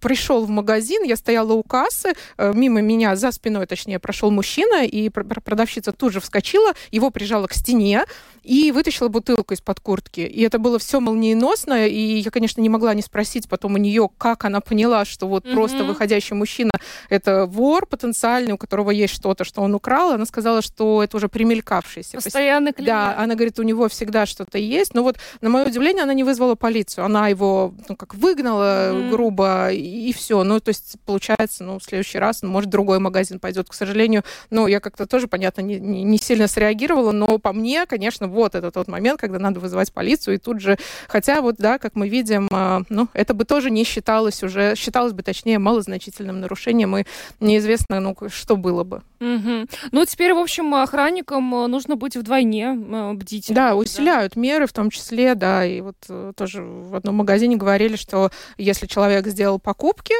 пришел 0.00 0.44
в 0.44 0.50
магазин, 0.50 1.02
я 1.04 1.16
стояла 1.16 1.52
у 1.52 1.62
кассы, 1.62 2.14
э, 2.36 2.52
мимо 2.54 2.80
меня, 2.80 3.16
за 3.16 3.32
спиной, 3.32 3.66
точнее, 3.66 3.98
прошел 3.98 4.30
мужчина, 4.30 4.84
и 4.84 5.08
продавщица 5.08 5.92
тут 5.92 6.12
же 6.12 6.20
вскочила, 6.20 6.72
его 6.90 7.10
прижала 7.10 7.46
к 7.46 7.54
стене 7.54 8.04
и 8.48 8.72
вытащила 8.72 9.08
бутылку 9.08 9.54
из-под 9.54 9.80
куртки. 9.80 10.20
И 10.20 10.42
это 10.42 10.58
было 10.58 10.78
все 10.78 11.00
молниеносно, 11.00 11.86
и 11.86 12.18
я, 12.18 12.30
конечно, 12.30 12.60
не 12.60 12.68
могла 12.68 12.94
не 12.94 13.02
спросить 13.02 13.48
потом 13.48 13.74
у 13.74 13.76
нее, 13.78 14.08
как 14.16 14.44
она 14.44 14.60
поняла, 14.60 15.04
что 15.04 15.26
вот 15.26 15.44
mm-hmm. 15.44 15.54
просто 15.54 15.84
выходящий 15.84 16.34
мужчина— 16.34 16.72
это 17.10 17.44
вор 17.46 17.86
потенциальный, 17.86 18.52
у 18.52 18.58
которого 18.58 18.90
есть 18.90 19.14
что-то, 19.14 19.44
что 19.44 19.60
он 19.60 19.74
украл. 19.74 20.12
Она 20.12 20.24
сказала, 20.24 20.62
что 20.62 21.02
это 21.02 21.16
уже 21.18 21.28
примелькавшийся. 21.28 22.16
Постоянный 22.16 22.72
клиент. 22.72 22.88
Да, 22.88 23.16
она 23.18 23.34
говорит, 23.34 23.58
у 23.58 23.62
него 23.62 23.88
всегда 23.88 24.24
что-то 24.24 24.58
есть. 24.58 24.94
Но 24.94 25.02
вот, 25.02 25.16
на 25.42 25.50
мое 25.50 25.66
удивление, 25.66 26.04
она 26.04 26.14
не 26.14 26.24
вызвала 26.24 26.54
полицию. 26.54 27.04
Она 27.04 27.28
его, 27.28 27.74
ну, 27.88 27.96
как 27.96 28.14
выгнала 28.14 28.92
mm-hmm. 28.92 29.10
грубо, 29.10 29.67
и, 29.70 30.12
все. 30.12 30.42
Ну, 30.44 30.60
то 30.60 30.70
есть, 30.70 30.96
получается, 31.04 31.64
ну, 31.64 31.78
в 31.78 31.82
следующий 31.82 32.18
раз, 32.18 32.42
ну, 32.42 32.50
может, 32.50 32.70
другой 32.70 32.98
магазин 32.98 33.38
пойдет. 33.38 33.68
К 33.68 33.74
сожалению, 33.74 34.24
ну, 34.50 34.66
я 34.66 34.80
как-то 34.80 35.06
тоже, 35.06 35.28
понятно, 35.28 35.60
не, 35.62 35.78
не, 35.78 36.02
не 36.02 36.18
сильно 36.18 36.48
среагировала, 36.48 37.12
но 37.12 37.38
по 37.38 37.52
мне, 37.52 37.86
конечно, 37.86 38.28
вот 38.28 38.54
это 38.54 38.70
тот 38.70 38.88
момент, 38.88 39.20
когда 39.20 39.38
надо 39.38 39.60
вызывать 39.60 39.92
полицию, 39.92 40.34
и 40.34 40.38
тут 40.38 40.60
же, 40.60 40.78
хотя 41.08 41.40
вот, 41.40 41.56
да, 41.58 41.78
как 41.78 41.94
мы 41.94 42.08
видим, 42.08 42.48
а, 42.50 42.82
ну, 42.88 43.08
это 43.12 43.34
бы 43.34 43.44
тоже 43.44 43.70
не 43.70 43.84
считалось 43.84 44.42
уже, 44.42 44.74
считалось 44.76 45.12
бы, 45.12 45.22
точнее, 45.22 45.58
малозначительным 45.58 46.40
нарушением, 46.40 46.96
и 46.96 47.04
неизвестно, 47.40 48.00
ну, 48.00 48.16
что 48.28 48.56
было 48.56 48.84
бы. 48.84 49.02
Угу. 49.20 49.66
Ну, 49.90 50.04
теперь, 50.04 50.32
в 50.32 50.38
общем, 50.38 50.74
охранникам 50.74 51.54
э, 51.54 51.66
нужно 51.66 51.96
быть 51.96 52.16
вдвойне 52.16 52.66
э, 52.66 53.12
бдительным. 53.14 53.56
Да, 53.56 53.74
усиляют 53.74 54.34
да? 54.34 54.40
меры, 54.40 54.66
в 54.66 54.72
том 54.72 54.90
числе, 54.90 55.34
да, 55.34 55.64
и 55.64 55.80
вот 55.80 55.96
э, 56.08 56.32
тоже 56.36 56.62
в 56.62 56.94
одном 56.94 57.16
магазине 57.16 57.56
говорили, 57.56 57.96
что 57.96 58.30
если 58.58 58.86
человек 58.86 59.26
сделал 59.26 59.58
покупки, 59.58 60.14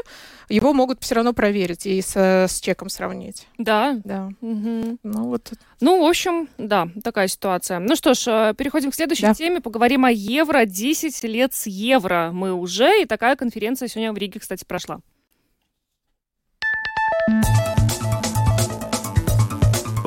его 0.49 0.73
могут 0.73 1.01
все 1.03 1.15
равно 1.15 1.33
проверить 1.33 1.87
и 1.87 2.03
с, 2.03 2.17
с 2.17 2.61
чеком 2.61 2.89
сравнить. 2.89 3.47
Да. 3.57 4.01
Да. 4.05 4.31
Угу. 4.41 4.99
Ну, 5.03 5.25
вот. 5.29 5.53
ну, 5.81 6.03
в 6.03 6.09
общем, 6.09 6.49
да, 6.59 6.89
такая 7.05 7.29
ситуация. 7.29 7.79
Ну 7.79 7.95
что 7.95 8.15
ж, 8.15 8.55
переходим 8.55 8.91
к 8.91 8.95
следующей 8.95 9.23
да. 9.23 9.35
теме. 9.35 9.61
Поговорим 9.61 10.05
о 10.05 10.11
евро. 10.11 10.65
10 10.65 11.23
лет 11.25 11.55
с 11.55 11.67
евро 11.67 12.31
мы 12.33 12.53
уже. 12.53 13.03
И 13.03 13.07
такая 13.07 13.37
конференция 13.37 13.89
сегодня 13.89 14.13
в 14.13 14.19
Риге, 14.19 14.41
кстати, 14.41 14.65
прошла. 14.65 15.01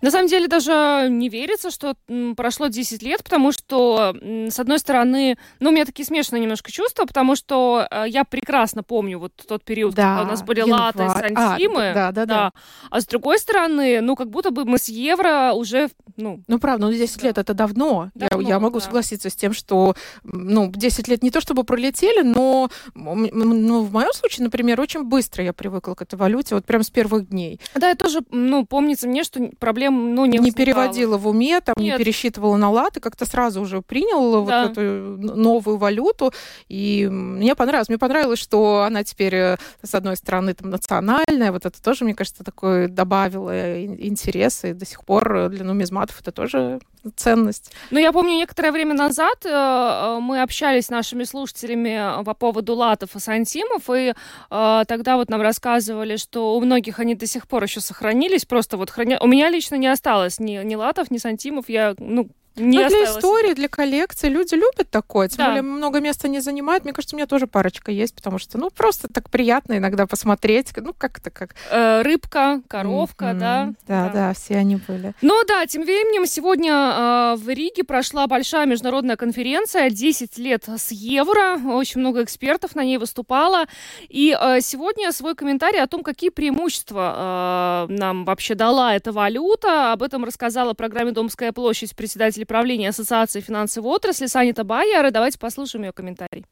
На 0.00 0.10
самом 0.10 0.28
деле 0.28 0.48
даже 0.48 1.08
не 1.10 1.28
верится, 1.28 1.70
что 1.70 1.94
прошло 2.36 2.68
10 2.68 3.02
лет, 3.02 3.22
потому 3.22 3.52
что, 3.52 4.14
с 4.20 4.58
одной 4.58 4.78
стороны, 4.78 5.36
ну, 5.60 5.70
у 5.70 5.72
меня 5.72 5.84
такие 5.84 6.06
смешанные 6.06 6.42
немножко 6.42 6.72
чувства, 6.72 7.04
потому 7.04 7.36
что 7.36 7.86
э, 7.90 8.04
я 8.08 8.24
прекрасно 8.24 8.82
помню 8.82 9.18
вот 9.18 9.32
тот 9.46 9.64
период, 9.64 9.94
да, 9.94 10.16
когда 10.16 10.22
у 10.22 10.26
нас 10.26 10.42
были 10.42 10.60
январь. 10.60 10.96
латы, 10.96 11.08
сантимы. 11.08 11.90
А, 11.90 11.94
да, 11.94 12.12
да, 12.12 12.12
да, 12.12 12.26
да. 12.26 12.52
А 12.90 13.00
с 13.00 13.06
другой 13.06 13.38
стороны, 13.38 14.00
ну, 14.00 14.16
как 14.16 14.30
будто 14.30 14.50
бы 14.50 14.64
мы 14.64 14.78
с 14.78 14.88
евро 14.88 15.52
уже, 15.54 15.90
ну... 16.16 16.42
Ну, 16.48 16.58
правда, 16.58 16.86
ну, 16.86 16.92
10 16.92 17.20
да. 17.20 17.26
лет 17.26 17.38
это 17.38 17.54
давно. 17.54 18.10
давно 18.14 18.40
я, 18.40 18.48
я 18.48 18.60
могу 18.60 18.78
да. 18.78 18.84
согласиться 18.84 19.28
с 19.28 19.34
тем, 19.34 19.52
что, 19.52 19.94
ну, 20.22 20.70
10 20.74 21.08
лет 21.08 21.22
не 21.22 21.30
то 21.30 21.40
чтобы 21.40 21.64
пролетели, 21.64 22.22
но, 22.22 22.70
ну, 22.94 23.82
в 23.82 23.92
моем 23.92 24.12
случае, 24.12 24.44
например, 24.44 24.80
очень 24.80 25.04
быстро 25.04 25.44
я 25.44 25.52
привыкла 25.52 25.94
к 25.94 26.02
этой 26.02 26.14
валюте, 26.14 26.54
вот 26.54 26.64
прям 26.64 26.82
с 26.82 26.90
первых 26.90 27.28
дней. 27.28 27.60
Да, 27.74 27.88
я 27.90 27.94
тоже, 27.94 28.20
ну, 28.30 28.64
помнится 28.64 29.06
мне, 29.08 29.24
что 29.24 29.50
проблем, 29.58 29.89
ну, 29.90 30.26
не 30.26 30.38
Не 30.38 30.52
переводила 30.52 31.16
в 31.16 31.26
уме, 31.26 31.60
там, 31.60 31.74
Нет. 31.78 31.98
не 31.98 32.04
пересчитывала 32.04 32.56
на 32.56 32.70
латы, 32.70 33.00
как-то 33.00 33.26
сразу 33.26 33.60
уже 33.60 33.82
принял 33.82 34.44
да. 34.44 34.62
вот 34.62 34.72
эту 34.72 34.82
новую 34.82 35.76
валюту, 35.76 36.32
и 36.68 37.08
мне 37.10 37.54
понравилось. 37.54 37.88
Мне 37.88 37.98
понравилось, 37.98 38.38
что 38.38 38.82
она 38.82 39.04
теперь, 39.04 39.34
э, 39.34 39.56
с 39.82 39.94
одной 39.94 40.16
стороны, 40.16 40.54
там, 40.54 40.70
национальная, 40.70 41.52
вот 41.52 41.66
это 41.66 41.82
тоже, 41.82 42.04
мне 42.04 42.14
кажется, 42.14 42.44
такое 42.44 42.88
добавило 42.88 43.82
интерес, 43.84 44.64
и 44.64 44.72
до 44.72 44.86
сих 44.86 45.04
пор 45.04 45.48
для 45.48 45.64
нумизматов 45.64 46.20
это 46.20 46.32
тоже 46.32 46.80
ценность. 47.16 47.72
Ну, 47.90 47.98
я 47.98 48.12
помню, 48.12 48.32
некоторое 48.34 48.72
время 48.72 48.94
назад 48.94 49.44
э, 49.44 49.48
э, 49.48 50.18
мы 50.20 50.42
общались 50.42 50.86
с 50.86 50.90
нашими 50.90 51.24
слушателями 51.24 52.22
по 52.24 52.34
поводу 52.34 52.74
латов 52.74 53.16
и 53.16 53.20
сантимов, 53.20 53.88
и 53.90 54.12
э, 54.50 54.84
тогда 54.86 55.16
вот 55.16 55.30
нам 55.30 55.40
рассказывали, 55.40 56.16
что 56.16 56.56
у 56.56 56.60
многих 56.60 56.98
они 56.98 57.14
до 57.14 57.26
сих 57.26 57.48
пор 57.48 57.64
еще 57.64 57.80
сохранились, 57.80 58.44
просто 58.44 58.76
вот 58.76 58.90
храня... 58.90 59.18
У 59.20 59.26
меня 59.26 59.50
лично 59.50 59.76
не 59.76 59.88
осталось 59.88 60.38
ни, 60.38 60.62
ни 60.62 60.74
латов, 60.74 61.10
ни 61.10 61.18
сантимов, 61.18 61.68
я, 61.68 61.94
ну, 61.98 62.28
не 62.60 62.78
ну, 62.78 62.88
для 62.88 63.04
истории, 63.04 63.54
для 63.54 63.68
коллекции 63.68 64.28
люди 64.28 64.54
любят 64.54 64.90
такое. 64.90 65.28
Тем 65.28 65.38
да. 65.38 65.46
более 65.48 65.62
много 65.62 66.00
места 66.00 66.28
не 66.28 66.40
занимает. 66.40 66.84
Мне 66.84 66.92
кажется, 66.92 67.16
у 67.16 67.18
меня 67.18 67.26
тоже 67.26 67.46
парочка 67.46 67.90
есть, 67.90 68.14
потому 68.14 68.38
что, 68.38 68.58
ну, 68.58 68.70
просто 68.70 69.08
так 69.08 69.30
приятно 69.30 69.78
иногда 69.78 70.06
посмотреть. 70.06 70.72
Ну, 70.76 70.94
как-то 70.96 71.30
как. 71.30 71.54
Э, 71.70 72.02
рыбка, 72.02 72.62
коровка, 72.68 73.26
mm-hmm. 73.26 73.38
да? 73.38 73.72
да? 73.86 74.00
Да, 74.06 74.12
да, 74.12 74.34
все 74.34 74.56
они 74.56 74.76
были. 74.76 75.14
Ну 75.22 75.42
да, 75.46 75.66
тем 75.66 75.82
временем 75.82 76.26
сегодня 76.26 76.72
э, 76.72 77.34
в 77.36 77.48
Риге 77.48 77.84
прошла 77.84 78.26
большая 78.26 78.66
международная 78.66 79.16
конференция 79.16 79.88
«10 79.88 80.40
лет 80.40 80.64
с 80.68 80.90
евро». 80.90 81.58
Очень 81.72 82.00
много 82.00 82.22
экспертов 82.22 82.74
на 82.74 82.84
ней 82.84 82.98
выступало. 82.98 83.64
И 84.08 84.36
э, 84.38 84.60
сегодня 84.60 85.12
свой 85.12 85.34
комментарий 85.34 85.80
о 85.80 85.86
том, 85.86 86.02
какие 86.02 86.30
преимущества 86.30 87.86
э, 87.88 87.92
нам 87.92 88.24
вообще 88.24 88.54
дала 88.54 88.94
эта 88.94 89.12
валюта. 89.12 89.92
Об 89.92 90.02
этом 90.02 90.24
рассказала 90.24 90.74
в 90.74 90.76
программе 90.76 91.12
«Домская 91.12 91.52
площадь» 91.52 91.94
председатель 91.96 92.46
правления 92.50 92.88
Ассоциации 92.88 93.40
финансовой 93.40 93.92
отрасли 93.92 94.26
Санита 94.26 94.64
Байяра. 94.64 95.12
Давайте 95.12 95.38
послушаем 95.38 95.84
ее 95.84 95.92
комментарий. 95.92 96.44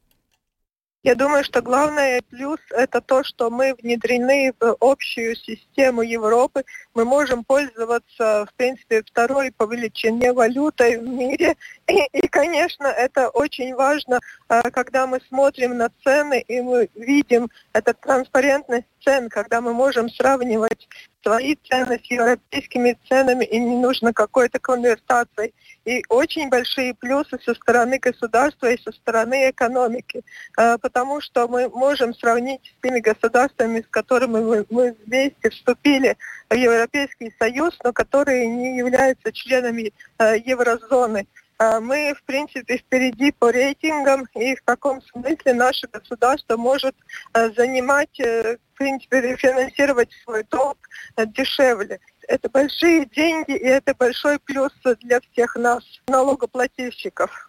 Я 1.03 1.15
думаю, 1.15 1.43
что 1.43 1.61
главный 1.61 2.21
плюс– 2.29 2.59
это 2.71 3.01
то, 3.01 3.21
что 3.25 3.49
мы 3.49 3.73
внедрены 3.73 4.53
в 4.61 4.77
общую 4.79 5.35
систему 5.35 6.01
Европы. 6.01 6.63
Мы 6.93 7.03
можем 7.03 7.43
пользоваться, 7.43 8.45
в 8.49 8.53
принципе, 8.55 9.03
второй 9.05 9.51
по 9.51 9.65
величине 9.65 10.31
валютой 10.31 10.99
в 10.99 11.03
мире. 11.07 11.57
И, 11.89 12.07
и 12.13 12.27
конечно, 12.27 12.87
это 12.87 13.29
очень 13.29 13.73
важно, 13.75 14.19
а, 14.47 14.69
когда 14.71 15.07
мы 15.07 15.19
смотрим 15.27 15.77
на 15.77 15.89
цены 16.03 16.43
и 16.47 16.61
мы 16.61 16.89
видим 16.95 17.49
эту 17.73 17.93
транспарентность 17.93 18.87
цен, 19.03 19.29
когда 19.29 19.61
мы 19.61 19.73
можем 19.73 20.09
сравнивать 20.09 20.87
свои 21.23 21.55
цены 21.55 21.99
с 22.03 22.11
европейскими 22.11 22.97
ценами 23.07 23.45
и 23.45 23.59
не 23.59 23.75
нужно 23.75 24.13
какой-то 24.13 24.59
конвертации. 24.59 25.53
И 25.85 26.03
очень 26.09 26.49
большие 26.49 26.93
плюсы 26.93 27.39
со 27.43 27.53
стороны 27.55 27.99
государства 27.99 28.71
и 28.71 28.81
со 28.81 28.91
стороны 28.91 29.49
экономики, 29.49 30.23
а, 30.57 30.77
потому 30.77 31.21
что 31.21 31.47
мы 31.47 31.69
можем 31.69 32.13
сравнить 32.13 32.61
с 32.65 32.81
теми 32.81 32.99
государствами, 32.99 33.81
с 33.81 33.87
которыми 33.87 34.39
мы, 34.39 34.65
мы 34.69 34.95
вместе 35.05 35.49
вступили 35.49 36.17
в 36.49 36.53
Европейский 36.53 37.33
Союз, 37.39 37.77
но 37.83 37.91
которые 37.91 38.47
не 38.47 38.77
являются 38.77 39.31
членами 39.31 39.93
а, 40.17 40.35
еврозоны. 40.35 41.27
А, 41.61 41.81
мы, 41.81 42.13
в 42.13 42.23
принципе, 42.23 42.77
впереди 42.77 43.33
по 43.33 43.51
рейтингам, 43.51 44.25
и 44.33 44.55
в 44.55 44.61
каком 44.63 45.01
смысле 45.01 45.53
наше 45.53 45.87
государство 45.87 46.55
может 46.55 46.95
занимать, 47.33 48.17
э, 48.21 48.55
в 48.55 48.77
принципе, 48.77 49.35
финансировать 49.35 50.09
свой 50.23 50.45
долг 50.45 50.77
э, 51.17 51.25
дешевле. 51.25 51.99
Это 52.29 52.49
большие 52.49 53.05
деньги, 53.07 53.51
и 53.51 53.65
это 53.65 53.93
большой 53.93 54.39
плюс 54.39 54.71
для 55.01 55.19
всех 55.19 55.57
нас, 55.57 55.83
налогоплательщиков. 56.07 57.48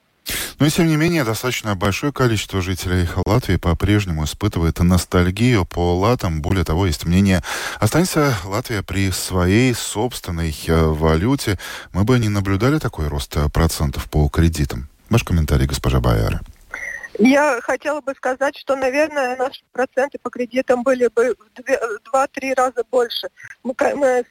Но, 0.60 0.68
тем 0.68 0.88
не 0.88 0.96
менее, 0.96 1.24
достаточно 1.24 1.74
большое 1.74 2.12
количество 2.12 2.60
жителей 2.60 3.08
Латвии 3.24 3.56
по-прежнему 3.56 4.24
испытывает 4.24 4.78
ностальгию 4.78 5.64
по 5.64 5.98
латам. 5.98 6.42
Более 6.42 6.64
того, 6.64 6.86
есть 6.86 7.06
мнение, 7.06 7.42
останется 7.80 8.36
Латвия 8.44 8.82
при 8.82 9.10
своей 9.10 9.74
собственной 9.74 10.54
э, 10.66 10.84
валюте, 10.84 11.58
мы 11.94 12.04
бы 12.04 12.18
не 12.18 12.28
наблюдали 12.28 12.78
такой 12.78 13.08
рост 13.08 13.34
э, 13.38 13.48
процентов 13.48 14.10
по 14.10 14.28
кредитам. 14.28 14.90
Ваш 15.08 15.24
комментарий, 15.24 15.66
госпожа 15.66 15.98
Байара. 15.98 16.42
Я 17.22 17.60
хотела 17.60 18.00
бы 18.00 18.14
сказать, 18.14 18.56
что, 18.56 18.76
наверное, 18.76 19.36
наши 19.36 19.60
проценты 19.72 20.18
по 20.18 20.30
кредитам 20.30 20.82
были 20.82 21.06
бы 21.08 21.34
в 21.34 22.14
2-3 22.14 22.54
раза 22.56 22.82
больше. 22.90 23.28
Мы, 23.62 23.74
мы 23.94 24.24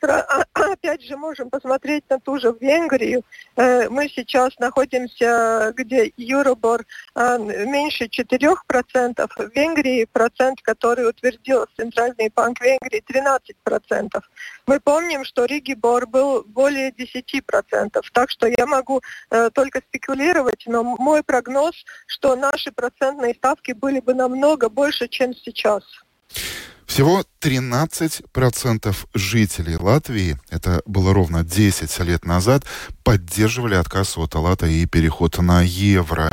опять 0.55 1.03
же 1.03 1.15
можем 1.15 1.51
посмотреть 1.51 2.03
на 2.09 2.19
ту 2.19 2.39
же 2.39 2.51
Венгрию. 2.59 3.21
Э, 3.55 3.89
мы 3.89 4.09
сейчас 4.09 4.57
находимся, 4.57 5.71
где 5.75 6.07
Euribor 6.17 6.83
э, 7.13 7.37
меньше 7.37 8.05
4%. 8.05 9.29
В 9.37 9.55
Венгрии 9.55 10.05
процент, 10.05 10.59
который 10.63 11.07
утвердил 11.07 11.67
Центральный 11.77 12.31
банк 12.35 12.59
Венгрии, 12.59 13.03
13%. 13.07 14.19
Мы 14.65 14.79
помним, 14.79 15.25
что 15.25 15.45
Ригибор 15.45 16.07
был 16.07 16.43
более 16.43 16.89
10%. 16.89 18.01
Так 18.13 18.31
что 18.31 18.47
я 18.47 18.65
могу 18.65 19.01
э, 19.29 19.51
только 19.53 19.81
спекулировать, 19.81 20.63
но 20.65 20.83
мой 20.83 21.21
прогноз, 21.21 21.75
что 22.07 22.35
наши 22.35 22.71
процентные 22.79 23.33
ставки 23.33 23.73
были 23.73 23.99
бы 23.99 24.13
намного 24.13 24.69
больше, 24.69 25.09
чем 25.09 25.35
сейчас. 25.35 25.83
Всего 26.85 27.23
13% 27.41 28.95
жителей 29.13 29.77
Латвии, 29.77 30.37
это 30.49 30.81
было 30.85 31.13
ровно 31.13 31.43
10 31.43 31.99
лет 31.99 32.25
назад, 32.25 32.65
поддерживали 33.03 33.75
отказ 33.75 34.17
от 34.17 34.35
Алата 34.35 34.67
и 34.67 34.85
переход 34.85 35.37
на 35.39 35.61
евро. 35.61 36.31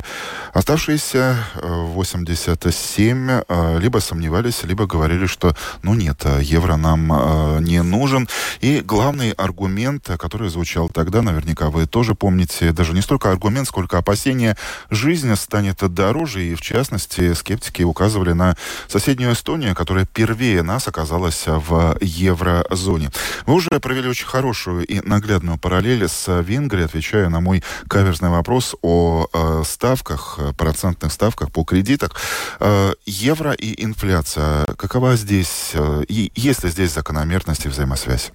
Оставшиеся 0.52 1.36
87 1.62 3.30
э, 3.30 3.42
э, 3.48 3.78
либо 3.78 3.98
сомневались, 3.98 4.64
либо 4.64 4.86
говорили, 4.86 5.26
что 5.26 5.54
ну 5.82 5.94
нет, 5.94 6.22
э, 6.24 6.40
евро 6.42 6.76
нам 6.76 7.62
не 7.62 7.82
нужен. 7.82 8.28
И 8.60 8.80
главный 8.80 9.30
аргумент, 9.30 10.10
который 10.18 10.48
звучал 10.48 10.88
тогда, 10.88 11.22
наверняка 11.22 11.70
вы 11.70 11.86
тоже 11.86 12.14
помните, 12.14 12.72
даже 12.72 12.94
не 12.94 13.00
столько 13.00 13.30
аргумент, 13.30 13.68
сколько 13.68 13.98
опасение, 13.98 14.56
жизнь 14.90 15.34
станет 15.36 15.76
дороже. 15.94 16.42
И 16.44 16.54
в 16.54 16.60
частности, 16.60 17.32
скептики 17.34 17.82
указывали 17.82 18.32
на 18.32 18.56
соседнюю 18.88 19.34
Эстонию, 19.34 19.74
которая 19.74 20.04
первее 20.04 20.62
нас 20.62 20.88
оказалась 20.96 21.44
в 21.46 21.98
еврозоне. 22.00 23.10
Вы 23.44 23.54
уже 23.54 23.68
провели 23.80 24.08
очень 24.08 24.26
хорошую 24.26 24.86
и 24.86 25.06
наглядную 25.06 25.58
параллель 25.58 26.08
с 26.08 26.40
Венгрией, 26.42 26.86
отвечая 26.86 27.28
на 27.28 27.40
мой 27.40 27.62
каверзный 27.88 28.30
вопрос 28.30 28.74
о 28.82 29.26
ставках 29.64 30.38
процентных 30.56 31.12
ставках 31.12 31.50
по 31.52 31.64
кредитах. 31.64 32.12
Э, 32.60 32.92
евро 33.04 33.52
и 33.52 33.84
инфляция. 33.84 34.64
Какова 34.76 35.16
здесь, 35.16 35.72
э, 35.74 36.04
и 36.08 36.32
есть 36.34 36.64
ли 36.64 36.70
здесь 36.70 36.92
закономерность 36.92 37.66
и 37.66 37.68
взаимосвязь? 37.68 38.32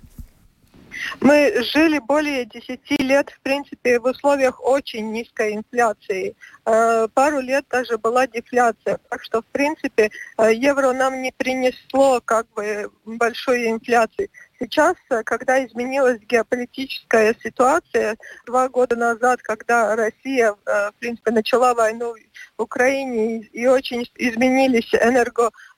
Мы 1.20 1.64
жили 1.74 2.00
более 2.00 2.46
10 2.46 2.80
лет, 3.02 3.30
в 3.30 3.40
принципе, 3.42 4.00
в 4.00 4.06
условиях 4.06 4.64
очень 4.64 5.12
низкой 5.12 5.54
инфляции. 5.54 6.36
Э, 6.66 7.08
пару 7.14 7.40
лет 7.40 7.66
даже 7.70 7.98
была 7.98 8.28
дефляция. 8.28 9.00
Так 9.10 9.24
что, 9.24 9.42
в 9.42 9.46
принципе, 9.46 10.10
евро 10.38 10.94
нам 10.94 11.22
не 11.22 11.32
принесло 11.32 12.22
как 12.24 12.48
бы 12.54 12.90
большой 13.06 13.70
инфляции. 13.70 14.30
Сейчас, 14.62 14.96
э, 15.10 15.24
когда 15.24 15.66
изменилась 15.66 16.20
геополитическая 16.22 17.36
ситуация, 17.44 18.16
два 18.46 18.70
года 18.70 18.96
назад, 18.96 19.42
когда 19.42 19.96
Россия, 19.96 20.54
э, 20.54 20.90
в 20.92 20.94
принципе, 21.00 21.32
начала 21.32 21.74
войну 21.74 22.14
в 22.58 22.62
Украине 22.62 23.40
и 23.42 23.66
очень 23.66 24.08
изменились 24.16 24.94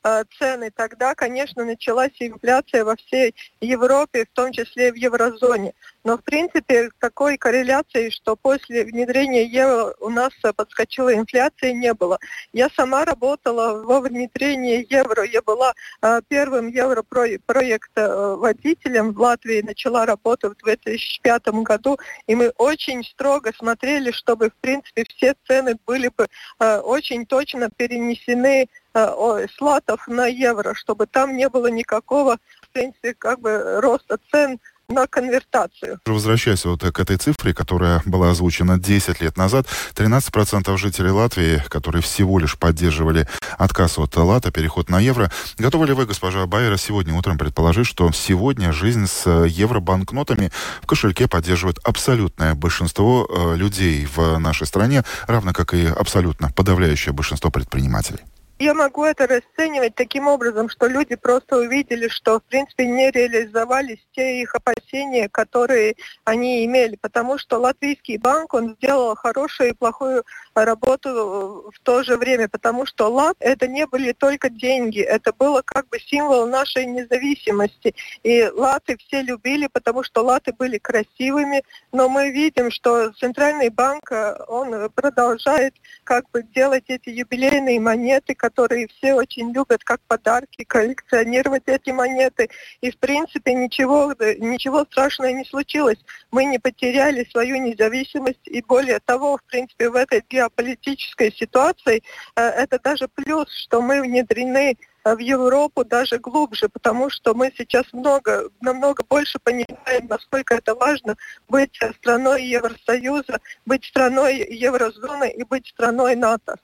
энергоцены, 0.04 0.72
тогда, 0.72 1.14
конечно, 1.16 1.66
началась 1.66 2.12
инфляция 2.20 2.86
во 2.86 2.96
всей 2.96 3.36
Европе, 3.62 4.26
в 4.26 4.30
том 4.36 4.52
числе 4.52 4.92
в 4.92 4.96
еврозоне. 4.96 5.74
Но, 6.04 6.18
в 6.18 6.24
принципе, 6.24 6.90
такой 7.00 7.38
корреляции, 7.38 8.10
что 8.10 8.36
после 8.36 8.84
внедрения 8.84 9.46
евро 9.46 9.94
у 10.00 10.10
нас 10.10 10.34
подскочила 10.56 11.14
инфляция, 11.14 11.74
не 11.74 11.94
было. 11.94 12.18
Я 12.52 12.70
сама 12.76 13.06
работала 13.06 13.84
во 13.84 14.02
внедрении 14.02 14.86
евро. 14.90 15.24
Я 15.24 15.42
была 15.42 15.74
э, 16.02 16.20
первым 16.28 16.68
европроект-водителем 16.68 19.14
в 19.14 19.22
Латвии, 19.22 19.62
начала 19.62 20.06
работу 20.06 20.50
в 20.50 20.58
2005 20.58 21.48
году, 21.64 21.98
и 22.28 22.36
мы 22.36 22.50
очень 22.58 23.06
строго 23.06 23.54
смотрели, 23.58 24.12
чтобы, 24.12 24.50
в 24.50 24.56
принципе, 24.56 25.06
все 25.16 25.36
цены 25.48 25.78
были 25.86 26.10
бы 26.10 26.28
э, 26.60 26.80
очень 26.80 27.26
точно 27.26 27.70
перенесены 27.70 28.68
э, 28.94 29.48
с 29.48 29.62
латов 29.62 30.08
на 30.08 30.28
евро, 30.28 30.74
чтобы 30.74 31.08
там 31.08 31.36
не 31.36 31.50
было 31.50 31.68
никакого, 31.68 32.38
в 32.62 32.70
принципе, 32.74 33.14
как 33.14 33.40
бы 33.40 33.80
роста 33.82 34.18
цен 34.32 34.60
на 34.90 35.08
конвертацию. 35.08 36.00
Возвращаясь 36.06 36.66
вот 36.66 36.84
к 36.84 37.00
этой 37.00 37.18
цифре, 37.18 37.54
которая 37.54 38.02
была 38.06 38.32
озвучена 38.32 38.78
10 38.78 39.22
лет 39.22 39.38
назад, 39.38 39.68
13% 39.96 40.78
жителей 40.78 41.12
Латвии, 41.12 41.64
которые 41.70 42.02
всего 42.02 42.40
лишь 42.40 42.58
поддерживали 42.58 43.28
отказ 43.58 43.98
от 43.98 44.16
лата, 44.16 44.52
переход 44.52 44.90
на 44.90 45.00
евро, 45.00 45.32
готовы 45.58 45.88
ли 45.88 45.94
вы, 45.94 46.06
госпожа 46.06 46.46
Байера, 46.46 46.78
сегодня 46.78 47.14
утром 47.16 47.38
предположить, 47.38 47.88
что 47.88 48.12
сегодня 48.12 48.72
жизнь 48.72 49.08
с 49.08 49.28
евробанкнотами 49.46 50.52
в 50.82 50.88
кошельке 50.88 51.28
поддерживает 51.28 51.80
абсолютное 51.84 52.54
большинство 52.56 53.28
э, 53.28 53.56
людей 53.56 54.06
в 54.06 54.38
нашей 54.38 54.68
стране, 54.68 55.04
равно 55.28 55.54
как 55.54 55.74
и 55.74 55.86
абсолютно 55.86 56.52
подавляющее 56.52 57.14
большинство 57.14 57.50
предпринимателей? 57.50 58.20
Я 58.60 58.74
могу 58.74 59.04
это 59.04 59.28
расценивать 59.28 59.96
таким 59.96 60.28
образом, 60.28 60.70
что 60.70 60.88
люди 60.88 61.16
просто 61.16 61.58
увидели, 61.58 62.08
что 62.08 62.40
в 62.40 62.44
принципе 62.44 62.86
не 62.86 63.10
реализовались 63.10 63.98
те 64.16 64.42
их 64.42 64.54
опасения, 64.56 65.28
которые 65.28 65.96
они 66.24 66.64
имели, 66.64 66.96
потому 66.96 67.38
что 67.40 67.58
Латвийский 67.58 68.18
банк, 68.18 68.54
он 68.54 68.76
сделал 68.76 69.16
хорошую 69.16 69.72
и 69.72 69.74
плохую 69.74 70.24
работу 70.54 71.72
в 71.74 71.80
то 71.82 72.04
же 72.04 72.16
время, 72.16 72.48
потому 72.48 72.86
что 72.86 73.10
лат 73.10 73.36
это 73.40 73.68
не 73.68 73.88
были 73.88 74.12
только 74.12 74.50
деньги, 74.50 75.02
это 75.02 75.34
было 75.34 75.64
как 75.66 75.90
бы 75.90 76.00
символ 76.00 76.46
нашей 76.46 76.86
независимости. 76.86 77.96
И 78.22 78.44
латы 78.46 78.98
все 78.98 79.24
любили, 79.24 79.68
потому 79.68 80.04
что 80.04 80.24
латы 80.24 80.54
были 80.54 80.78
красивыми, 80.78 81.64
но 81.92 82.08
мы 82.08 82.30
видим, 82.30 82.70
что 82.70 83.12
Центральный 83.14 83.70
банк, 83.70 84.12
он 84.48 84.92
продолжает 84.92 85.74
как 86.04 86.30
бы 86.30 86.44
делать 86.44 86.86
эти 86.88 87.10
юбилейные 87.10 87.80
монеты, 87.80 88.36
которые 88.44 88.90
все 88.90 89.14
очень 89.14 89.54
любят 89.54 89.86
как 89.86 90.02
подарки, 90.02 90.66
коллекционировать 90.66 91.64
эти 91.68 91.92
монеты. 91.92 92.50
И 92.82 92.92
в 92.92 92.98
принципе 92.98 93.54
ничего, 93.54 94.14
ничего 94.38 94.84
страшного 94.84 95.30
не 95.30 95.46
случилось. 95.46 96.00
Мы 96.30 96.44
не 96.44 96.60
потеряли 96.60 97.24
свою 97.32 97.56
независимость 97.56 98.46
и 98.46 98.62
более 98.62 99.00
того, 99.00 99.38
в 99.38 99.44
принципе, 99.44 99.90
в 99.90 99.96
этой 99.96 100.22
геополитической 100.30 101.32
ситуации 101.32 102.04
э, 102.36 102.42
это 102.42 102.80
даже 102.84 103.08
плюс, 103.08 103.48
что 103.50 103.82
мы 103.82 104.02
внедрены 104.02 104.76
в 105.06 105.18
Европу 105.20 105.86
даже 105.86 106.18
глубже, 106.18 106.68
потому 106.70 107.10
что 107.10 107.34
мы 107.34 107.52
сейчас 107.58 107.86
много, 107.94 108.50
намного 108.62 109.04
больше 109.10 109.40
понимаем, 109.40 110.08
насколько 110.08 110.56
это 110.56 110.76
важно 110.76 111.16
быть 111.48 111.78
страной 111.98 112.44
Евросоюза, 112.46 113.40
быть 113.66 113.86
страной 113.86 114.46
еврозоны 114.50 115.30
и 115.32 115.44
быть 115.44 115.68
страной 115.68 116.16
НАТО. 116.16 116.56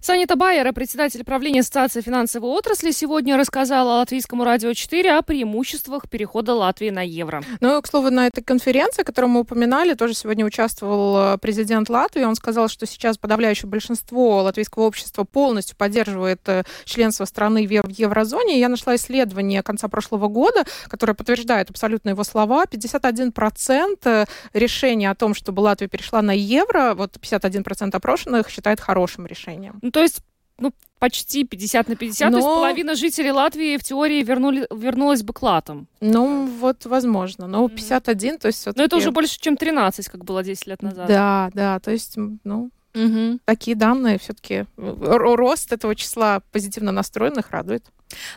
Санита 0.00 0.36
Байера, 0.36 0.72
председатель 0.72 1.24
правления 1.24 1.60
Ассоциации 1.60 2.02
финансовой 2.02 2.50
отрасли, 2.50 2.90
сегодня 2.90 3.38
рассказала 3.38 3.98
Латвийскому 4.00 4.44
радио 4.44 4.74
4 4.74 5.16
о 5.16 5.22
преимуществах 5.22 6.10
перехода 6.10 6.52
Латвии 6.52 6.90
на 6.90 7.00
евро. 7.00 7.42
Ну, 7.60 7.80
к 7.80 7.86
слову, 7.86 8.10
на 8.10 8.26
этой 8.26 8.42
конференции, 8.42 9.02
которую 9.02 9.30
мы 9.30 9.40
упоминали, 9.40 9.94
тоже 9.94 10.12
сегодня 10.12 10.44
участвовал 10.44 11.34
э, 11.34 11.38
президент 11.38 11.88
Латвии. 11.88 12.22
Он 12.22 12.34
сказал, 12.34 12.68
что 12.68 12.84
сейчас 12.86 13.16
подавляющее 13.16 13.66
большинство 13.66 14.42
латвийского 14.42 14.82
общества 14.82 15.24
полностью 15.24 15.74
поддерживает 15.76 16.46
э, 16.48 16.64
членство 16.84 17.24
страны 17.24 17.66
в 17.66 17.70
еврозоне. 17.70 18.60
Я 18.60 18.68
нашла 18.68 18.96
исследование 18.96 19.62
конца 19.62 19.88
прошлого 19.88 20.28
года, 20.28 20.64
которое 20.88 21.14
подтверждает 21.14 21.70
абсолютно 21.70 22.10
его 22.10 22.24
слова. 22.24 22.64
51% 22.70 23.98
э, 24.04 24.24
решения 24.52 25.10
о 25.10 25.14
том, 25.14 25.34
чтобы 25.34 25.60
Латвия 25.60 25.88
перешла 25.88 26.20
на 26.20 26.32
евро, 26.32 26.94
вот 26.94 27.16
51% 27.16 27.96
опрошенных 27.96 28.50
считает 28.50 28.80
хорошим 28.80 29.26
решением 29.26 29.63
населением. 29.64 29.78
Ну, 29.82 29.90
то 29.90 30.00
есть 30.00 30.22
ну, 30.58 30.72
почти 30.98 31.44
50 31.44 31.88
на 31.88 31.96
50, 31.96 32.30
Но... 32.30 32.38
то 32.38 32.46
есть 32.46 32.54
половина 32.54 32.94
жителей 32.94 33.32
Латвии 33.32 33.76
в 33.76 33.82
теории 33.82 34.22
вернули, 34.22 34.66
вернулась 34.70 35.22
бы 35.22 35.32
к 35.32 35.42
латам. 35.42 35.88
Ну, 36.00 36.46
вот, 36.46 36.86
возможно. 36.86 37.46
Но 37.48 37.68
51, 37.68 38.38
то 38.38 38.46
есть... 38.46 38.66
Но 38.76 38.84
это 38.84 38.96
уже 38.96 39.10
больше, 39.10 39.38
чем 39.40 39.56
13, 39.56 40.08
как 40.08 40.24
было 40.24 40.44
10 40.44 40.66
лет 40.68 40.82
назад. 40.82 41.08
Да, 41.08 41.50
да, 41.54 41.80
то 41.80 41.90
есть, 41.90 42.16
ну, 42.44 42.70
Угу. 42.94 43.40
Такие 43.44 43.74
данные 43.74 44.20
все-таки 44.20 44.66
рост 44.76 45.72
этого 45.72 45.96
числа 45.96 46.42
позитивно 46.52 46.92
настроенных 46.92 47.50
радует. 47.50 47.84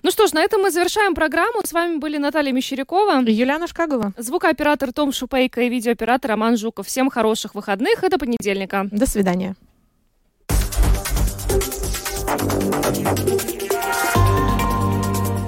Ну 0.02 0.10
что 0.10 0.26
ж, 0.26 0.34
на 0.34 0.42
этом 0.42 0.64
мы 0.64 0.72
завершаем 0.72 1.14
программу. 1.14 1.62
С 1.64 1.74
вами 1.74 1.98
были 1.98 2.18
Наталья 2.18 2.52
Мещерякова, 2.52 3.22
Юлиана 3.22 3.68
Шкагова, 3.68 4.14
звукооператор 4.18 4.94
Том 4.94 5.12
Шупейко 5.12 5.62
и 5.62 5.70
видеооператор 5.70 6.32
Роман 6.32 6.58
Жуков. 6.58 6.88
Всем 6.88 7.12
хороших 7.12 7.54
выходных 7.54 8.04
и 8.04 8.10
до 8.10 8.18
понедельника. 8.18 8.88
До 8.92 9.06
свидания. 9.06 9.56